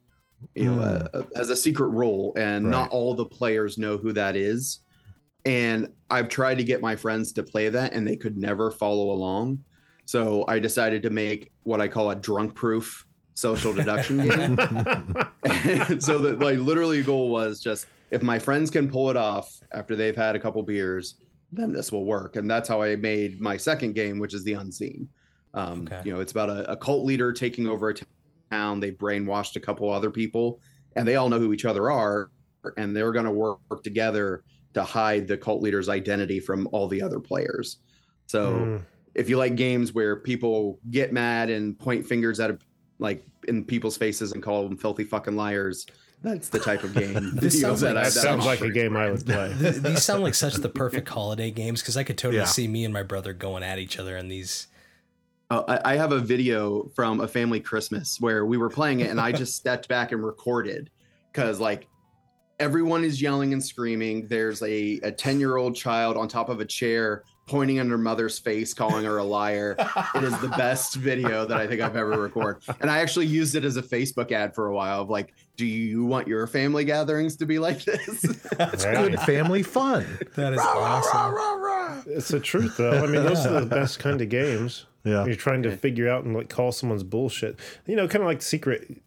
you 0.55 0.65
know, 0.75 0.81
uh, 0.81 1.23
has 1.37 1.51
a 1.51 1.57
secret 1.57 1.89
role, 1.89 2.33
and 2.37 2.65
not 2.71 2.91
all 2.91 3.15
the 3.15 3.25
players 3.27 3.79
know 3.79 3.97
who 3.97 4.13
that 4.13 4.37
is. 4.37 4.81
And 5.45 5.89
I've 6.11 6.29
tried 6.29 6.59
to 6.59 6.65
get 6.65 6.81
my 6.81 6.97
friends 6.97 7.33
to 7.33 7.43
play 7.43 7.69
that, 7.69 7.93
and 7.93 8.07
they 8.07 8.17
could 8.17 8.37
never 8.37 8.71
follow 8.71 9.11
along. 9.11 9.65
So 10.05 10.45
I 10.49 10.59
decided 10.59 11.03
to 11.05 11.11
make 11.11 11.53
what 11.63 11.81
I 11.81 11.89
call 11.89 12.11
a 12.11 12.17
drunk-proof 12.17 13.07
social 13.35 13.73
deduction 13.73 14.29
game. 14.29 14.57
So 16.01 16.19
that 16.19 16.39
like 16.41 16.59
literally 16.59 17.03
goal 17.03 17.31
was 17.31 17.61
just 17.61 17.87
if 18.11 18.23
my 18.23 18.39
friends 18.39 18.71
can 18.71 18.91
pull 18.91 19.11
it 19.11 19.17
off 19.17 19.61
after 19.73 19.97
they've 19.97 20.17
had 20.17 20.37
a 20.37 20.39
couple 20.39 20.63
beers, 20.63 21.15
then 21.53 21.73
this 21.73 21.93
will 21.93 22.05
work. 22.05 22.37
And 22.37 22.51
that's 22.51 22.69
how 22.69 22.83
I 22.83 22.97
made 22.97 23.41
my 23.41 23.57
second 23.57 23.95
game, 23.95 24.19
which 24.19 24.35
is 24.35 24.45
the 24.45 24.55
unseen. 24.55 25.09
Um, 25.55 25.83
Okay. 25.83 26.03
You 26.05 26.15
know, 26.15 26.21
it's 26.21 26.33
about 26.33 26.51
a, 26.51 26.71
a 26.73 26.77
cult 26.77 27.05
leader 27.05 27.33
taking 27.33 27.67
over 27.67 27.89
a 27.89 27.95
town. 27.95 28.07
They 28.51 28.91
brainwashed 28.93 29.57
a 29.57 29.61
couple 29.61 29.91
other 29.91 30.11
people, 30.11 30.61
and 30.97 31.07
they 31.07 31.17
all 31.17 31.29
know 31.29 31.39
who 31.39 31.53
each 31.53 31.65
other 31.65 31.91
are, 31.91 32.31
and 32.77 32.95
they're 32.97 33.13
going 33.13 33.25
to 33.27 33.31
work, 33.31 33.59
work 33.71 33.83
together 33.85 34.43
to 34.75 34.83
hide 34.83 35.27
the 35.29 35.37
cult 35.37 35.63
leader's 35.63 35.89
identity 35.89 36.41
from 36.41 36.69
all 36.73 36.89
the 36.89 37.01
other 37.03 37.21
players. 37.21 37.79
So 38.27 38.53
Mm. 38.55 38.83
if 39.15 39.29
you 39.29 39.37
like 39.39 39.57
games 39.57 39.93
where 39.93 40.17
people 40.17 40.79
get 40.91 41.13
mad 41.13 41.51
and 41.51 41.79
point 41.79 42.07
fingers 42.07 42.39
at 42.41 42.59
like 42.99 43.25
in 43.49 43.65
people's 43.65 43.97
faces 43.97 44.33
and 44.33 44.43
call 44.43 44.63
them 44.69 44.77
filthy 44.77 45.05
fucking 45.05 45.35
liars, 45.37 45.87
that's 46.23 46.49
the 46.51 46.59
type 46.61 46.85
of 46.85 46.93
game. 46.95 47.33
This 47.35 47.55
you 47.57 47.63
know, 47.63 47.69
sounds 47.69 47.83
like- 47.83 47.95
That 47.95 48.05
that 48.05 48.13
sounds 48.13 48.45
like 48.47 48.61
a 48.61 48.71
game 48.71 48.97
I 48.97 49.11
would 49.11 49.25
play. 49.27 49.53
These 49.59 50.03
sound 50.05 50.23
like 50.23 50.35
such 50.35 50.55
the 50.57 50.69
perfect 50.85 51.09
holiday 51.09 51.51
games 51.51 51.81
because 51.83 51.97
I 51.97 52.05
could 52.05 52.19
totally 52.19 52.39
Yeah. 52.41 52.45
see 52.47 52.69
me 52.69 52.85
and 52.85 52.93
my 52.95 53.03
brother 53.03 53.33
going 53.33 53.63
at 53.63 53.79
each 53.79 53.99
other 53.99 54.17
in 54.17 54.29
these. 54.29 54.67
Uh, 55.51 55.79
I, 55.85 55.97
have 55.97 56.13
a 56.13 56.21
video 56.21 56.85
from 56.95 57.21
a 57.21 57.27
family 57.27 57.59
Christmas 57.59 58.19
where 58.21 58.47
we 58.47 58.57
were 58.57 58.69
playing 58.69 59.01
it 59.01 59.11
and 59.11 59.21
I 59.21 59.33
just 59.43 59.57
stepped 59.57 59.89
back 59.89 60.13
and 60.13 60.25
recorded 60.25 60.91
because 61.33 61.59
like 61.59 61.89
everyone 62.61 63.03
is 63.03 63.21
yelling 63.21 63.53
and 63.53 63.65
screaming. 63.65 64.29
There's 64.29 64.63
a 64.63 65.01
a 65.03 65.11
ten 65.11 65.41
year 65.41 65.57
old 65.57 65.75
child 65.75 66.17
on 66.17 66.29
top 66.29 66.51
of 66.51 66.61
a 66.61 66.65
chair 66.65 67.25
pointing 67.51 67.79
at 67.79 67.87
her 67.89 67.99
mother's 67.99 68.39
face, 68.39 68.73
calling 68.73 69.05
her 69.05 69.19
a 69.19 69.25
liar. 69.25 69.75
it 70.15 70.25
is 70.25 70.39
the 70.41 70.49
best 70.49 70.95
video 70.95 71.45
that 71.45 71.59
I 71.59 71.67
think 71.67 71.81
I've 71.81 71.97
ever 71.97 72.11
recorded. 72.21 72.63
And 72.81 72.91
I 72.91 72.99
actually 73.01 73.27
used 73.27 73.55
it 73.57 73.65
as 73.65 73.77
a 73.77 73.83
Facebook 73.83 74.31
ad 74.33 74.55
for 74.55 74.69
a 74.69 74.75
while 74.75 75.03
of 75.03 75.11
like, 75.11 75.35
do 75.57 75.67
you 75.67 76.05
want 76.05 76.29
your 76.29 76.47
family 76.47 76.85
gatherings 76.85 77.37
to 77.37 77.47
be 77.47 77.59
like 77.59 77.85
this? 77.85 78.25
it's 78.25 78.85
Right. 78.87 78.95
good 79.11 79.21
family 79.21 79.63
fun. 79.63 80.07
That 80.37 80.53
is 80.55 80.61
awesome. 80.61 82.05
It's 82.07 82.29
the 82.29 82.41
truth, 82.41 82.77
though. 82.77 82.93
I 83.05 83.07
mean, 83.07 83.25
those 83.25 83.45
are 83.47 83.61
the 83.61 83.67
best 83.67 83.99
kind 83.99 84.21
of 84.23 84.29
games. 84.29 84.87
Yeah. 85.05 85.25
You're 85.25 85.35
trying 85.35 85.63
to 85.65 85.77
figure 85.77 86.09
out 86.09 86.25
and 86.25 86.35
like 86.35 86.49
call 86.49 86.73
someone's 86.73 87.03
bullshit. 87.03 87.57
You 87.87 87.97
know, 87.97 88.07
kind 88.09 88.23
of 88.23 88.27
like 88.29 88.43
Secret. 88.43 89.03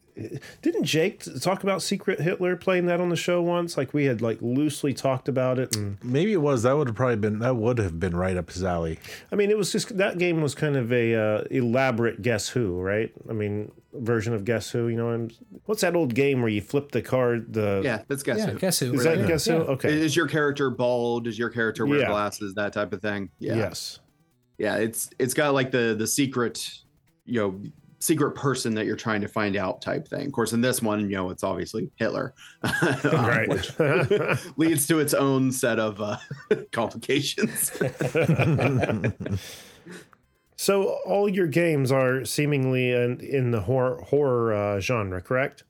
Didn't 0.61 0.83
Jake 0.83 1.23
talk 1.41 1.63
about 1.63 1.81
Secret 1.81 2.19
Hitler 2.21 2.55
playing 2.55 2.85
that 2.85 2.99
on 2.99 3.09
the 3.09 3.15
show 3.15 3.41
once? 3.41 3.77
Like 3.77 3.93
we 3.93 4.05
had 4.05 4.21
like 4.21 4.37
loosely 4.41 4.93
talked 4.93 5.27
about 5.27 5.57
it, 5.57 5.75
and 5.75 5.97
Maybe 6.03 6.33
it 6.33 6.41
was. 6.41 6.63
That 6.63 6.77
would 6.77 6.87
have 6.87 6.95
probably 6.95 7.15
been. 7.15 7.39
That 7.39 7.55
would 7.55 7.79
have 7.79 7.99
been 7.99 8.15
right 8.15 8.37
up 8.37 8.51
his 8.51 8.63
alley. 8.63 8.99
I 9.31 9.35
mean, 9.35 9.49
it 9.49 9.57
was 9.57 9.71
just 9.71 9.97
that 9.97 10.19
game 10.19 10.41
was 10.41 10.53
kind 10.53 10.75
of 10.75 10.91
a 10.93 11.15
uh, 11.15 11.43
elaborate 11.49 12.21
Guess 12.21 12.49
Who, 12.49 12.79
right? 12.79 13.11
I 13.29 13.33
mean, 13.33 13.71
version 13.93 14.33
of 14.35 14.45
Guess 14.45 14.69
Who. 14.69 14.87
You 14.87 14.97
know, 14.97 15.09
and 15.09 15.33
what's 15.65 15.81
that 15.81 15.95
old 15.95 16.13
game 16.13 16.41
where 16.41 16.49
you 16.49 16.61
flip 16.61 16.91
the 16.91 17.01
card? 17.01 17.51
The 17.53 17.81
yeah, 17.83 18.03
that's 18.07 18.21
guess 18.21 18.37
Yeah, 18.37 18.51
who. 18.51 18.59
guess 18.59 18.79
who? 18.79 18.93
is 18.93 19.03
that 19.05 19.17
Yeah. 19.17 19.27
Guess 19.27 19.45
Who? 19.45 19.53
Okay, 19.55 19.91
Is 19.93 20.15
your 20.15 20.27
character 20.27 20.69
bald? 20.69 21.23
Does 21.23 21.39
your 21.39 21.49
character 21.49 21.85
wear 21.87 22.01
Yeah. 22.01 22.09
glasses? 22.09 22.53
That 22.53 22.73
type 22.73 22.93
of 22.93 23.01
thing. 23.01 23.29
Yeah. 23.39 23.55
yes. 23.55 23.99
yeah 24.59 24.75
it's 24.77 25.09
it's 25.17 25.33
got 25.33 25.55
like 25.55 25.71
the 25.71 25.95
the 25.97 26.05
secret 26.05 26.69
you 27.25 27.39
know 27.39 27.61
secret 28.03 28.31
person 28.31 28.75
that 28.75 28.85
you're 28.85 28.97
trying 28.97 29.21
to 29.21 29.29
find 29.29 29.55
out 29.55 29.81
type 29.81 30.05
thing 30.09 30.25
of 30.25 30.31
course 30.33 30.51
in 30.51 30.59
this 30.59 30.81
one 30.81 30.99
you 31.09 31.15
know 31.15 31.29
it's 31.29 31.41
obviously 31.43 31.89
hitler 31.95 32.33
um, 32.63 32.71
Right. 33.05 33.47
which 33.47 33.71
leads 34.57 34.85
to 34.87 34.99
its 34.99 35.13
own 35.13 35.53
set 35.53 35.79
of 35.79 36.01
uh, 36.01 36.17
complications 36.73 37.71
So 40.55 40.97
all 41.05 41.27
your 41.27 41.47
games 41.47 41.91
are 41.91 42.23
seemingly 42.25 42.91
in, 42.91 43.19
in 43.21 43.51
the 43.51 43.61
horror 43.61 44.01
horror 44.01 44.53
uh, 44.53 44.79
genre, 44.79 45.21
correct? 45.21 45.63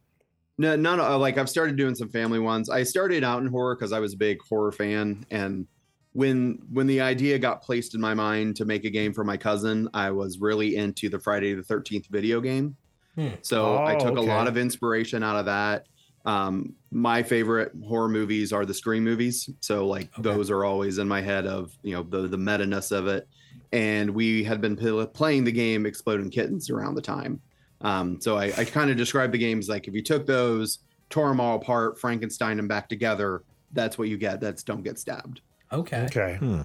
no 0.57 0.75
none 0.75 0.99
uh, 0.99 1.17
like 1.17 1.37
i've 1.39 1.49
started 1.49 1.75
doing 1.75 1.95
some 1.95 2.09
family 2.09 2.37
ones 2.39 2.69
i 2.69 2.83
started 2.83 3.23
out 3.23 3.41
in 3.41 3.47
horror 3.47 3.75
because 3.75 3.91
i 3.91 3.99
was 3.99 4.13
a 4.13 4.17
big 4.17 4.39
horror 4.47 4.71
fan 4.71 5.25
and 5.31 5.65
when 6.13 6.59
when 6.71 6.87
the 6.87 7.01
idea 7.01 7.37
got 7.39 7.61
placed 7.61 7.95
in 7.95 8.01
my 8.01 8.13
mind 8.13 8.55
to 8.55 8.65
make 8.65 8.85
a 8.85 8.89
game 8.89 9.13
for 9.13 9.23
my 9.23 9.35
cousin 9.37 9.89
i 9.93 10.09
was 10.09 10.39
really 10.39 10.75
into 10.75 11.09
the 11.09 11.19
friday 11.19 11.53
the 11.53 11.61
13th 11.63 12.07
video 12.07 12.39
game 12.41 12.75
Hmm. 13.15 13.27
So 13.43 13.75
I 13.75 13.93
Oh, 13.93 13.99
took 13.99 14.17
a 14.17 14.21
lot 14.21 14.47
of 14.47 14.57
inspiration 14.57 15.21
out 15.21 15.35
of 15.35 15.45
that. 15.45 15.85
Um, 16.25 16.73
my 16.89 17.21
favorite 17.21 17.71
horror 17.87 18.09
movies 18.09 18.51
are 18.51 18.65
the 18.65 18.73
Scream 18.73 19.03
movies. 19.03 19.47
So 19.59 19.85
like 19.85 20.09
those 20.17 20.49
are 20.49 20.65
always 20.65 20.97
in 20.97 21.07
my 21.07 21.21
head 21.21 21.45
of 21.45 21.77
you 21.83 21.93
know 21.93 22.01
the 22.01 22.27
the 22.27 22.39
meta 22.39 22.65
ness 22.65 22.89
of 22.89 23.05
it. 23.05 23.27
And 23.71 24.09
we 24.09 24.43
had 24.43 24.61
been 24.61 24.75
pl- 24.75 25.05
playing 25.05 25.43
the 25.43 25.51
game 25.51 25.85
Exploding 25.85 26.31
Kittens 26.31 26.71
around 26.71 26.95
the 26.95 27.03
time. 27.03 27.39
Um, 27.81 28.19
so 28.19 28.35
I, 28.35 28.45
I 28.57 28.65
kind 28.65 28.89
of 28.89 28.97
described 28.97 29.31
the 29.31 29.37
games 29.37 29.69
like 29.69 29.87
if 29.87 29.93
you 29.93 30.01
took 30.01 30.25
those, 30.25 30.79
tore 31.11 31.27
them 31.27 31.39
all 31.39 31.57
apart, 31.57 31.99
Frankenstein 31.99 32.57
them 32.57 32.67
back 32.67 32.89
together, 32.89 33.43
that's 33.73 33.99
what 33.99 34.07
you 34.07 34.17
get. 34.17 34.39
That's 34.41 34.63
don't 34.63 34.81
get 34.81 34.97
stabbed. 34.97 35.41
Okay. 35.73 36.01
Okay. 36.05 36.35
Hmm. 36.39 36.61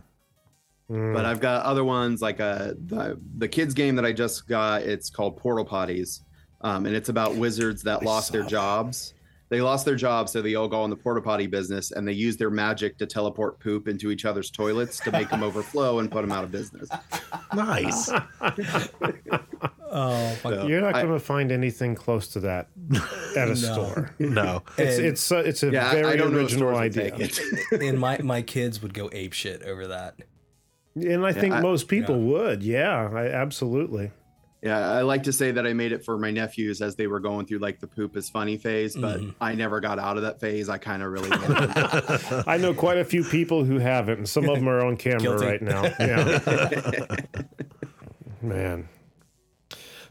Mm. 0.90 1.14
But 1.14 1.26
I've 1.26 1.40
got 1.40 1.64
other 1.64 1.84
ones 1.84 2.22
like 2.22 2.40
uh, 2.40 2.72
the 2.86 3.18
the 3.36 3.48
kids 3.48 3.74
game 3.74 3.96
that 3.96 4.04
I 4.04 4.12
just 4.12 4.48
got. 4.48 4.82
It's 4.82 5.10
called 5.10 5.36
Portal 5.36 5.64
Potties, 5.64 6.20
um, 6.62 6.86
and 6.86 6.94
it's 6.94 7.08
about 7.08 7.34
wizards 7.34 7.82
that 7.82 8.02
lost 8.02 8.32
their 8.32 8.42
jobs. 8.44 9.14
They 9.50 9.62
lost 9.62 9.86
their 9.86 9.96
jobs, 9.96 10.32
so 10.32 10.42
they 10.42 10.54
all 10.54 10.68
go 10.68 10.84
in 10.84 10.90
the 10.90 10.96
porta 10.96 11.22
potty 11.22 11.46
business, 11.46 11.90
and 11.90 12.06
they 12.06 12.12
use 12.12 12.36
their 12.36 12.50
magic 12.50 12.98
to 12.98 13.06
teleport 13.06 13.58
poop 13.60 13.88
into 13.88 14.10
each 14.10 14.26
other's 14.26 14.50
toilets 14.50 14.98
to 15.00 15.10
make 15.10 15.30
them 15.30 15.42
overflow 15.48 16.00
and 16.00 16.10
put 16.10 16.20
them 16.22 16.32
out 16.32 16.44
of 16.44 16.50
business. 16.50 16.88
Nice. 17.54 18.10
Oh 19.90 20.36
my 20.44 20.50
So 20.50 20.66
You're 20.66 20.80
not 20.80 20.94
going 20.94 21.08
to 21.08 21.18
find 21.20 21.50
anything 21.52 21.94
close 21.94 22.28
to 22.28 22.40
that 22.40 22.68
at 23.36 23.48
a 23.48 23.56
store. 23.56 24.14
no. 24.18 24.62
It's 24.76 24.98
And- 24.98 25.06
it's 25.06 25.32
uh, 25.32 25.36
it's 25.38 25.62
a 25.62 25.70
Yeah, 25.70 25.90
very 25.92 26.06
I 26.06 26.16
don't 26.16 26.34
original 26.34 26.76
idea, 26.76 27.14
and 27.72 27.98
my 27.98 28.18
my 28.18 28.42
kids 28.42 28.82
would 28.82 28.94
go 28.94 29.08
ape 29.12 29.32
shit 29.32 29.62
over 29.62 29.86
that. 29.88 30.14
and 30.94 31.24
I 31.24 31.32
think 31.32 31.54
I- 31.54 31.60
most 31.60 31.88
people 31.88 32.18
yeah. 32.18 32.32
would. 32.32 32.62
Yeah, 32.62 33.10
I, 33.14 33.26
absolutely. 33.28 34.10
Yeah, 34.60 34.90
I 34.90 35.02
like 35.02 35.22
to 35.22 35.32
say 35.32 35.52
that 35.52 35.64
I 35.68 35.72
made 35.72 35.92
it 35.92 36.04
for 36.04 36.18
my 36.18 36.32
nephews 36.32 36.82
as 36.82 36.96
they 36.96 37.06
were 37.06 37.20
going 37.20 37.46
through 37.46 37.60
like 37.60 37.78
the 37.78 37.86
poop 37.86 38.16
is 38.16 38.28
funny 38.28 38.56
phase, 38.56 38.96
but 38.96 39.20
I 39.40 39.54
never 39.54 39.78
got 39.78 40.00
out 40.00 40.16
of 40.16 40.24
that 40.24 40.40
phase. 40.40 40.68
I 40.68 40.78
kind 40.78 41.00
of 41.00 41.12
really. 41.12 41.28
I 42.44 42.58
know 42.60 42.74
quite 42.74 42.98
a 42.98 43.04
few 43.04 43.22
people 43.22 43.62
who 43.64 43.78
haven't, 43.78 44.18
and 44.18 44.28
some 44.28 44.48
of 44.48 44.56
them 44.56 44.68
are 44.68 44.84
on 44.84 44.96
camera 44.96 45.20
Guilty. 45.20 45.46
right 45.46 45.62
now. 45.62 45.84
Yeah, 46.00 47.16
man. 48.42 48.88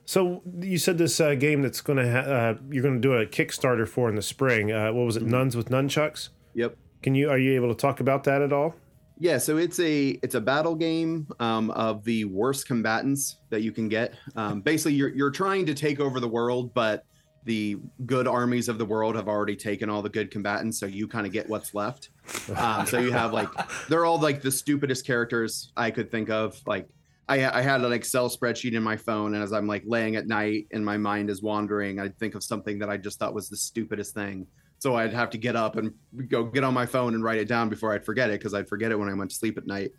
So 0.08 0.42
you 0.62 0.78
said 0.78 0.98
this 0.98 1.20
uh, 1.20 1.36
game 1.36 1.62
that's 1.62 1.82
going 1.82 1.98
to 1.98 2.10
ha- 2.10 2.32
uh, 2.32 2.54
you're 2.72 2.82
going 2.82 2.96
to 2.96 3.02
do 3.02 3.14
a 3.14 3.26
Kickstarter 3.26 3.86
for 3.86 4.08
in 4.08 4.16
the 4.16 4.22
spring. 4.22 4.72
Uh, 4.72 4.94
what 4.94 5.06
was 5.06 5.18
it? 5.18 5.24
Nuns 5.24 5.56
with 5.58 5.68
nunchucks. 5.70 6.30
yep. 6.54 6.78
Can 7.04 7.14
you 7.14 7.30
are 7.30 7.38
you 7.38 7.54
able 7.56 7.68
to 7.68 7.76
talk 7.76 8.00
about 8.00 8.24
that 8.24 8.42
at 8.42 8.54
all? 8.54 8.74
Yeah, 9.20 9.38
so 9.38 9.58
it's 9.58 9.80
a 9.80 10.18
it's 10.24 10.36
a 10.36 10.42
battle 10.42 10.76
game 10.76 11.28
um, 11.42 11.72
of 11.72 12.06
the 12.06 12.24
worst 12.26 12.68
combatants 12.68 13.38
that 13.50 13.62
you 13.64 13.72
can 13.74 13.90
get. 13.90 14.14
Um, 14.36 14.62
basically, 14.62 14.94
you're 14.94 15.10
you're 15.10 15.30
trying 15.30 15.66
to 15.66 15.74
take 15.74 16.00
over 16.00 16.20
the 16.22 16.28
world, 16.28 16.74
but 16.74 17.04
the 17.44 17.78
good 18.06 18.28
armies 18.28 18.70
of 18.70 18.78
the 18.78 18.86
world 18.86 19.16
have 19.16 19.28
already 19.28 19.56
taken 19.56 19.90
all 19.90 20.02
the 20.02 20.10
good 20.10 20.32
combatants, 20.32 20.80
so 20.80 20.86
you 20.86 21.08
kind 21.08 21.28
of 21.28 21.34
get 21.34 21.50
what's 21.50 21.74
left. 21.74 22.10
Um, 22.56 22.86
so 22.86 23.00
you 23.00 23.12
have 23.12 23.34
like 23.34 23.50
they're 23.90 24.06
all 24.06 24.20
like 24.20 24.42
the 24.42 24.52
stupidest 24.52 25.06
characters 25.06 25.72
I 25.76 25.92
could 25.92 26.10
think 26.10 26.30
of. 26.30 26.62
Like 26.66 26.88
I, 27.30 27.60
I 27.60 27.62
had 27.62 27.82
an 27.82 27.92
Excel 27.92 28.30
spreadsheet 28.30 28.74
in 28.74 28.84
my 28.84 28.96
phone, 28.96 29.34
and 29.34 29.44
as 29.44 29.52
I'm 29.52 29.68
like 29.68 29.84
laying 29.86 30.16
at 30.16 30.28
night 30.28 30.68
and 30.72 30.86
my 30.86 30.98
mind 30.98 31.30
is 31.30 31.42
wandering, 31.42 32.00
I'd 32.00 32.18
think 32.18 32.36
of 32.36 32.44
something 32.44 32.80
that 32.80 32.90
I 32.90 32.98
just 32.98 33.20
thought 33.20 33.34
was 33.34 33.50
the 33.50 33.58
stupidest 33.58 34.14
thing. 34.14 34.48
So 34.80 34.96
I'd 34.96 35.14
have 35.14 35.30
to 35.32 35.38
get 35.38 35.56
up 35.56 35.76
and 35.76 35.94
go 36.28 36.44
get 36.44 36.64
on 36.64 36.74
my 36.74 36.86
phone 36.86 37.16
and 37.16 37.24
write 37.24 37.40
it 37.40 37.48
down 37.48 37.68
before 37.68 37.94
I'd 37.94 38.06
forget 38.06 38.30
it 38.30 38.40
because 38.40 38.54
I'd 38.54 38.70
forget 38.70 38.92
it 38.92 39.00
when 39.00 39.10
I 39.10 39.14
went 39.14 39.32
to 39.32 39.36
sleep 39.36 39.58
at 39.58 39.66
night. 39.66 39.92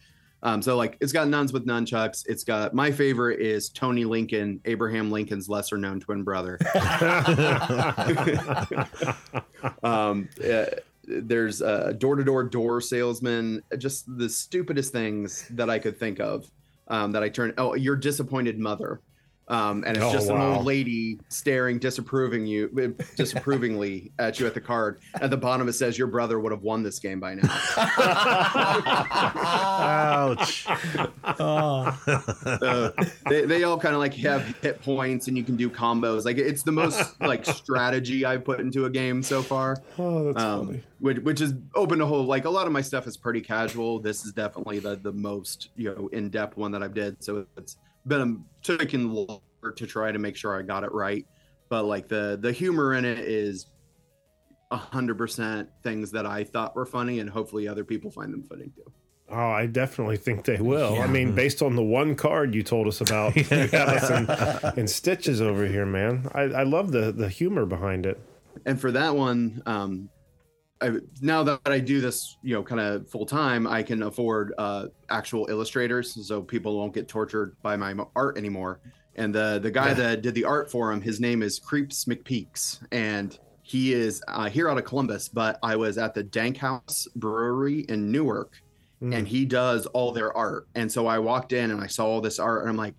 Um, 0.42 0.62
so 0.62 0.76
like 0.76 0.96
it's 1.00 1.12
got 1.12 1.26
nuns 1.26 1.52
with 1.52 1.66
nunchucks. 1.66 2.22
It's 2.26 2.44
got 2.44 2.72
my 2.72 2.92
favorite 2.92 3.40
is 3.40 3.70
Tony 3.70 4.04
Lincoln, 4.04 4.60
Abraham 4.66 5.10
Lincoln's 5.10 5.48
lesser 5.48 5.76
known 5.76 5.98
twin 5.98 6.22
brother. 6.22 6.58
um, 9.82 10.28
uh, 10.48 10.66
there's 11.08 11.60
a 11.60 11.92
door 11.94 12.14
to 12.16 12.22
door 12.22 12.44
door 12.44 12.80
salesman, 12.80 13.62
just 13.78 14.04
the 14.16 14.28
stupidest 14.28 14.92
things 14.92 15.48
that 15.50 15.68
I 15.68 15.80
could 15.80 15.98
think 15.98 16.20
of. 16.20 16.48
Um, 16.88 17.12
that 17.12 17.22
I 17.22 17.28
turn. 17.28 17.54
Oh, 17.58 17.74
your 17.74 17.96
disappointed 17.96 18.58
mother. 18.58 19.02
Um, 19.50 19.82
and 19.86 19.96
it's 19.96 20.04
Oh, 20.04 20.12
just 20.12 20.28
an 20.28 20.38
wow. 20.38 20.56
old 20.56 20.66
lady 20.66 21.18
staring 21.28 21.78
disapproving 21.78 22.46
you 22.46 22.94
disapprovingly 23.16 24.12
at 24.18 24.38
you 24.38 24.46
at 24.46 24.52
the 24.52 24.60
card. 24.60 25.00
At 25.20 25.30
the 25.30 25.38
bottom 25.38 25.68
it 25.68 25.72
says 25.72 25.96
your 25.96 26.06
brother 26.08 26.38
would 26.38 26.52
have 26.52 26.62
won 26.62 26.82
this 26.82 26.98
game 26.98 27.18
by 27.18 27.34
now. 27.34 27.48
Ouch. 29.34 30.66
Oh, 31.40 31.98
Uh, 32.46 32.90
they, 33.28 33.44
they 33.44 33.62
all 33.64 33.78
kind 33.78 33.94
of 33.94 34.00
like 34.00 34.14
have 34.14 34.42
hit 34.62 34.82
points 34.82 35.28
and 35.28 35.36
you 35.36 35.44
can 35.44 35.56
do 35.56 35.68
combos. 35.70 36.24
Like 36.24 36.36
it's 36.38 36.62
the 36.62 36.72
most 36.72 37.20
like 37.20 37.44
strategy 37.46 38.24
I've 38.24 38.44
put 38.44 38.60
into 38.60 38.86
a 38.86 38.90
game 38.90 39.22
so 39.22 39.42
far. 39.42 39.76
Oh, 39.98 40.24
that's 40.32 40.42
Um, 40.44 40.66
funny. 40.66 40.82
which, 41.00 41.18
which 41.18 41.40
is 41.40 41.54
open 41.74 41.98
to 42.00 42.06
whole 42.06 42.24
like 42.24 42.44
a 42.44 42.50
lot 42.50 42.66
of 42.66 42.72
my 42.72 42.80
stuff 42.80 43.06
is 43.06 43.16
pretty 43.16 43.40
casual. 43.40 44.00
This 44.00 44.24
is 44.24 44.32
definitely 44.32 44.78
the 44.80 44.96
the 44.96 45.12
most 45.12 45.68
you 45.76 45.94
know 45.94 46.08
in 46.08 46.28
depth 46.30 46.56
one 46.56 46.72
that 46.72 46.82
I've 46.82 46.94
did. 46.94 47.22
So 47.22 47.46
it's 47.56 47.76
been 48.08 48.20
a, 48.20 48.76
taken 48.76 49.12
longer 49.12 49.40
to 49.76 49.86
try 49.86 50.10
to 50.12 50.18
make 50.18 50.36
sure 50.36 50.58
I 50.58 50.62
got 50.62 50.84
it 50.84 50.92
right. 50.92 51.26
But 51.68 51.84
like 51.84 52.08
the 52.08 52.38
the 52.40 52.52
humor 52.52 52.94
in 52.94 53.04
it 53.04 53.18
is 53.18 53.66
a 54.70 54.76
hundred 54.76 55.18
percent 55.18 55.68
things 55.82 56.10
that 56.12 56.26
I 56.26 56.44
thought 56.44 56.74
were 56.74 56.86
funny, 56.86 57.20
and 57.20 57.28
hopefully 57.28 57.68
other 57.68 57.84
people 57.84 58.10
find 58.10 58.32
them 58.32 58.42
funny 58.42 58.70
too. 58.74 58.92
Oh, 59.30 59.50
I 59.50 59.66
definitely 59.66 60.16
think 60.16 60.46
they 60.46 60.56
will. 60.58 61.02
I 61.02 61.06
mean, 61.06 61.34
based 61.34 61.60
on 61.60 61.76
the 61.76 61.82
one 61.82 62.14
card 62.14 62.54
you 62.54 62.62
told 62.62 62.86
us 62.86 63.02
about, 63.02 63.36
you 63.36 63.44
have 63.44 63.74
us 63.74 64.72
in, 64.74 64.80
in 64.80 64.88
stitches 64.88 65.42
over 65.42 65.66
here, 65.66 65.84
man. 65.84 66.30
I, 66.34 66.42
I 66.44 66.62
love 66.62 66.92
the 66.92 67.12
the 67.12 67.28
humor 67.28 67.66
behind 67.66 68.06
it. 68.06 68.18
and 68.64 68.80
for 68.80 68.90
that 68.92 69.14
one 69.14 69.62
um 69.66 70.08
I, 70.80 70.92
now 71.20 71.42
that 71.42 71.60
I 71.66 71.80
do 71.80 72.00
this, 72.00 72.36
you 72.42 72.54
know, 72.54 72.62
kind 72.62 72.80
of 72.80 73.10
full 73.10 73.26
time, 73.26 73.66
I 73.66 73.82
can 73.82 74.04
afford 74.04 74.54
uh, 74.58 74.86
actual 75.10 75.48
illustrators, 75.50 76.26
so 76.26 76.42
people 76.42 76.78
won't 76.78 76.94
get 76.94 77.08
tortured 77.08 77.56
by 77.62 77.76
my 77.76 77.94
art 78.14 78.38
anymore. 78.38 78.80
And 79.16 79.34
the 79.34 79.58
the 79.60 79.70
guy 79.70 79.92
that 79.94 80.22
did 80.22 80.34
the 80.34 80.44
art 80.44 80.70
for 80.70 80.92
him, 80.92 81.00
his 81.00 81.18
name 81.20 81.42
is 81.42 81.58
Creeps 81.58 82.04
McPeaks, 82.04 82.80
and 82.92 83.36
he 83.62 83.92
is 83.92 84.22
uh, 84.28 84.48
here 84.48 84.68
out 84.68 84.78
of 84.78 84.84
Columbus. 84.84 85.28
But 85.28 85.58
I 85.62 85.74
was 85.74 85.98
at 85.98 86.14
the 86.14 86.22
Dank 86.22 86.56
House 86.56 87.08
Brewery 87.16 87.80
in 87.88 88.12
Newark, 88.12 88.62
and 89.00 89.26
he 89.26 89.44
does 89.44 89.86
all 89.86 90.12
their 90.12 90.36
art. 90.36 90.68
And 90.76 90.90
so 90.90 91.08
I 91.08 91.18
walked 91.18 91.52
in 91.52 91.70
and 91.72 91.80
I 91.80 91.88
saw 91.88 92.06
all 92.06 92.20
this 92.20 92.38
art, 92.38 92.62
and 92.62 92.70
I'm 92.70 92.76
like, 92.76 92.94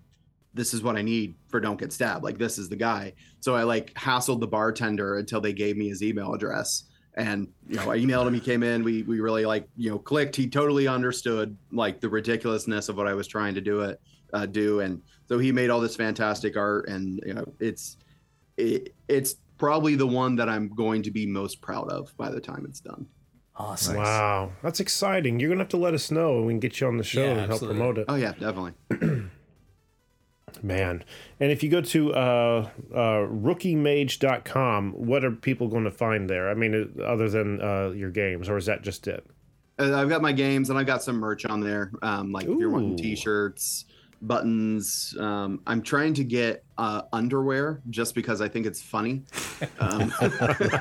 this 0.54 0.74
is 0.74 0.84
what 0.84 0.98
I 0.98 1.02
need 1.02 1.36
for 1.48 1.60
Don't 1.62 1.80
Get 1.80 1.94
Stabbed. 1.94 2.24
Like 2.24 2.38
this 2.38 2.58
is 2.58 2.68
the 2.68 2.76
guy. 2.76 3.14
So 3.40 3.56
I 3.56 3.64
like 3.64 3.94
hassled 3.94 4.42
the 4.42 4.48
bartender 4.48 5.18
until 5.18 5.40
they 5.40 5.54
gave 5.54 5.78
me 5.78 5.88
his 5.88 6.04
email 6.04 6.34
address. 6.34 6.84
And 7.20 7.48
you 7.68 7.76
know, 7.76 7.92
I 7.92 7.98
emailed 8.00 8.28
him. 8.28 8.34
He 8.34 8.40
came 8.40 8.64
in. 8.64 8.84
We 8.84 9.04
we 9.04 9.20
really 9.20 9.46
like 9.46 9.68
you 9.78 9.92
know 9.92 10.00
clicked. 10.00 10.36
He 10.36 10.48
totally 10.48 10.88
understood 10.88 11.56
like 11.72 12.00
the 12.00 12.10
ridiculousness 12.10 12.90
of 12.90 12.98
what 12.98 13.08
I 13.08 13.14
was 13.14 13.28
trying 13.28 13.54
to 13.56 13.62
do 13.62 13.82
it 13.82 14.00
uh, 14.34 14.46
do, 14.46 14.80
and 14.80 15.02
so 15.28 15.38
he 15.38 15.52
made 15.52 15.70
all 15.70 15.80
this 15.82 15.96
fantastic 15.96 16.58
art. 16.58 16.88
And 16.88 17.20
you 17.26 17.34
know, 17.34 17.46
it's 17.60 17.98
it, 18.58 18.94
it's 19.08 19.36
probably 19.58 19.96
the 19.96 20.08
one 20.08 20.36
that 20.38 20.50
I'm 20.50 20.70
going 20.70 21.04
to 21.04 21.12
be 21.12 21.26
most 21.26 21.62
proud 21.62 21.90
of 21.90 22.16
by 22.18 22.30
the 22.30 22.40
time 22.40 22.66
it's 22.68 22.80
done. 22.80 23.06
Awesome. 23.56 23.98
Wow, 23.98 24.54
that's 24.64 24.80
exciting. 24.80 25.40
You're 25.40 25.50
gonna 25.50 25.60
have 25.62 25.70
to 25.70 25.78
let 25.78 25.94
us 25.94 26.10
know. 26.12 26.38
and 26.38 26.46
We 26.48 26.54
can 26.54 26.60
get 26.62 26.80
you 26.80 26.88
on 26.88 26.98
the 26.98 27.04
show 27.04 27.22
Yeah, 27.24 27.30
and 27.32 27.40
help 27.40 27.52
absolutely. 27.52 27.78
promote 27.78 27.98
it. 27.98 28.06
Oh 28.08 28.16
yeah, 28.16 28.32
definitely. 28.32 28.74
Man. 30.64 31.04
And 31.40 31.52
if 31.52 31.64
you 31.64 31.70
go 31.70 31.82
to 31.82 32.14
uh, 32.14 32.70
uh, 32.94 32.98
rookiemage.com, 33.28 34.94
what 34.94 35.24
are 35.24 35.32
people 35.32 35.68
going 35.68 35.86
to 35.86 35.92
find 35.92 36.30
there? 36.30 36.50
I 36.50 36.54
mean, 36.54 36.94
uh, 37.00 37.04
other 37.04 37.30
than 37.30 37.62
uh, 37.62 37.90
your 37.90 38.12
games, 38.12 38.50
or 38.50 38.58
is 38.58 38.66
that 38.66 38.82
just 38.82 39.08
it? 39.08 39.26
Uh, 39.78 39.96
I've 39.98 40.10
got 40.10 40.22
my 40.22 40.32
games 40.32 40.70
and 40.70 40.78
I've 40.78 40.88
got 40.88 41.02
some 41.04 41.18
merch 41.18 41.46
on 41.46 41.62
there. 41.62 41.92
Um, 42.02 42.32
like 42.32 42.46
if 42.46 42.58
you're 42.60 42.70
wanting 42.70 42.98
t-shirts, 42.98 43.86
buttons. 44.22 45.16
Um, 45.20 45.62
I'm 45.66 45.82
trying 45.82 46.14
to 46.16 46.24
get 46.26 46.64
uh, 46.78 47.04
underwear 47.14 47.82
just 47.90 48.16
because 48.16 48.42
I 48.42 48.50
think 48.50 48.66
it's 48.66 48.82
funny. 48.82 49.24
Um, 49.80 50.12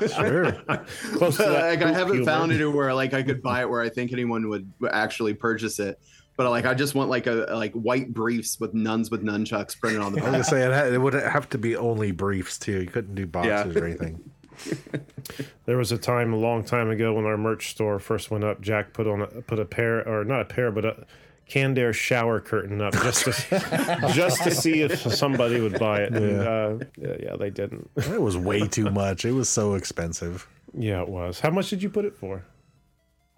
Sure. 0.09 0.51
Close 1.13 1.39
like 1.39 1.81
I 1.81 1.91
haven't 1.93 2.15
humor. 2.15 2.25
found 2.25 2.51
it 2.51 2.67
where 2.67 2.93
like 2.93 3.13
I 3.13 3.23
could 3.23 3.41
buy 3.41 3.61
it 3.61 3.69
where 3.69 3.81
I 3.81 3.89
think 3.89 4.11
anyone 4.11 4.49
would 4.49 4.69
actually 4.91 5.33
purchase 5.33 5.79
it. 5.79 5.99
But 6.39 6.49
like 6.51 6.63
I 6.63 6.73
just 6.73 6.95
want 6.95 7.09
like 7.09 7.27
a 7.27 7.47
like 7.51 7.73
white 7.73 8.13
briefs 8.13 8.61
with 8.61 8.73
nuns 8.73 9.11
with 9.11 9.21
nunchucks 9.21 9.77
printed 9.77 9.99
on 9.99 10.13
the 10.13 10.21
I 10.21 10.23
was 10.23 10.23
back. 10.23 10.31
gonna 10.31 10.43
say 10.45 10.65
it, 10.65 10.71
had, 10.71 10.93
it 10.93 10.97
would 10.97 11.11
have 11.11 11.49
to 11.49 11.57
be 11.57 11.75
only 11.75 12.13
briefs 12.13 12.57
too. 12.57 12.79
You 12.79 12.87
couldn't 12.87 13.13
do 13.13 13.27
boxes 13.27 13.75
or 13.75 13.85
anything. 13.85 14.31
There 15.65 15.77
was 15.77 15.91
a 15.91 15.97
time 15.97 16.33
a 16.33 16.37
long 16.37 16.63
time 16.63 16.89
ago 16.89 17.13
when 17.13 17.25
our 17.25 17.37
merch 17.37 17.71
store 17.71 17.99
first 17.99 18.31
went 18.31 18.45
up. 18.45 18.61
Jack 18.61 18.93
put 18.93 19.05
on 19.05 19.21
a, 19.21 19.27
put 19.27 19.59
a 19.59 19.65
pair, 19.65 20.07
or 20.07 20.23
not 20.23 20.41
a 20.41 20.45
pair, 20.45 20.71
but 20.71 20.85
a 20.85 21.05
Canned 21.45 21.77
Air 21.77 21.91
shower 21.91 22.39
curtain 22.39 22.81
up 22.81 22.93
just 22.93 23.25
to 23.25 24.09
just 24.13 24.41
to 24.43 24.51
see 24.51 24.81
if 24.81 24.97
somebody 25.13 25.59
would 25.59 25.77
buy 25.77 26.03
it. 26.03 26.13
And, 26.13 26.39
uh, 26.39 26.85
yeah, 26.97 27.15
yeah, 27.19 27.35
they 27.35 27.49
didn't. 27.49 27.89
It 27.97 28.21
was 28.21 28.37
way 28.37 28.65
too 28.65 28.89
much. 28.89 29.25
It 29.25 29.33
was 29.33 29.49
so 29.49 29.73
expensive. 29.73 30.47
Yeah, 30.73 31.01
it 31.01 31.09
was. 31.09 31.41
How 31.41 31.49
much 31.49 31.69
did 31.69 31.83
you 31.83 31.89
put 31.89 32.05
it 32.05 32.15
for? 32.15 32.45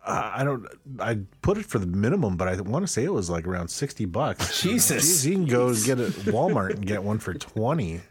Uh, 0.04 0.32
I 0.36 0.44
don't. 0.44 0.66
I 1.00 1.20
put 1.42 1.58
it 1.58 1.66
for 1.66 1.78
the 1.78 1.86
minimum, 1.86 2.36
but 2.36 2.48
I 2.48 2.60
want 2.62 2.86
to 2.86 2.92
say 2.92 3.04
it 3.04 3.14
was 3.14 3.30
like 3.30 3.46
around 3.48 3.68
sixty 3.68 4.06
bucks. 4.06 4.62
Jesus. 4.62 5.24
Jeez, 5.24 5.30
you 5.30 5.34
can 5.34 5.46
go 5.46 5.74
get 5.76 6.00
it 6.00 6.08
at 6.18 6.26
Walmart 6.34 6.72
and 6.72 6.86
get 6.86 7.04
one 7.04 7.20
for 7.20 7.34
twenty. 7.36 8.02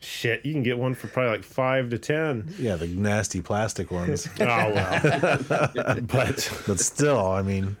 Shit, 0.00 0.44
you 0.44 0.52
can 0.52 0.62
get 0.64 0.78
one 0.78 0.94
for 0.94 1.06
probably 1.06 1.30
like 1.30 1.44
five 1.44 1.88
to 1.90 1.98
ten. 1.98 2.52
Yeah, 2.58 2.76
the 2.76 2.88
nasty 2.88 3.40
plastic 3.40 3.90
ones. 3.90 4.28
Oh 4.40 4.44
well, 4.46 5.38
but 6.02 6.62
But 6.66 6.80
still, 6.80 7.24
I 7.30 7.40
mean, 7.42 7.76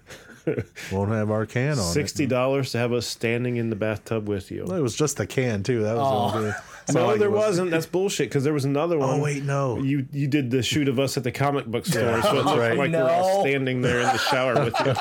won't 0.90 1.10
have 1.10 1.30
our 1.30 1.44
can 1.44 1.72
on 1.72 1.92
sixty 1.92 2.26
dollars 2.26 2.72
to 2.72 2.78
have 2.78 2.92
us 2.92 3.06
standing 3.06 3.56
in 3.56 3.70
the 3.70 3.76
bathtub 3.76 4.28
with 4.28 4.50
you. 4.50 4.64
It 4.64 4.80
was 4.80 4.94
just 4.96 5.16
the 5.18 5.26
can 5.26 5.62
too. 5.62 5.82
That 5.82 5.96
was 5.96 6.32
the 6.34 6.56
only 6.82 6.86
thing. 6.86 6.88
It's 6.88 6.94
not 6.94 7.00
No, 7.00 7.06
like 7.08 7.18
there 7.18 7.28
it 7.28 7.32
was- 7.32 7.38
wasn't. 7.46 7.70
That's 7.70 7.86
bullshit. 7.86 8.28
Because 8.28 8.44
there 8.44 8.52
was 8.52 8.64
another 8.64 8.98
one. 8.98 9.20
Oh 9.20 9.22
wait, 9.22 9.44
no. 9.44 9.78
You 9.78 10.06
you 10.12 10.26
did 10.28 10.50
the 10.50 10.62
shoot 10.62 10.88
of 10.88 10.98
us 10.98 11.16
at 11.16 11.24
the 11.24 11.32
comic 11.32 11.66
book 11.66 11.86
store, 11.86 12.20
so 12.22 12.38
it 12.38 12.44
looked 12.44 12.58
right. 12.58 12.76
like 12.76 12.90
we're 12.92 13.08
all 13.10 13.42
standing 13.42 13.80
there 13.82 14.00
in 14.00 14.06
the 14.06 14.18
shower 14.18 14.54
with 14.64 14.74
you. 14.80 14.92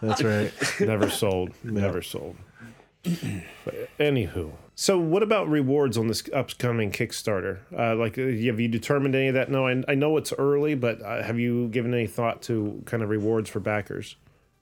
That's 0.08 0.22
right. 0.22 0.52
Never 0.80 1.10
sold. 1.10 1.50
Never 1.62 2.02
sold. 2.02 2.36
But 3.02 3.90
anywho, 3.98 4.52
so 4.74 4.98
what 4.98 5.22
about 5.22 5.48
rewards 5.48 5.98
on 5.98 6.08
this 6.08 6.22
upcoming 6.32 6.90
Kickstarter? 6.90 7.58
Uh, 7.76 7.94
like, 7.96 8.16
uh, 8.18 8.22
have 8.22 8.58
you 8.60 8.68
determined 8.68 9.14
any 9.14 9.28
of 9.28 9.34
that? 9.34 9.50
No, 9.50 9.66
I, 9.66 9.82
I 9.88 9.94
know 9.94 10.16
it's 10.16 10.32
early, 10.32 10.74
but 10.74 11.02
uh, 11.02 11.22
have 11.22 11.38
you 11.38 11.68
given 11.68 11.92
any 11.92 12.06
thought 12.06 12.40
to 12.42 12.82
kind 12.86 13.02
of 13.02 13.10
rewards 13.10 13.50
for 13.50 13.60
backers? 13.60 14.16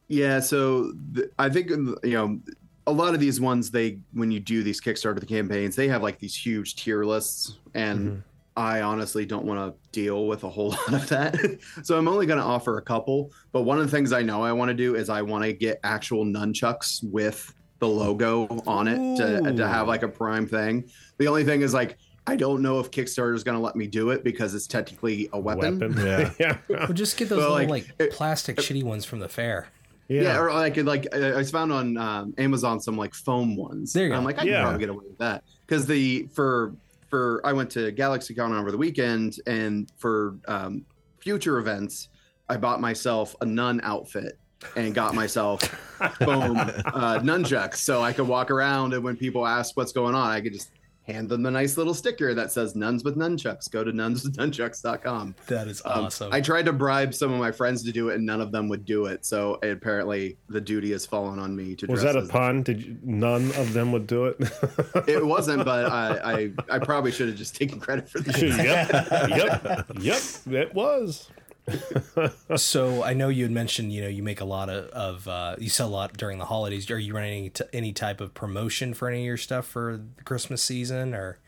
Yeah, 0.08 0.40
so 0.40 0.92
th- 1.14 1.28
I 1.38 1.48
think 1.50 1.70
you 1.70 1.96
know 2.04 2.40
a 2.86 2.92
lot 2.92 3.14
of 3.14 3.20
these 3.20 3.40
ones 3.40 3.70
they 3.70 3.98
when 4.12 4.30
you 4.30 4.40
do 4.40 4.62
these 4.62 4.80
Kickstarter 4.80 5.26
campaigns, 5.26 5.76
they 5.76 5.88
have 5.88 6.02
like 6.02 6.18
these 6.18 6.34
huge 6.34 6.76
tier 6.76 7.04
lists 7.04 7.58
and 7.74 8.00
mm-hmm. 8.00 8.18
I 8.54 8.82
honestly 8.82 9.24
don't 9.24 9.46
want 9.46 9.74
to 9.74 9.90
deal 9.92 10.26
with 10.26 10.44
a 10.44 10.48
whole 10.50 10.70
lot 10.88 10.94
of 10.94 11.08
that. 11.08 11.58
so 11.82 11.96
I'm 11.96 12.08
only 12.08 12.26
going 12.26 12.38
to 12.38 12.44
offer 12.44 12.78
a 12.78 12.82
couple, 12.82 13.32
but 13.50 13.62
one 13.62 13.78
of 13.78 13.84
the 13.84 13.90
things 13.90 14.12
I 14.12 14.22
know 14.22 14.42
I 14.42 14.52
want 14.52 14.68
to 14.68 14.74
do 14.74 14.94
is 14.94 15.08
I 15.08 15.22
want 15.22 15.44
to 15.44 15.52
get 15.52 15.80
actual 15.84 16.24
nunchucks 16.24 17.02
with 17.10 17.54
the 17.78 17.88
logo 17.88 18.46
on 18.66 18.86
it 18.88 19.16
to, 19.16 19.52
to 19.54 19.66
have 19.66 19.88
like 19.88 20.02
a 20.02 20.08
prime 20.08 20.46
thing. 20.46 20.88
The 21.18 21.26
only 21.28 21.44
thing 21.44 21.62
is 21.62 21.74
like 21.74 21.98
I 22.26 22.36
don't 22.36 22.62
know 22.62 22.78
if 22.78 22.90
Kickstarter 22.90 23.34
is 23.34 23.42
going 23.42 23.56
to 23.56 23.62
let 23.62 23.74
me 23.74 23.88
do 23.88 24.10
it 24.10 24.22
because 24.22 24.54
it's 24.54 24.68
technically 24.68 25.28
a 25.32 25.40
weapon. 25.40 25.92
Yeah. 25.98 26.30
yeah. 26.38 26.58
Well, 26.68 26.92
just 26.92 27.16
get 27.16 27.28
those 27.28 27.38
Well, 27.38 27.52
little 27.52 27.68
like, 27.68 27.88
like, 27.88 27.94
it- 27.98 28.12
plastic 28.12 28.58
shitty 28.58 28.84
ones 28.84 29.04
from 29.04 29.18
the 29.18 29.28
fair. 29.28 29.68
Yeah. 30.12 30.22
Yeah, 30.22 30.38
or 30.40 30.52
like 30.52 30.76
like 30.76 31.06
I 31.14 31.38
I 31.40 31.44
found 31.44 31.72
on 31.72 31.96
um, 31.96 32.34
Amazon 32.38 32.80
some 32.80 32.96
like 32.96 33.14
foam 33.14 33.56
ones. 33.56 33.92
There 33.92 34.06
you 34.08 34.14
I'm 34.14 34.24
like 34.24 34.38
I 34.38 34.42
Yeah. 34.44 34.52
can 34.56 34.62
probably 34.62 34.80
get 34.80 34.88
away 34.90 35.04
with 35.08 35.18
that 35.18 35.44
because 35.66 35.86
the 35.86 36.28
for 36.34 36.74
for 37.08 37.40
I 37.44 37.52
went 37.52 37.70
to 37.72 37.92
GalaxyCon 37.92 38.58
over 38.58 38.70
the 38.70 38.78
weekend 38.78 39.36
and 39.46 39.90
for 39.98 40.36
um, 40.48 40.84
future 41.20 41.58
events 41.58 42.08
I 42.48 42.56
bought 42.56 42.80
myself 42.80 43.34
a 43.40 43.46
nun 43.46 43.80
outfit 43.84 44.38
and 44.76 44.94
got 44.94 45.14
myself 45.14 45.62
foam 46.24 46.58
uh, 46.58 47.18
nunchucks 47.20 47.76
so 47.76 48.02
I 48.02 48.12
could 48.12 48.28
walk 48.28 48.50
around 48.50 48.94
and 48.94 49.02
when 49.02 49.16
people 49.16 49.46
ask 49.46 49.76
what's 49.76 49.92
going 49.92 50.14
on 50.14 50.30
I 50.30 50.40
could 50.40 50.52
just 50.52 50.70
hand 51.06 51.28
them 51.28 51.42
the 51.42 51.50
nice 51.50 51.76
little 51.76 51.94
sticker 51.94 52.32
that 52.34 52.52
says 52.52 52.74
nuns 52.76 53.02
with 53.04 53.16
nunchucks. 53.16 53.70
Go 53.70 53.82
to 53.82 53.90
nunswithnunchucks.com. 53.92 55.34
That 55.48 55.66
is 55.68 55.82
Um, 55.84 56.04
awesome. 56.06 56.32
I 56.32 56.40
tried 56.40 56.66
to 56.66 56.72
bribe 56.72 57.12
some 57.14 57.32
of 57.32 57.38
my 57.40 57.50
friends 57.52 57.82
to 57.84 57.92
do 57.92 58.08
it, 58.10 58.16
and 58.16 58.26
none 58.26 58.40
of 58.40 58.52
them 58.52 58.68
would 58.68 58.84
do 58.84 59.06
it. 59.06 59.24
So 59.24 59.58
apparently, 59.62 60.36
the 60.48 60.60
duty 60.60 60.92
has 60.92 61.04
fallen 61.06 61.38
on 61.38 61.54
me 61.56 61.74
to. 61.76 61.86
Do 61.86 61.86
that. 61.86 61.92
Was 61.92 62.02
dress 62.02 62.14
that 62.14 62.18
a 62.20 62.22
as- 62.22 62.30
pun? 62.30 62.62
Did 62.62 62.82
you, 62.84 62.96
none 63.02 63.46
of 63.56 63.72
them 63.72 63.92
would 63.92 64.06
do 64.06 64.26
it? 64.26 64.36
It 65.08 65.24
wasn't, 65.24 65.64
but 65.64 65.90
I, 65.90 66.52
I, 66.70 66.76
I 66.76 66.78
probably 66.78 67.10
should 67.12 67.28
have 67.28 67.36
just 67.36 67.56
taken 67.56 67.80
credit 67.80 68.08
for 68.08 68.20
that. 68.20 68.40
yep, 68.40 69.88
yep, 70.00 70.22
yep. 70.46 70.62
It 70.68 70.74
was. 70.74 71.28
so 72.56 73.02
I 73.02 73.14
know 73.14 73.28
you 73.28 73.44
had 73.44 73.52
mentioned, 73.52 73.92
you 73.92 74.02
know, 74.02 74.08
you 74.08 74.22
make 74.22 74.40
a 74.40 74.44
lot 74.44 74.68
of, 74.68 74.86
of 74.86 75.28
uh, 75.28 75.56
you 75.58 75.68
sell 75.68 75.88
a 75.88 75.90
lot 75.90 76.16
during 76.16 76.38
the 76.38 76.44
holidays. 76.44 76.90
Are 76.90 76.98
you 76.98 77.14
running 77.14 77.38
any, 77.38 77.50
t- 77.50 77.64
any 77.72 77.92
type 77.92 78.20
of 78.20 78.34
promotion 78.34 78.94
for 78.94 79.08
any 79.08 79.20
of 79.20 79.24
your 79.24 79.36
stuff 79.36 79.66
for 79.66 80.00
the 80.16 80.22
Christmas 80.24 80.62
season 80.62 81.14
or? 81.14 81.38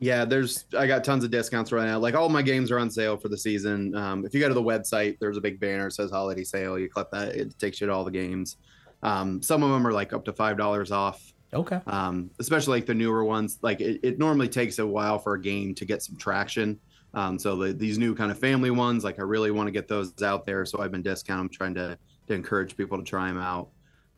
Yeah, 0.00 0.24
there's 0.24 0.64
I 0.78 0.86
got 0.86 1.02
tons 1.02 1.24
of 1.24 1.30
discounts 1.30 1.72
right 1.72 1.86
now. 1.86 1.98
Like 1.98 2.14
all 2.14 2.28
my 2.28 2.42
games 2.42 2.70
are 2.70 2.78
on 2.78 2.88
sale 2.90 3.16
for 3.16 3.28
the 3.28 3.36
season. 3.36 3.94
Um, 3.96 4.24
if 4.24 4.32
you 4.32 4.40
go 4.40 4.48
to 4.48 4.54
the 4.54 4.62
website, 4.62 5.18
there's 5.18 5.36
a 5.36 5.40
big 5.40 5.58
banner 5.58 5.84
that 5.84 5.92
says 5.92 6.10
holiday 6.10 6.44
sale. 6.44 6.78
You 6.78 6.88
click 6.88 7.08
that, 7.10 7.34
it 7.34 7.58
takes 7.58 7.80
you 7.80 7.88
to 7.88 7.92
all 7.92 8.04
the 8.04 8.10
games. 8.10 8.58
Um, 9.02 9.42
some 9.42 9.62
of 9.62 9.70
them 9.70 9.86
are 9.86 9.92
like 9.92 10.12
up 10.12 10.24
to 10.26 10.32
five 10.32 10.56
dollars 10.56 10.92
off. 10.92 11.32
Okay. 11.52 11.80
um, 11.86 12.30
especially 12.40 12.78
like 12.78 12.86
the 12.86 12.94
newer 12.94 13.24
ones. 13.24 13.58
Like 13.62 13.80
it, 13.80 14.00
it 14.02 14.18
normally 14.18 14.48
takes 14.48 14.78
a 14.78 14.86
while 14.86 15.18
for 15.18 15.34
a 15.34 15.40
game 15.40 15.74
to 15.76 15.84
get 15.84 16.02
some 16.02 16.16
traction. 16.16 16.78
Um, 17.14 17.38
so 17.38 17.56
the, 17.56 17.72
these 17.72 17.98
new 17.98 18.14
kind 18.14 18.30
of 18.30 18.38
family 18.38 18.70
ones, 18.70 19.04
like 19.04 19.18
I 19.18 19.22
really 19.22 19.50
want 19.50 19.66
to 19.66 19.70
get 19.72 19.88
those 19.88 20.12
out 20.22 20.46
there. 20.46 20.64
So 20.64 20.80
I've 20.80 20.92
been 20.92 21.02
discounting, 21.02 21.50
trying 21.50 21.74
to, 21.74 21.98
to 22.26 22.34
encourage 22.34 22.76
people 22.76 22.98
to 22.98 23.04
try 23.04 23.28
them 23.28 23.38
out. 23.38 23.70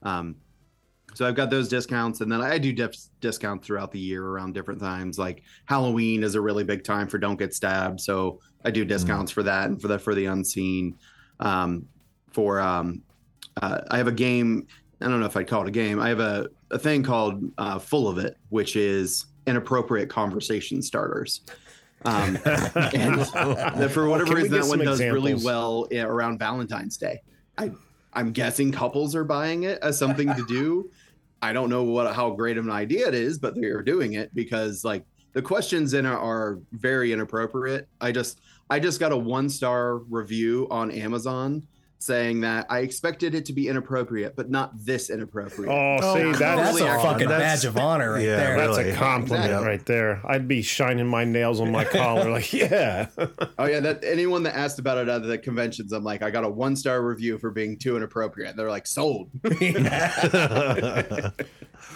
Um, 0.03 0.36
so 1.14 1.26
I've 1.26 1.34
got 1.34 1.51
those 1.51 1.68
discounts, 1.68 2.20
and 2.20 2.30
then 2.30 2.41
I 2.41 2.57
do 2.59 2.72
discounts 3.20 3.66
throughout 3.66 3.91
the 3.91 3.99
year 3.99 4.24
around 4.24 4.55
different 4.55 4.80
times. 4.80 5.18
Like 5.18 5.43
Halloween 5.64 6.22
is 6.22 6.34
a 6.36 6.41
really 6.41 6.64
big 6.64 6.84
time 6.84 7.09
for 7.09 7.18
Don't 7.18 7.38
Get 7.38 7.53
Stabbed, 7.53 8.01
so 8.01 8.41
I 8.64 8.70
do 8.70 8.84
discounts 8.84 9.32
for 9.32 9.43
that 9.43 9.68
and 9.68 9.80
for 9.80 9.88
the 9.88 9.99
for 9.99 10.14
the 10.14 10.26
unseen. 10.26 10.97
Um, 11.41 11.86
for 12.32 12.61
um, 12.61 13.03
uh, 13.61 13.80
I 13.91 13.99
have 13.99 14.07
a 14.07 14.12
game. 14.12 14.66
I 15.01 15.09
don't 15.09 15.18
know 15.18 15.26
if 15.26 15.36
I'd 15.36 15.49
call 15.49 15.62
it 15.62 15.68
a 15.68 15.72
game. 15.72 15.99
I 15.99 16.09
have 16.09 16.20
a, 16.20 16.49
a 16.70 16.78
thing 16.78 17.03
called 17.03 17.43
uh, 17.59 17.78
Full 17.78 18.07
of 18.07 18.18
It, 18.18 18.36
which 18.51 18.76
is 18.76 19.26
inappropriate 19.47 20.11
conversation 20.11 20.82
starters. 20.82 21.41
Um, 22.05 22.36
and 22.44 23.20
that 23.20 23.90
for 23.92 24.09
whatever 24.09 24.28
Can 24.28 24.34
we 24.34 24.42
reason, 24.42 24.61
that 24.61 24.68
one 24.68 24.78
some 24.78 24.86
does 24.86 25.01
really 25.01 25.34
well 25.34 25.86
yeah, 25.90 26.05
around 26.05 26.38
Valentine's 26.38 26.96
Day. 26.96 27.20
I, 27.59 27.72
I'm 28.12 28.32
guessing 28.32 28.72
couples 28.72 29.14
are 29.14 29.24
buying 29.24 29.64
it 29.64 29.78
as 29.82 29.98
something 29.98 30.34
to 30.34 30.46
do. 30.46 30.90
I 31.42 31.53
don't 31.53 31.70
know 31.70 31.82
what 31.84 32.14
how 32.14 32.30
great 32.30 32.59
of 32.59 32.66
an 32.66 32.70
idea 32.70 33.09
it 33.09 33.14
is, 33.14 33.38
but 33.38 33.55
they 33.55 33.66
are 33.68 33.82
doing 33.82 34.14
it 34.14 34.34
because 34.34 34.84
like 34.84 35.05
the 35.32 35.40
questions 35.40 35.94
in 35.94 36.05
it 36.05 36.11
are 36.11 36.59
very 36.72 37.12
inappropriate. 37.12 37.88
I 38.01 38.12
just 38.12 38.40
I 38.68 38.78
just 38.78 39.01
got 39.01 39.12
a 39.12 39.16
one 39.16 39.48
star 39.48 39.98
review 39.98 40.68
on 40.70 40.90
Amazon 40.90 41.66
saying 42.03 42.40
that 42.40 42.64
I 42.70 42.78
expected 42.80 43.34
it 43.34 43.44
to 43.44 43.53
be 43.53 43.68
inappropriate, 43.68 44.34
but 44.34 44.48
not 44.48 44.72
this 44.84 45.11
inappropriate. 45.11 45.70
Oh, 45.70 45.98
oh 46.03 46.14
see, 46.16 46.22
Oh, 46.22 46.32
that's, 46.32 46.38
That's 46.38 46.80
a 46.80 46.86
actually- 46.88 47.09
fucking 47.11 47.28
that's- 47.28 47.61
badge 47.62 47.68
of 47.68 47.76
honor 47.76 48.14
right 48.14 48.24
yeah, 48.24 48.36
there. 48.36 48.57
that's 48.57 48.78
really. 48.78 48.90
a 48.90 48.94
compliment 48.96 49.44
Exactly. 49.44 49.68
right 49.68 49.86
there. 49.86 50.20
I'd 50.24 50.48
be 50.48 50.62
shining 50.62 51.07
my 51.07 51.24
nails 51.24 51.61
on 51.61 51.70
my 51.70 51.84
collar, 51.84 52.30
like, 52.30 52.53
yeah. 52.55 53.07
Oh 53.59 53.66
yeah, 53.66 53.80
that 53.80 54.03
anyone 54.03 54.42
that 54.44 54.57
asked 54.57 54.78
about 54.78 54.96
it 54.96 55.09
at 55.09 55.22
the 55.22 55.36
conventions, 55.36 55.92
I'm 55.92 56.03
like, 56.03 56.22
I 56.22 56.30
got 56.30 56.44
a 56.44 56.48
one 56.48 56.74
star 56.74 57.03
review 57.05 57.38
for 57.38 57.51
being 57.51 57.76
too 57.78 57.98
inappropriate. 57.98 58.57
They're 58.57 58.70
like, 58.70 58.86
sold. 58.86 59.28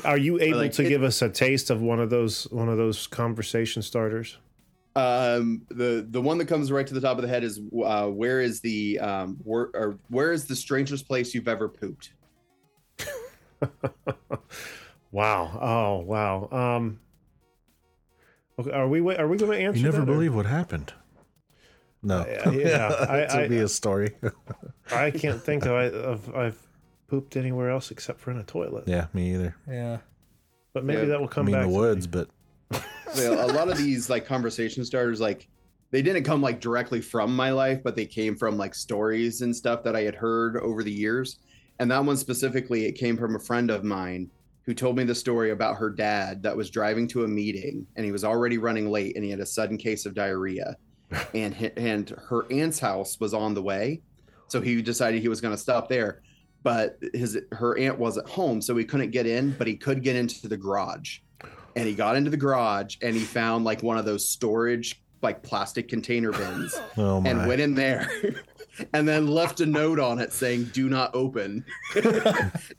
Are 0.05 0.19
you 0.19 0.39
able 0.41 0.59
like, 0.59 0.73
to 0.73 0.85
it- 0.85 0.89
give 0.89 1.03
us 1.03 1.23
a 1.23 1.29
taste 1.31 1.71
of 1.71 1.81
one 1.81 1.99
of 2.01 2.11
those 2.11 2.45
one 2.51 2.69
of 2.69 2.77
those 2.77 3.07
conversation 3.07 3.81
starters? 3.83 4.37
Um, 4.97 5.63
the 5.71 6.07
the 6.09 6.21
one 6.21 6.39
that 6.39 6.47
comes 6.47 6.71
right 6.71 6.87
to 6.87 6.95
the 6.95 7.01
top 7.01 7.17
of 7.19 7.23
the 7.23 7.29
head 7.29 7.43
is 7.43 7.61
uh, 7.85 8.07
where 8.07 8.41
is 8.41 8.61
the 8.61 9.01
um 9.01 9.37
where 9.43 9.69
or 9.75 9.99
where 10.09 10.31
is 10.33 10.47
the 10.47 10.55
strangest 10.55 11.09
place 11.09 11.35
you've 11.35 11.49
ever 11.49 11.69
pooped? 11.69 12.13
Wow. 15.11 15.59
Oh, 15.61 15.99
wow. 16.05 16.49
Um. 16.51 16.99
Okay, 18.59 18.71
are 18.73 18.89
we 18.89 18.99
are 19.17 19.29
we 19.29 19.37
going 19.37 19.53
to 19.53 19.59
answer? 19.65 19.79
You 19.79 19.85
never 19.85 19.99
that, 19.99 20.03
or- 20.11 20.15
believe 20.15 20.35
what 20.35 20.47
happened. 20.47 20.93
No. 22.03 22.27
Yeah, 22.27 22.51
yeah, 22.51 22.87
I- 23.09 23.17
that 23.19 23.31
I- 23.33 23.49
be 23.49 23.59
a 23.59 23.69
story. 23.69 24.11
I 24.93 25.11
can't 25.13 25.41
think 25.41 25.67
of, 25.67 25.73
of 25.95 26.35
I've 26.35 26.59
pooped 27.09 27.37
anywhere 27.37 27.71
else 27.71 27.91
except 27.93 28.19
for 28.21 28.31
in 28.33 28.39
a 28.39 28.43
toilet. 28.43 28.85
yeah, 28.89 29.07
me 29.13 29.35
either. 29.35 29.55
Yeah. 29.69 29.99
But 30.73 30.85
maybe 30.85 31.03
Yeah, 31.03 31.07
that 31.07 31.21
will 31.21 31.29
I 31.29 31.33
come 31.33 31.47
mean 31.47 31.55
back. 31.55 31.63
the 31.67 31.69
woods, 31.73 32.07
but 32.09 32.19
You 32.19 32.25
know, 32.27 32.31
a 33.19 33.47
lot 33.53 33.69
of 33.69 33.79
these 33.79 34.11
like 34.11 34.27
conversation 34.27 34.85
starters, 34.85 35.21
like 35.21 35.49
they 35.91 36.03
didn't 36.03 36.25
come 36.25 36.43
like 36.43 36.61
directly 36.61 37.01
from 37.01 37.35
my 37.35 37.51
life, 37.51 37.81
but 37.83 37.97
they 37.97 38.07
came 38.07 38.37
from 38.37 38.57
like 38.57 38.75
stories 38.75 39.43
and 39.43 39.55
stuff 39.55 39.83
that 39.85 39.97
I 39.97 40.03
had 40.03 40.15
heard 40.15 40.57
over 40.57 40.83
the 40.83 40.93
years. 40.93 41.39
And 41.79 41.91
that 41.91 42.05
one 42.05 42.17
specifically, 42.17 42.87
it 42.87 42.93
came 42.93 43.17
from 43.17 43.37
a 43.37 43.41
friend 43.41 43.71
of 43.71 43.85
mine 43.85 44.31
who 44.63 44.75
told 44.75 44.97
me 44.97 45.05
the 45.05 45.15
story 45.15 45.51
about 45.51 45.77
her 45.77 45.91
dad 45.91 46.43
that 46.43 46.57
was 46.57 46.71
driving 46.71 47.07
to 47.09 47.25
a 47.25 47.29
meeting 47.29 47.87
and 47.97 48.05
he 48.05 48.13
was 48.13 48.25
already 48.25 48.59
running 48.59 48.91
late 48.91 49.15
and 49.15 49.25
he 49.25 49.31
had 49.31 49.41
a 49.41 49.47
sudden 49.47 49.77
case 49.77 50.07
of 50.07 50.15
diarrhea. 50.15 50.77
and 51.35 51.55
and 51.77 52.11
her 52.29 52.51
aunt's 52.51 52.79
house 52.79 53.21
was 53.21 53.35
on 53.35 53.55
the 53.55 53.63
way, 53.63 54.01
so 54.49 54.61
he 54.61 54.81
decided 54.83 55.21
he 55.21 55.29
was 55.29 55.41
going 55.41 55.55
to 55.55 55.61
stop 55.61 55.89
there. 55.89 56.23
But 56.63 56.99
his 57.13 57.39
her 57.53 57.79
aunt 57.79 57.99
wasn't 57.99 58.29
home, 58.29 58.63
so 58.63 58.75
he 58.77 58.85
couldn't 58.85 59.11
get 59.11 59.27
in, 59.27 59.55
but 59.59 59.67
he 59.67 59.77
could 59.77 60.03
get 60.03 60.17
into 60.17 60.49
the 60.49 60.57
garage. 60.57 61.19
And 61.77 61.87
he 61.89 61.95
got 61.95 62.17
into 62.17 62.31
the 62.31 62.37
garage 62.37 62.97
and 63.03 63.15
he 63.17 63.23
found 63.23 63.65
like 63.65 63.83
one 63.83 63.99
of 63.99 64.05
those 64.05 64.29
storage 64.29 65.01
like 65.23 65.43
plastic 65.43 65.89
container 65.89 66.31
bins 66.33 66.79
oh 66.99 67.21
my. 67.21 67.31
and 67.31 67.49
went 67.49 67.61
in 67.61 67.75
there 67.75 68.07
and 68.93 69.09
then 69.09 69.27
left 69.27 69.61
a 69.61 69.67
note 69.67 69.99
on 69.99 70.19
it 70.19 70.33
saying 70.35 70.65
do 70.75 70.89
not 70.91 71.11
open 71.15 71.65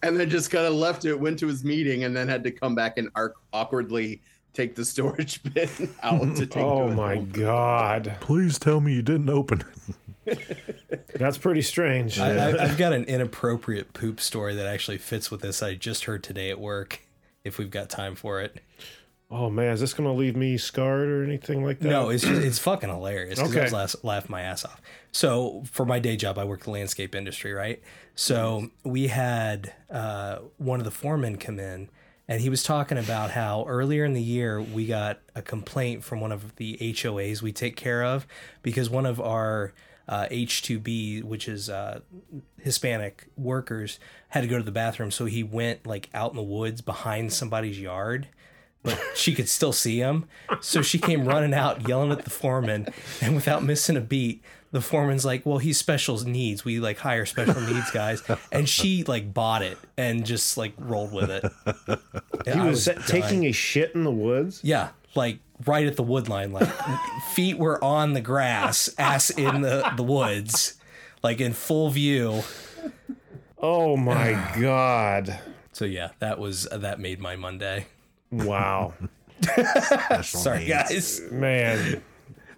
and 0.04 0.20
then 0.20 0.30
just 0.30 0.52
kind 0.52 0.68
of 0.68 0.74
left 0.74 1.06
it 1.06 1.20
went 1.20 1.40
to 1.40 1.48
his 1.48 1.64
meeting 1.64 2.04
and 2.04 2.16
then 2.16 2.28
had 2.28 2.44
to 2.44 2.52
come 2.52 2.76
back 2.76 3.00
and 3.00 3.10
ar- 3.16 3.34
awkwardly 3.52 4.22
take 4.54 4.76
the 4.76 4.86
storage 4.86 5.42
bin 5.42 5.68
out 6.04 6.36
to 6.36 6.46
take 6.46 6.64
Oh 6.64 6.88
to 6.90 6.96
my 6.96 7.16
home. 7.16 7.30
god, 7.32 8.16
Please 8.22 8.60
tell 8.60 8.80
me 8.80 8.94
you 8.94 9.02
didn't 9.02 9.30
open 9.32 9.64
it. 10.28 11.08
that's 11.16 11.38
pretty 11.38 11.62
strange. 11.64 12.20
I, 12.20 12.52
I, 12.52 12.64
I've 12.64 12.78
got 12.78 12.94
an 12.94 13.04
inappropriate 13.06 13.94
poop 13.94 14.20
story 14.22 14.56
that 14.56 14.66
actually 14.68 14.98
fits 15.00 15.30
with 15.32 15.42
this. 15.42 15.62
I 15.64 15.74
just 15.76 16.06
heard 16.06 16.24
today 16.24 16.50
at 16.52 16.60
work. 16.60 17.02
If 17.46 17.58
we've 17.58 17.72
got 17.72 17.90
time 17.90 18.16
for 18.16 18.42
it. 18.42 18.58
oh 19.32 19.50
man, 19.50 19.72
is 19.72 19.80
this 19.80 19.94
going 19.94 20.08
to 20.10 20.14
leave 20.14 20.36
me 20.36 20.58
scarred 20.58 21.08
or 21.10 21.24
anything 21.24 21.64
like 21.66 21.80
that? 21.80 21.88
No, 21.88 22.10
it's 22.10 22.24
just, 22.24 22.42
it's 22.42 22.60
fucking 22.60 22.90
hilarious. 22.90 23.40
'cause 23.40 23.50
I 23.50 23.52
Okay. 23.60 23.64
was 23.64 23.74
laugh, 23.74 23.96
laugh 24.04 24.30
my 24.30 24.42
ass 24.42 24.66
off. 24.66 24.82
So 25.12 25.64
for 25.72 25.86
my 25.86 26.00
day 26.00 26.16
job, 26.18 26.38
I 26.38 26.44
work 26.44 26.64
the 26.64 26.72
landscape 26.72 27.16
industry, 27.16 27.54
right? 27.54 27.82
So 28.16 28.70
we 28.84 29.08
had 29.08 29.74
uh, 29.90 30.40
one 30.58 30.80
of 30.80 30.86
the 30.86 30.92
foremen 30.92 31.38
come 31.38 31.60
in, 31.60 31.90
and 32.28 32.42
he 32.42 32.50
was 32.50 32.64
talking 32.64 32.98
about 32.98 33.32
how 33.32 33.66
earlier 33.68 34.06
in 34.06 34.14
the 34.14 34.22
year 34.22 34.62
we 34.62 34.86
got 34.88 35.20
a 35.36 35.42
complaint 35.42 36.04
from 36.04 36.20
one 36.22 36.32
of 36.32 36.56
the 36.58 36.78
HOAs 36.82 37.42
we 37.42 37.52
take 37.52 37.76
care 37.76 38.04
of 38.04 38.26
because 38.62 38.90
one 38.90 39.06
of 39.06 39.20
our 39.22 39.74
uh, 40.08 40.28
H2B, 40.32 41.24
which 41.24 41.48
is 41.48 41.70
uh, 41.70 42.00
Hispanic 42.60 43.28
workers, 43.38 44.00
had 44.30 44.42
to 44.42 44.48
go 44.48 44.58
to 44.58 44.64
the 44.64 44.72
bathroom, 44.72 45.12
so 45.12 45.26
he 45.26 45.44
went 45.44 45.86
like 45.86 46.10
out 46.14 46.32
in 46.32 46.38
the 46.38 46.44
woods 46.44 46.82
behind 46.82 47.34
somebody's 47.34 47.80
yard 47.80 48.28
but 48.86 49.02
she 49.16 49.36
could 49.36 49.50
still 49.50 49.74
see 49.74 49.98
him. 49.98 50.26
So 50.62 50.82
she 50.82 51.00
came 51.00 51.26
running 51.26 51.54
out, 51.54 51.90
yelling 51.90 52.12
at 52.12 52.24
the 52.24 52.30
foreman, 52.30 52.88
and 53.22 53.36
without 53.36 53.64
missing 53.64 53.98
a 53.98 54.02
beat, 54.02 54.44
the 54.72 54.82
foreman's 54.82 55.26
like, 55.26 55.46
"Well, 55.46 55.58
he's 55.58 55.78
special 55.78 56.18
needs. 56.20 56.64
We 56.64 56.80
like 56.80 57.00
hire 57.00 57.26
special 57.26 57.60
needs 57.62 57.92
guys," 57.92 58.24
and 58.52 58.70
she 58.70 59.04
like 59.04 59.34
bought 59.34 59.62
it 59.62 59.78
and 59.98 60.26
just 60.26 60.58
like 60.58 60.74
rolled 60.78 61.12
with 61.12 61.30
it. 61.30 61.44
he 62.46 62.60
was, 62.60 62.88
taking 63.08 63.46
a 63.46 63.52
shit 63.52 63.96
in 63.96 64.04
the 64.04 64.12
woods. 64.12 64.62
yeah, 64.64 64.90
like 65.16 65.40
right 65.66 65.88
at 65.88 65.96
the 65.96 66.04
wood 66.04 66.28
line, 66.30 66.52
like 66.52 66.70
feet 67.34 67.58
were 67.58 67.82
on 67.84 68.14
the 68.14 68.22
grass, 68.22 68.90
ass 68.98 69.30
in 69.30 69.62
the 69.62 69.92
the 69.96 70.04
woods, 70.04 70.76
like 71.24 71.40
in 71.42 71.54
full 71.54 71.90
view. 71.90 72.44
Oh 73.60 73.96
my 73.98 74.34
god! 74.62 75.40
So 75.72 75.86
yeah, 75.86 76.10
that 76.20 76.40
was 76.40 76.68
uh, 76.72 76.78
that 76.80 77.00
made 77.00 77.20
my 77.20 77.36
Monday. 77.36 77.88
Wow, 78.32 78.94
Sorry, 80.24 80.66
guys. 80.66 81.22
man, 81.32 82.02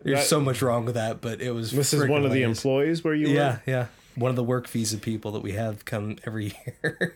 There's 0.03 0.20
That- 0.20 0.26
so 0.28 0.39
much 0.39 0.62
wrong 0.62 0.86
with 0.86 0.95
that, 0.95 1.22
but 1.22 1.41
it 1.41 1.51
was. 1.51 1.72
this 1.72 1.93
is 1.93 2.08
one 2.08 2.26
of 2.26 2.32
the 2.32 2.43
employees 2.43 3.03
where 3.03 3.14
you 3.14 3.28
Yeah, 3.30 3.51
were. 3.53 3.62
yeah. 3.66 3.86
One 4.16 4.30
of 4.32 4.36
the 4.36 4.43
work 4.43 4.68
visa 4.68 4.97
people 4.97 5.32
that 5.34 5.41
we 5.41 5.51
have 5.51 5.86
come 5.86 6.16
every 6.26 6.53
year. 6.84 7.16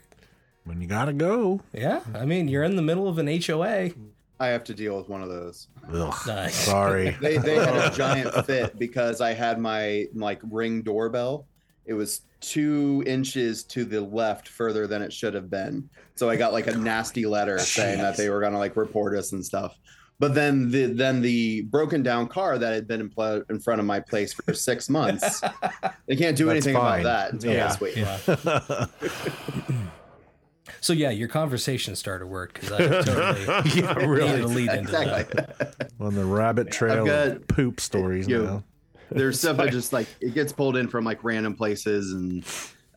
When 0.63 0.79
you 0.81 0.87
gotta 0.87 1.13
go. 1.13 1.61
yeah, 1.73 2.01
I 2.13 2.25
mean, 2.25 2.47
you're 2.47 2.63
in 2.63 2.75
the 2.75 2.81
middle 2.83 3.07
of 3.07 3.17
an 3.17 3.27
HOA. 3.27 3.91
I 4.41 4.47
have 4.47 4.63
to 4.63 4.73
deal 4.73 4.97
with 4.97 5.07
one 5.09 5.21
of 5.21 5.29
those 5.29 5.67
Ugh, 5.93 6.13
Nice. 6.27 6.55
sorry. 6.55 7.11
they, 7.21 7.37
they 7.37 7.55
had 7.55 7.75
a 7.75 7.95
giant 7.95 8.45
fit 8.45 8.77
because 8.79 9.21
i 9.21 9.33
had 9.33 9.59
my 9.59 10.05
like 10.13 10.39
ring 10.49 10.81
doorbell 10.81 11.45
it 11.85 11.93
was 11.93 12.21
two 12.41 13.03
inches 13.05 13.63
to 13.65 13.85
the 13.85 14.01
left 14.01 14.47
further 14.47 14.87
than 14.87 15.01
it 15.01 15.13
should 15.13 15.33
have 15.33 15.49
been 15.49 15.87
so 16.15 16.29
i 16.29 16.35
got 16.35 16.53
like 16.53 16.67
a 16.67 16.75
nasty 16.75 17.25
letter 17.25 17.57
saying 17.59 17.99
that 17.99 18.17
they 18.17 18.29
were 18.29 18.39
going 18.39 18.53
to 18.53 18.57
like 18.59 18.75
report 18.75 19.15
us 19.17 19.31
and 19.31 19.45
stuff 19.45 19.75
but 20.19 20.33
then 20.35 20.69
the 20.69 20.85
then 20.87 21.21
the 21.21 21.61
broken 21.61 22.03
down 22.03 22.27
car 22.27 22.57
that 22.59 22.73
had 22.73 22.87
been 22.87 23.01
in, 23.01 23.09
pl- 23.09 23.43
in 23.49 23.59
front 23.59 23.79
of 23.79 23.85
my 23.87 23.99
place 23.99 24.33
for 24.33 24.53
six 24.53 24.89
months 24.89 25.41
they 26.07 26.15
can't 26.15 26.37
do 26.37 26.45
That's 26.45 26.65
anything 26.67 26.75
fine. 26.75 27.01
about 27.01 27.31
that 27.31 27.33
until 27.33 27.53
Yeah. 27.53 27.67
this 27.67 27.79
week 27.79 27.95
Yeah. 27.95 28.85
so 30.79 30.93
yeah, 30.93 31.09
your 31.09 31.27
conversation 31.27 31.95
starter 31.95 32.25
worked 32.27 32.59
because 32.61 32.71
I 32.71 32.77
totally 33.03 33.71
yeah, 33.81 33.93
really. 33.95 34.29
needed 34.31 34.41
to 34.41 34.47
lead 34.47 34.69
into 34.71 34.91
that. 34.91 35.21
exactly 35.31 35.87
On 35.99 36.13
the 36.15 36.25
rabbit 36.25 36.71
trail 36.71 37.05
got- 37.05 37.27
of 37.27 37.47
poop 37.47 37.79
stories 37.79 38.27
you- 38.27 38.43
now. 38.43 38.63
there's 39.09 39.39
stuff 39.41 39.57
that 39.57 39.71
just 39.71 39.91
like 39.93 40.07
it 40.21 40.33
gets 40.33 40.53
pulled 40.53 40.77
in 40.77 40.87
from 40.87 41.03
like 41.03 41.23
random 41.23 41.55
places 41.55 42.13
and 42.13 42.45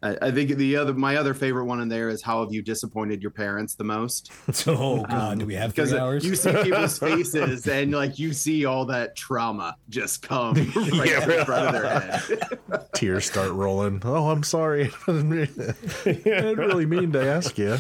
I, 0.05 0.17
I 0.27 0.31
think 0.31 0.51
the 0.51 0.77
other 0.77 0.93
my 0.95 1.17
other 1.17 1.33
favorite 1.35 1.65
one 1.65 1.81
in 1.81 1.89
there 1.89 2.11
is 2.11 2.21
how 2.23 2.41
have 2.45 2.53
you 2.53 2.63
disappointed 2.63 3.23
your 3.23 3.31
parents 3.31 3.75
the 3.75 3.85
most 3.85 4.31
So, 4.53 4.75
oh 4.79 5.03
god, 5.09 5.39
do 5.41 5.47
we 5.47 5.55
have 5.55 5.75
because 5.75 5.91
three 5.91 5.99
hours? 5.99 6.25
you 6.25 6.35
see 6.37 6.53
people's 6.63 6.99
faces 7.09 7.67
and 7.67 7.91
like 7.93 8.19
you 8.19 8.33
see 8.35 8.67
all 8.67 8.85
that 8.87 9.17
trauma 9.17 9.77
just 9.89 10.23
come 10.23 10.55
right 10.77 11.07
Yeah, 11.11 11.39
in 11.39 11.45
front 11.47 11.67
of 11.67 11.73
their 11.73 12.01
head 12.01 12.89
Tears 12.95 13.25
start 13.25 13.51
rolling. 13.53 14.01
Oh, 14.05 14.31
I'm 14.31 14.43
sorry. 14.45 14.91
I 15.09 15.13
didn't 15.13 16.57
really 16.59 16.87
mean 16.87 17.11
to 17.13 17.27
ask 17.27 17.59
you. 17.59 17.79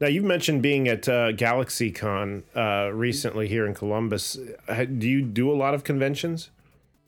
Now 0.00 0.06
you've 0.06 0.24
mentioned 0.24 0.62
being 0.62 0.88
at 0.88 1.06
uh, 1.08 1.32
GalaxyCon 1.32 2.42
uh, 2.56 2.90
recently 2.92 3.48
here 3.48 3.66
in 3.66 3.74
Columbus. 3.74 4.38
Do 4.66 5.08
you 5.08 5.20
do 5.20 5.50
a 5.52 5.54
lot 5.54 5.74
of 5.74 5.84
conventions? 5.84 6.50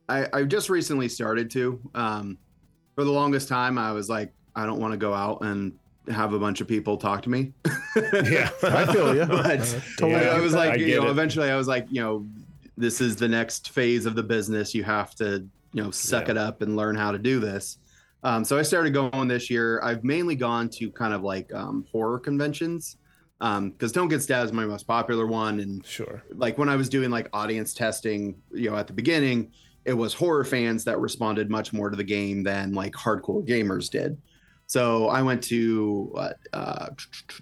I, 0.08 0.26
I 0.32 0.42
just 0.44 0.68
recently 0.68 1.08
started 1.08 1.50
to 1.52 1.80
um 1.94 2.38
for 2.94 3.04
the 3.04 3.10
longest 3.10 3.48
time 3.48 3.78
I 3.78 3.92
was 3.92 4.08
like 4.08 4.32
I 4.56 4.66
don't 4.66 4.80
want 4.80 4.92
to 4.92 4.98
go 4.98 5.14
out 5.14 5.42
and 5.42 5.72
have 6.08 6.32
a 6.32 6.38
bunch 6.38 6.60
of 6.60 6.66
people 6.68 6.96
talk 6.96 7.22
to 7.22 7.30
me 7.30 7.52
Yeah, 7.96 8.50
I 8.62 8.92
feel 8.92 9.14
you. 9.14 9.24
but 9.26 9.58
Totally 9.98 10.26
I, 10.28 10.36
I 10.36 10.40
was 10.40 10.52
like, 10.54 10.72
I 10.72 10.74
you 10.76 11.00
know, 11.00 11.06
it. 11.06 11.10
eventually 11.10 11.48
I 11.50 11.56
was 11.56 11.68
like, 11.68 11.86
you 11.90 12.00
know, 12.02 12.26
this 12.76 13.00
is 13.00 13.14
the 13.16 13.28
next 13.28 13.70
phase 13.70 14.04
of 14.06 14.14
the 14.16 14.22
business. 14.22 14.74
You 14.74 14.82
have 14.82 15.14
to, 15.16 15.46
you 15.72 15.82
know, 15.82 15.90
suck 15.92 16.24
Yeah. 16.26 16.32
it 16.32 16.36
up 16.38 16.60
and 16.62 16.74
learn 16.76 16.96
how 16.96 17.12
to 17.12 17.18
do 17.18 17.38
this. 17.38 17.78
Um, 18.24 18.44
so 18.44 18.58
I 18.58 18.62
started 18.62 18.92
going 18.94 19.28
this 19.28 19.48
year. 19.50 19.80
I've 19.82 20.02
mainly 20.02 20.34
gone 20.34 20.68
to 20.70 20.90
kind 20.90 21.12
of 21.14 21.22
like 21.22 21.52
um, 21.54 21.84
horror 21.92 22.18
conventions 22.18 22.96
because 23.38 23.92
Don't 23.92 24.08
Get 24.08 24.22
Stabbed 24.22 24.46
is 24.46 24.52
my 24.52 24.64
most 24.66 24.86
popular 24.86 25.26
one. 25.26 25.60
And 25.60 25.84
sure. 25.86 26.22
like 26.34 26.58
when 26.58 26.68
I 26.68 26.74
was 26.76 26.88
doing 26.88 27.10
like 27.10 27.28
audience 27.32 27.74
testing, 27.74 28.36
you 28.52 28.70
know, 28.70 28.76
at 28.76 28.86
the 28.88 28.92
beginning, 28.92 29.52
it 29.84 29.94
was 29.94 30.14
horror 30.14 30.44
fans 30.44 30.84
that 30.84 31.00
responded 31.00 31.50
much 31.50 31.72
more 31.72 31.90
to 31.90 31.96
the 31.96 32.04
game 32.04 32.42
than 32.42 32.72
like 32.72 32.92
hardcore 32.92 33.46
gamers 33.46 33.90
did. 33.90 34.20
So 34.66 35.08
I 35.08 35.22
went 35.22 35.42
to 35.44 36.08
what, 36.12 36.36
uh, 36.52 36.90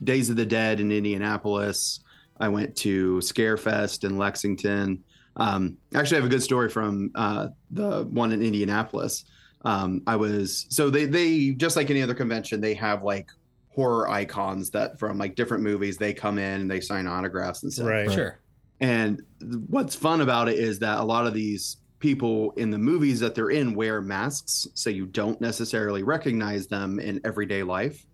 Days 0.02 0.30
of 0.30 0.36
the 0.36 0.46
Dead 0.46 0.80
in 0.80 0.90
Indianapolis. 0.90 2.00
I 2.38 2.48
went 2.48 2.74
to 2.76 3.18
Scarefest 3.18 4.04
in 4.04 4.18
Lexington. 4.18 5.04
Um, 5.36 5.76
actually, 5.94 6.16
I 6.16 6.20
have 6.20 6.26
a 6.30 6.32
good 6.32 6.42
story 6.42 6.68
from 6.68 7.10
uh, 7.14 7.48
the 7.70 8.04
one 8.04 8.32
in 8.32 8.42
Indianapolis. 8.42 9.24
Um, 9.64 10.02
I 10.06 10.16
was 10.16 10.66
so 10.70 10.88
they 10.90 11.04
they 11.04 11.50
just 11.50 11.76
like 11.76 11.90
any 11.90 12.02
other 12.02 12.14
convention, 12.14 12.60
they 12.60 12.74
have 12.74 13.02
like 13.02 13.30
horror 13.68 14.08
icons 14.08 14.70
that 14.70 14.98
from 14.98 15.18
like 15.18 15.34
different 15.34 15.62
movies. 15.62 15.98
They 15.98 16.12
come 16.12 16.38
in 16.38 16.62
and 16.62 16.70
they 16.70 16.80
sign 16.80 17.06
autographs 17.06 17.62
and 17.62 17.72
stuff. 17.72 17.86
Right. 17.86 18.10
Sure. 18.10 18.40
And 18.80 19.22
what's 19.68 19.94
fun 19.94 20.22
about 20.22 20.48
it 20.48 20.58
is 20.58 20.78
that 20.78 20.98
a 20.98 21.04
lot 21.04 21.26
of 21.26 21.34
these 21.34 21.76
people 22.00 22.50
in 22.52 22.70
the 22.70 22.78
movies 22.78 23.20
that 23.20 23.34
they're 23.34 23.50
in 23.50 23.74
wear 23.74 24.00
masks, 24.00 24.66
so 24.74 24.90
you 24.90 25.06
don't 25.06 25.40
necessarily 25.40 26.02
recognize 26.02 26.66
them 26.66 26.98
in 26.98 27.20
everyday 27.24 27.62
life. 27.62 28.06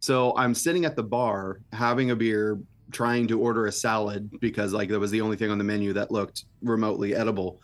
So 0.00 0.36
I'm 0.36 0.54
sitting 0.54 0.84
at 0.84 0.96
the 0.96 1.02
bar 1.02 1.60
having 1.72 2.10
a 2.10 2.16
beer, 2.16 2.58
trying 2.90 3.28
to 3.28 3.40
order 3.40 3.66
a 3.66 3.72
salad 3.72 4.30
because 4.40 4.72
like 4.72 4.88
that 4.88 4.98
was 4.98 5.10
the 5.10 5.20
only 5.20 5.36
thing 5.36 5.50
on 5.50 5.58
the 5.58 5.64
menu 5.64 5.92
that 5.92 6.10
looked 6.10 6.44
remotely 6.62 7.14
edible. 7.14 7.60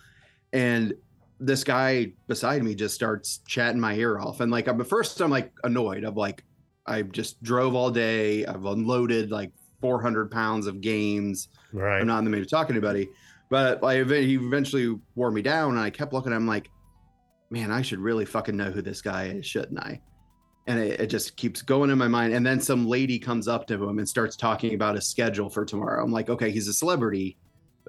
And 0.52 0.94
this 1.40 1.64
guy 1.64 2.12
beside 2.26 2.62
me 2.62 2.74
just 2.74 2.94
starts 2.94 3.38
chatting 3.46 3.80
my 3.80 3.94
ear 3.94 4.18
off. 4.18 4.40
And 4.40 4.52
like 4.52 4.68
I'm 4.68 4.80
at 4.80 4.86
first 4.86 5.20
I'm 5.20 5.30
like 5.30 5.52
annoyed. 5.64 6.04
I'm 6.04 6.14
like, 6.14 6.44
I 6.86 7.02
just 7.02 7.42
drove 7.42 7.74
all 7.74 7.90
day. 7.90 8.46
I've 8.46 8.64
unloaded 8.64 9.30
like 9.30 9.52
400 9.80 10.30
pounds 10.30 10.66
of 10.66 10.80
games. 10.80 11.48
Right. 11.72 12.00
I'm 12.00 12.06
not 12.06 12.18
in 12.18 12.24
the 12.24 12.30
mood 12.30 12.44
to 12.44 12.48
talk 12.48 12.68
to 12.68 12.72
anybody. 12.72 13.08
But 13.50 13.82
I 13.82 14.02
he 14.04 14.34
eventually 14.34 14.94
wore 15.14 15.30
me 15.30 15.42
down, 15.42 15.70
and 15.70 15.80
I 15.80 15.90
kept 15.90 16.12
looking. 16.12 16.32
I'm 16.32 16.46
like, 16.46 16.70
man, 17.50 17.70
I 17.70 17.82
should 17.82 17.98
really 17.98 18.24
fucking 18.24 18.56
know 18.56 18.70
who 18.70 18.82
this 18.82 19.00
guy 19.00 19.24
is, 19.26 19.46
shouldn't 19.46 19.80
I? 19.80 20.00
And 20.66 20.78
it, 20.78 21.00
it 21.00 21.06
just 21.06 21.36
keeps 21.36 21.62
going 21.62 21.90
in 21.90 21.96
my 21.96 22.08
mind. 22.08 22.34
And 22.34 22.44
then 22.44 22.60
some 22.60 22.86
lady 22.86 23.18
comes 23.18 23.48
up 23.48 23.66
to 23.68 23.82
him 23.82 23.98
and 23.98 24.08
starts 24.08 24.36
talking 24.36 24.74
about 24.74 24.96
his 24.96 25.06
schedule 25.06 25.48
for 25.48 25.64
tomorrow. 25.64 26.04
I'm 26.04 26.12
like, 26.12 26.28
okay, 26.28 26.50
he's 26.50 26.68
a 26.68 26.74
celebrity. 26.74 27.38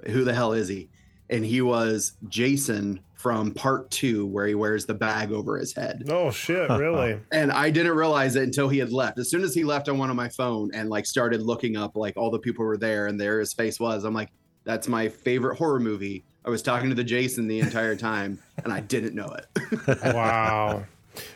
Who 0.06 0.24
the 0.24 0.32
hell 0.32 0.54
is 0.54 0.68
he? 0.68 0.88
And 1.28 1.44
he 1.44 1.60
was 1.60 2.14
Jason 2.28 3.00
from 3.14 3.52
part 3.52 3.90
two, 3.90 4.26
where 4.26 4.46
he 4.46 4.54
wears 4.54 4.86
the 4.86 4.94
bag 4.94 5.30
over 5.30 5.58
his 5.58 5.74
head. 5.74 6.04
Oh 6.08 6.30
shit! 6.30 6.70
Really? 6.78 7.20
And 7.30 7.52
I 7.52 7.68
didn't 7.68 7.94
realize 7.94 8.34
it 8.34 8.44
until 8.44 8.68
he 8.68 8.78
had 8.78 8.92
left. 8.92 9.18
As 9.18 9.30
soon 9.30 9.42
as 9.42 9.54
he 9.54 9.62
left, 9.62 9.90
I 9.90 9.92
went 9.92 10.10
on 10.10 10.16
my 10.16 10.30
phone 10.30 10.70
and 10.72 10.88
like 10.88 11.04
started 11.04 11.42
looking 11.42 11.76
up 11.76 11.96
like 11.96 12.16
all 12.16 12.30
the 12.30 12.38
people 12.38 12.64
were 12.64 12.78
there, 12.78 13.06
and 13.06 13.20
there 13.20 13.38
his 13.38 13.52
face 13.52 13.78
was. 13.78 14.04
I'm 14.04 14.14
like, 14.14 14.30
that's 14.70 14.86
my 14.88 15.08
favorite 15.08 15.56
horror 15.56 15.80
movie. 15.80 16.24
I 16.44 16.50
was 16.50 16.62
talking 16.62 16.88
to 16.90 16.94
the 16.94 17.04
Jason 17.04 17.48
the 17.48 17.58
entire 17.60 17.96
time, 17.96 18.38
and 18.64 18.72
I 18.72 18.80
didn't 18.80 19.14
know 19.14 19.34
it. 19.34 19.88
wow. 20.14 20.84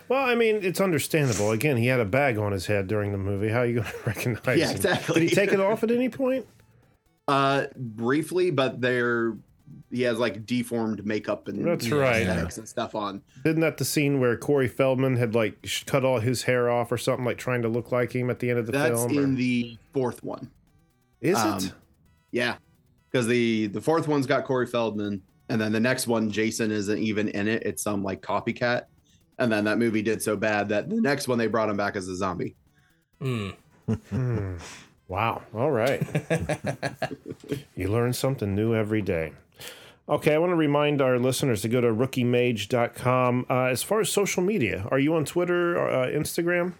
Well, 0.08 0.24
I 0.24 0.34
mean, 0.36 0.60
it's 0.62 0.80
understandable. 0.80 1.50
Again, 1.50 1.76
he 1.76 1.88
had 1.88 1.98
a 2.00 2.04
bag 2.04 2.38
on 2.38 2.52
his 2.52 2.66
head 2.66 2.86
during 2.86 3.10
the 3.12 3.18
movie. 3.18 3.48
How 3.48 3.60
are 3.60 3.66
you 3.66 3.74
going 3.80 3.86
to 3.90 3.96
recognize 4.06 4.58
Yeah, 4.58 4.68
him? 4.68 4.76
exactly. 4.76 5.20
Did 5.20 5.28
he 5.30 5.34
take 5.34 5.52
it 5.52 5.60
off 5.60 5.82
at 5.82 5.90
any 5.90 6.08
point? 6.08 6.46
uh, 7.26 7.66
briefly, 7.76 8.50
but 8.50 8.80
they're 8.80 9.34
he 9.90 10.02
has 10.02 10.18
like 10.18 10.44
deformed 10.46 11.04
makeup 11.06 11.48
and 11.48 11.64
That's 11.64 11.88
right. 11.88 12.22
aesthetics 12.22 12.58
and 12.58 12.68
stuff 12.68 12.94
on. 12.94 13.22
Isn't 13.44 13.60
that 13.60 13.78
the 13.78 13.84
scene 13.84 14.20
where 14.20 14.36
Corey 14.36 14.68
Feldman 14.68 15.16
had 15.16 15.34
like 15.34 15.66
cut 15.86 16.04
all 16.04 16.20
his 16.20 16.42
hair 16.44 16.68
off 16.70 16.92
or 16.92 16.98
something, 16.98 17.24
like 17.24 17.38
trying 17.38 17.62
to 17.62 17.68
look 17.68 17.90
like 17.90 18.14
him 18.14 18.28
at 18.30 18.40
the 18.40 18.50
end 18.50 18.58
of 18.58 18.66
the 18.66 18.72
That's 18.72 19.04
film? 19.06 19.10
in 19.18 19.32
or- 19.32 19.36
the 19.36 19.78
fourth 19.92 20.22
one. 20.22 20.50
Is 21.20 21.36
um, 21.38 21.58
it? 21.58 21.72
Yeah, 22.30 22.56
because 23.14 23.28
the 23.28 23.68
the 23.68 23.80
fourth 23.80 24.08
one's 24.08 24.26
got 24.26 24.44
Corey 24.44 24.66
Feldman, 24.66 25.22
and 25.48 25.60
then 25.60 25.70
the 25.70 25.78
next 25.78 26.08
one, 26.08 26.32
Jason 26.32 26.72
isn't 26.72 26.98
even 26.98 27.28
in 27.28 27.46
it. 27.46 27.62
It's 27.62 27.80
some 27.80 28.02
like 28.02 28.20
copycat. 28.20 28.86
And 29.38 29.52
then 29.52 29.64
that 29.64 29.78
movie 29.78 30.02
did 30.02 30.20
so 30.20 30.36
bad 30.36 30.68
that 30.70 30.90
the 30.90 31.00
next 31.00 31.28
one 31.28 31.38
they 31.38 31.46
brought 31.46 31.68
him 31.68 31.76
back 31.76 31.94
as 31.94 32.08
a 32.08 32.16
zombie. 32.16 32.56
Mm. 33.20 33.54
Wow. 35.06 35.42
All 35.54 35.70
right. 35.70 36.02
you 37.76 37.88
learn 37.88 38.14
something 38.14 38.54
new 38.54 38.74
every 38.74 39.02
day. 39.02 39.32
Okay, 40.08 40.34
I 40.34 40.38
want 40.38 40.50
to 40.50 40.56
remind 40.56 41.02
our 41.02 41.18
listeners 41.18 41.60
to 41.62 41.68
go 41.68 41.80
to 41.82 41.88
rookiemage.com. 41.88 43.46
Uh, 43.50 43.64
as 43.64 43.82
far 43.82 44.00
as 44.00 44.10
social 44.10 44.42
media, 44.42 44.88
are 44.90 44.98
you 44.98 45.14
on 45.14 45.24
Twitter 45.24 45.76
or 45.76 45.90
uh, 45.90 46.06
Instagram? 46.06 46.72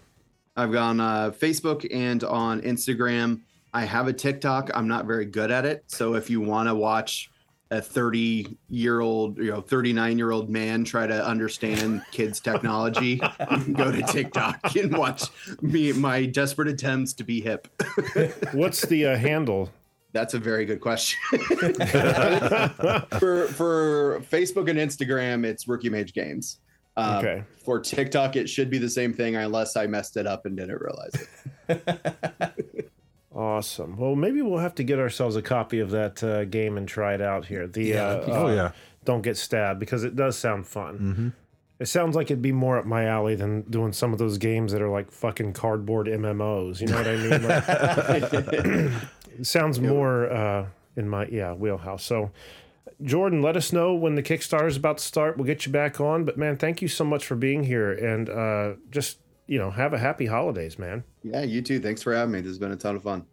I've 0.55 0.71
gone 0.71 0.99
uh, 0.99 1.31
Facebook 1.31 1.85
and 1.93 2.23
on 2.23 2.61
Instagram. 2.61 3.41
I 3.75 3.83
have 3.83 4.07
a 4.07 4.13
TikTok. 4.13 4.71
I'm 4.73 4.87
not 4.87 5.05
very 5.05 5.25
good 5.25 5.51
at 5.51 5.65
it. 5.65 5.83
So 5.87 6.15
if 6.15 6.29
you 6.29 6.39
want 6.39 6.69
to 6.69 6.75
watch 6.75 7.29
a 7.71 7.81
30 7.81 8.57
year 8.69 9.01
old, 9.01 9.37
you 9.37 9.51
know, 9.51 9.59
39 9.59 10.17
year 10.17 10.31
old 10.31 10.49
man 10.49 10.85
try 10.85 11.05
to 11.05 11.25
understand 11.25 12.01
kids' 12.13 12.39
technology, 12.39 13.17
go 13.73 13.91
to 13.91 14.01
TikTok 14.03 14.77
and 14.77 14.97
watch 14.97 15.23
me 15.61 15.91
my 15.91 16.25
desperate 16.25 16.69
attempts 16.69 17.11
to 17.15 17.25
be 17.25 17.41
hip. 17.41 17.67
What's 18.53 18.85
the 18.85 19.07
uh, 19.07 19.17
handle? 19.17 19.69
That's 20.13 20.35
a 20.35 20.39
very 20.39 20.63
good 20.63 20.79
question. 20.79 21.19
for 23.19 23.47
for 23.49 24.21
Facebook 24.31 24.69
and 24.69 24.79
Instagram, 24.79 25.45
it's 25.45 25.67
Rookie 25.67 25.89
Mage 25.89 26.13
Games. 26.13 26.59
Um, 26.95 27.17
Okay. 27.17 27.43
For 27.65 27.81
TikTok, 27.81 28.37
it 28.37 28.47
should 28.47 28.69
be 28.69 28.77
the 28.77 28.89
same 28.89 29.13
thing 29.13 29.35
unless 29.35 29.75
I 29.75 29.85
messed 29.85 30.15
it 30.15 30.27
up 30.27 30.45
and 30.45 30.55
didn't 30.55 30.79
realize 30.79 31.27
it. 31.67 32.84
Awesome. 33.35 33.97
Well, 33.97 34.15
maybe 34.15 34.41
we'll 34.41 34.59
have 34.59 34.75
to 34.75 34.83
get 34.83 34.97
ourselves 34.97 35.35
a 35.35 35.41
copy 35.41 35.79
of 35.79 35.91
that 35.91 36.23
uh, 36.23 36.45
game 36.45 36.77
and 36.77 36.87
try 36.87 37.13
it 37.13 37.21
out 37.21 37.45
here. 37.45 37.67
The 37.67 37.83
Yeah, 37.83 38.03
uh, 38.03 38.19
that'd 38.19 38.33
Oh 38.33 38.47
yeah. 38.55 38.71
don't 39.03 39.21
get 39.21 39.35
stabbed 39.35 39.79
because 39.79 40.05
it 40.05 40.15
does 40.15 40.37
sound 40.37 40.65
fun. 40.67 40.97
Mm-hmm. 40.97 41.29
It 41.77 41.87
sounds 41.87 42.15
like 42.15 42.27
it'd 42.27 42.41
be 42.41 42.53
more 42.53 42.77
up 42.77 42.85
my 42.85 43.05
alley 43.05 43.35
than 43.35 43.63
doing 43.63 43.91
some 43.91 44.13
of 44.13 44.19
those 44.19 44.37
games 44.37 44.71
that 44.71 44.81
are 44.81 44.89
like 44.89 45.11
fucking 45.11 45.51
cardboard 45.51 46.07
MMOs. 46.07 46.79
You 46.79 46.87
know 46.87 46.95
what 46.95 47.07
I 47.07 47.17
mean? 47.17 47.43
Like, 47.43 48.93
it 49.39 49.45
sounds 49.45 49.81
more 49.81 50.31
uh, 50.31 50.67
in 50.95 51.09
my 51.09 51.27
yeah 51.27 51.53
wheelhouse. 51.53 52.05
So, 52.05 52.31
Jordan, 53.03 53.41
let 53.41 53.57
us 53.57 53.73
know 53.73 53.93
when 53.93 54.15
the 54.15 54.23
Kickstarter 54.23 54.67
is 54.67 54.77
about 54.77 54.99
to 54.99 55.03
start. 55.03 55.35
We'll 55.35 55.45
get 55.45 55.65
you 55.65 55.73
back 55.73 55.99
on. 55.99 56.23
But 56.23 56.37
man, 56.37 56.55
thank 56.55 56.81
you 56.81 56.87
so 56.87 57.03
much 57.03 57.25
for 57.25 57.35
being 57.35 57.63
here 57.65 57.91
and 57.91 58.29
uh, 58.29 58.73
just 58.89 59.17
you 59.47 59.57
know 59.57 59.69
have 59.71 59.93
a 59.93 59.97
happy 59.97 60.25
holidays, 60.25 60.77
man. 60.79 61.03
yeah, 61.23 61.41
you 61.43 61.61
too. 61.61 61.79
Thanks 61.79 62.01
for 62.01 62.13
having 62.13 62.33
me. 62.33 62.41
This 62.41 62.49
has 62.49 62.59
been 62.59 62.71
a 62.71 62.75
ton 62.75 62.95
of 62.95 63.03
fun. 63.03 63.25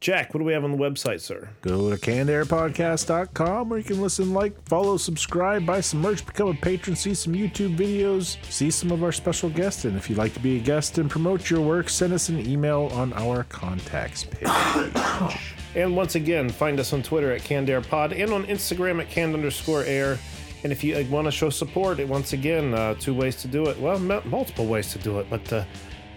Jack, 0.00 0.34
what 0.34 0.38
do 0.38 0.44
we 0.44 0.52
have 0.52 0.64
on 0.64 0.72
the 0.72 0.76
website, 0.76 1.20
sir? 1.20 1.48
Go 1.60 1.88
to 1.88 1.96
cannedairpodcast.com 1.96 3.68
where 3.68 3.78
you 3.78 3.84
can 3.84 4.00
listen, 4.00 4.32
like, 4.32 4.60
follow, 4.68 4.96
subscribe, 4.96 5.64
buy 5.64 5.80
some 5.80 6.00
merch, 6.00 6.26
become 6.26 6.48
a 6.48 6.54
patron, 6.54 6.96
see 6.96 7.14
some 7.14 7.34
YouTube 7.34 7.76
videos, 7.76 8.36
see 8.50 8.68
some 8.68 8.90
of 8.90 9.04
our 9.04 9.12
special 9.12 9.48
guests. 9.48 9.84
And 9.84 9.96
if 9.96 10.10
you'd 10.10 10.18
like 10.18 10.34
to 10.34 10.40
be 10.40 10.56
a 10.56 10.60
guest 10.60 10.98
and 10.98 11.08
promote 11.08 11.48
your 11.48 11.60
work, 11.60 11.88
send 11.88 12.12
us 12.12 12.30
an 12.30 12.44
email 12.44 12.90
on 12.94 13.12
our 13.12 13.44
contacts 13.44 14.24
page. 14.24 14.48
And 15.74 15.96
once 15.96 16.16
again, 16.16 16.50
find 16.50 16.78
us 16.78 16.92
on 16.92 17.02
Twitter 17.02 17.32
at 17.32 17.40
CannedAirPod 17.40 18.20
and 18.20 18.30
on 18.30 18.44
Instagram 18.44 19.00
at 19.00 19.08
canned 19.08 19.32
underscore 19.32 19.84
air. 19.84 20.18
And 20.62 20.72
if 20.72 20.84
you 20.84 21.04
want 21.10 21.26
to 21.26 21.32
show 21.32 21.50
support, 21.50 21.98
it 21.98 22.08
once 22.08 22.32
again, 22.32 22.74
uh, 22.74 22.94
two 22.94 23.14
ways 23.14 23.36
to 23.42 23.48
do 23.48 23.66
it. 23.66 23.78
Well, 23.78 23.98
multiple 23.98 24.66
ways 24.66 24.92
to 24.92 24.98
do 24.98 25.18
it, 25.18 25.26
but 25.28 25.52
uh, 25.52 25.64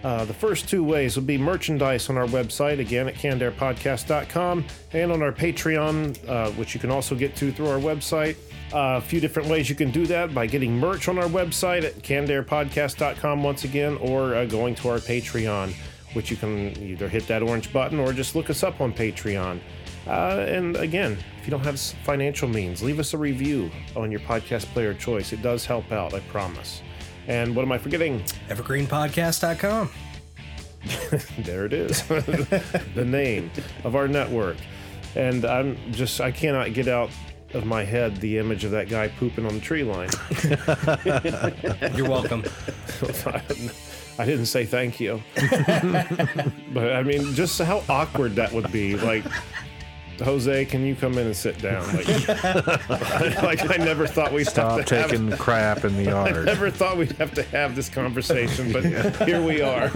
uh, 0.04 0.24
the 0.24 0.34
first 0.34 0.68
two 0.68 0.84
ways 0.84 1.16
would 1.16 1.26
be 1.26 1.36
merchandise 1.36 2.08
on 2.08 2.16
our 2.16 2.26
website, 2.26 2.78
again 2.78 3.08
at 3.08 3.14
cannedairpodcast.com, 3.14 4.64
and 4.92 5.10
on 5.10 5.20
our 5.20 5.32
Patreon, 5.32 6.28
uh, 6.28 6.50
which 6.52 6.74
you 6.74 6.80
can 6.80 6.92
also 6.92 7.16
get 7.16 7.34
to 7.36 7.50
through 7.50 7.68
our 7.68 7.80
website. 7.80 8.36
Uh, 8.72 8.98
a 8.98 9.00
few 9.00 9.20
different 9.20 9.48
ways 9.48 9.68
you 9.68 9.74
can 9.74 9.90
do 9.90 10.06
that 10.06 10.32
by 10.34 10.46
getting 10.46 10.78
merch 10.78 11.08
on 11.08 11.18
our 11.18 11.28
website 11.28 11.84
at 11.84 11.94
cannedairpodcast.com 12.02 13.42
once 13.42 13.64
again, 13.64 13.96
or 13.96 14.34
uh, 14.36 14.44
going 14.44 14.76
to 14.76 14.88
our 14.88 14.98
Patreon, 14.98 15.72
which 16.12 16.30
you 16.30 16.36
can 16.36 16.76
either 16.80 17.08
hit 17.08 17.26
that 17.26 17.42
orange 17.42 17.72
button 17.72 17.98
or 17.98 18.12
just 18.12 18.36
look 18.36 18.48
us 18.48 18.62
up 18.62 18.80
on 18.80 18.92
Patreon. 18.92 19.60
Uh, 20.06 20.44
and 20.48 20.76
again, 20.76 21.16
if 21.38 21.46
you 21.46 21.50
don't 21.50 21.64
have 21.64 21.80
financial 21.80 22.48
means, 22.48 22.82
leave 22.82 22.98
us 22.98 23.12
a 23.14 23.18
review 23.18 23.70
on 23.96 24.10
your 24.10 24.20
podcast 24.20 24.66
player 24.66 24.94
choice. 24.94 25.32
It 25.32 25.42
does 25.42 25.64
help 25.66 25.90
out, 25.92 26.14
I 26.14 26.20
promise. 26.20 26.82
And 27.26 27.56
what 27.56 27.62
am 27.62 27.72
I 27.72 27.78
forgetting? 27.78 28.22
Evergreenpodcast.com. 28.48 29.90
there 31.38 31.66
it 31.66 31.72
is 31.72 32.02
the 32.06 33.04
name 33.04 33.50
of 33.84 33.96
our 33.96 34.06
network 34.06 34.56
and 35.16 35.44
i'm 35.44 35.76
just 35.92 36.20
i 36.20 36.30
cannot 36.30 36.72
get 36.74 36.86
out 36.86 37.10
of 37.54 37.64
my 37.66 37.82
head 37.82 38.16
the 38.18 38.38
image 38.38 38.62
of 38.64 38.70
that 38.70 38.88
guy 38.88 39.08
pooping 39.08 39.46
on 39.46 39.54
the 39.54 39.60
tree 39.60 39.82
line 39.82 40.08
You're 41.96 42.08
welcome. 42.08 42.44
i 44.18 44.24
didn't 44.24 44.46
say 44.46 44.64
thank 44.64 45.00
you 45.00 45.20
but 46.72 46.92
i 46.92 47.02
mean 47.02 47.34
just 47.34 47.60
how 47.60 47.82
awkward 47.88 48.36
that 48.36 48.52
would 48.52 48.70
be 48.70 48.96
like 48.96 49.24
jose 50.22 50.64
can 50.64 50.84
you 50.84 50.94
come 50.94 51.12
in 51.18 51.26
and 51.26 51.36
sit 51.36 51.58
down 51.60 51.84
like, 51.96 52.18
like 53.42 53.70
i 53.70 53.76
never 53.76 54.06
thought 54.06 54.32
we'd 54.32 54.46
Stop 54.46 54.78
have 54.78 54.86
to 54.86 54.96
have 54.96 55.10
taking 55.10 55.30
crap 55.36 55.84
in 55.84 55.96
the 55.96 56.08
I 56.10 56.28
yard. 56.30 56.46
never 56.46 56.70
thought 56.70 56.96
we'd 56.96 57.12
have 57.12 57.34
to 57.34 57.42
have 57.44 57.74
this 57.76 57.88
conversation, 57.88 58.72
but 58.72 58.84
here 59.26 59.42
we 59.42 59.60
are. 59.60 59.90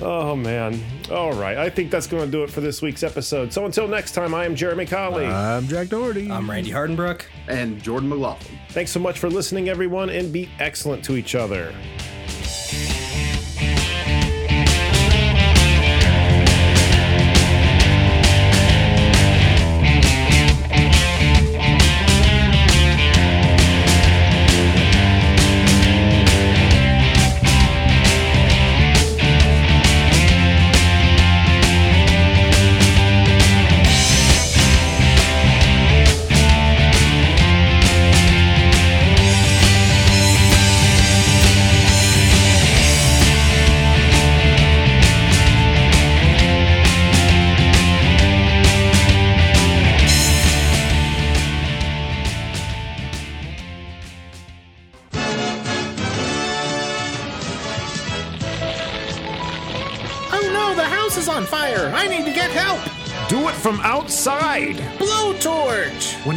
oh, 0.00 0.36
man. 0.36 0.80
All 1.10 1.32
right. 1.32 1.56
I 1.56 1.70
think 1.70 1.90
that's 1.90 2.06
going 2.06 2.24
to 2.24 2.30
do 2.30 2.42
it 2.44 2.50
for 2.50 2.60
this 2.60 2.82
week's 2.82 3.02
episode. 3.02 3.52
So 3.52 3.64
until 3.66 3.88
next 3.88 4.12
time, 4.12 4.34
I 4.34 4.44
am 4.44 4.54
Jeremy 4.54 4.86
Colley. 4.86 5.26
I'm 5.26 5.66
Jack 5.68 5.88
Doherty. 5.88 6.30
I'm 6.30 6.50
Randy 6.50 6.70
Hardenbrook. 6.70 7.22
And 7.48 7.82
Jordan 7.82 8.08
McLaughlin. 8.08 8.58
Thanks 8.70 8.90
so 8.90 9.00
much 9.00 9.18
for 9.18 9.28
listening, 9.30 9.68
everyone, 9.68 10.10
and 10.10 10.32
be 10.32 10.48
excellent 10.58 11.04
to 11.04 11.16
each 11.16 11.34
other. 11.34 11.74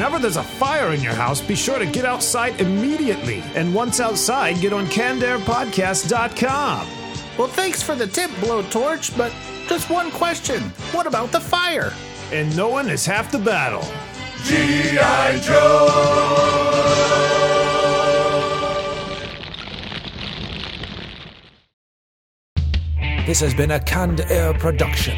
Whenever 0.05 0.21
there's 0.21 0.37
a 0.37 0.43
fire 0.43 0.93
in 0.93 1.01
your 1.01 1.15
house, 1.15 1.41
be 1.41 1.55
sure 1.55 1.79
to 1.79 1.85
get 1.87 2.05
outside 2.05 2.61
immediately. 2.61 3.41
And 3.55 3.73
once 3.73 3.99
outside, 3.99 4.61
get 4.61 4.71
on 4.71 4.85
CannedAirPodcast.com. 4.85 6.87
Well, 7.39 7.47
thanks 7.47 7.81
for 7.81 7.95
the 7.95 8.05
tip, 8.05 8.29
Blowtorch, 8.33 9.17
but 9.17 9.33
just 9.67 9.89
one 9.89 10.11
question. 10.11 10.61
What 10.91 11.07
about 11.07 11.31
the 11.31 11.39
fire? 11.39 11.91
And 12.31 12.55
knowing 12.55 12.87
is 12.87 13.03
half 13.03 13.31
the 13.31 13.39
battle. 13.39 13.81
G.I. 14.43 15.39
Joe! 15.39 15.87
This 23.25 23.39
has 23.39 23.55
been 23.55 23.71
a 23.71 23.79
Canned 23.79 24.21
Air 24.29 24.53
production. 24.53 25.17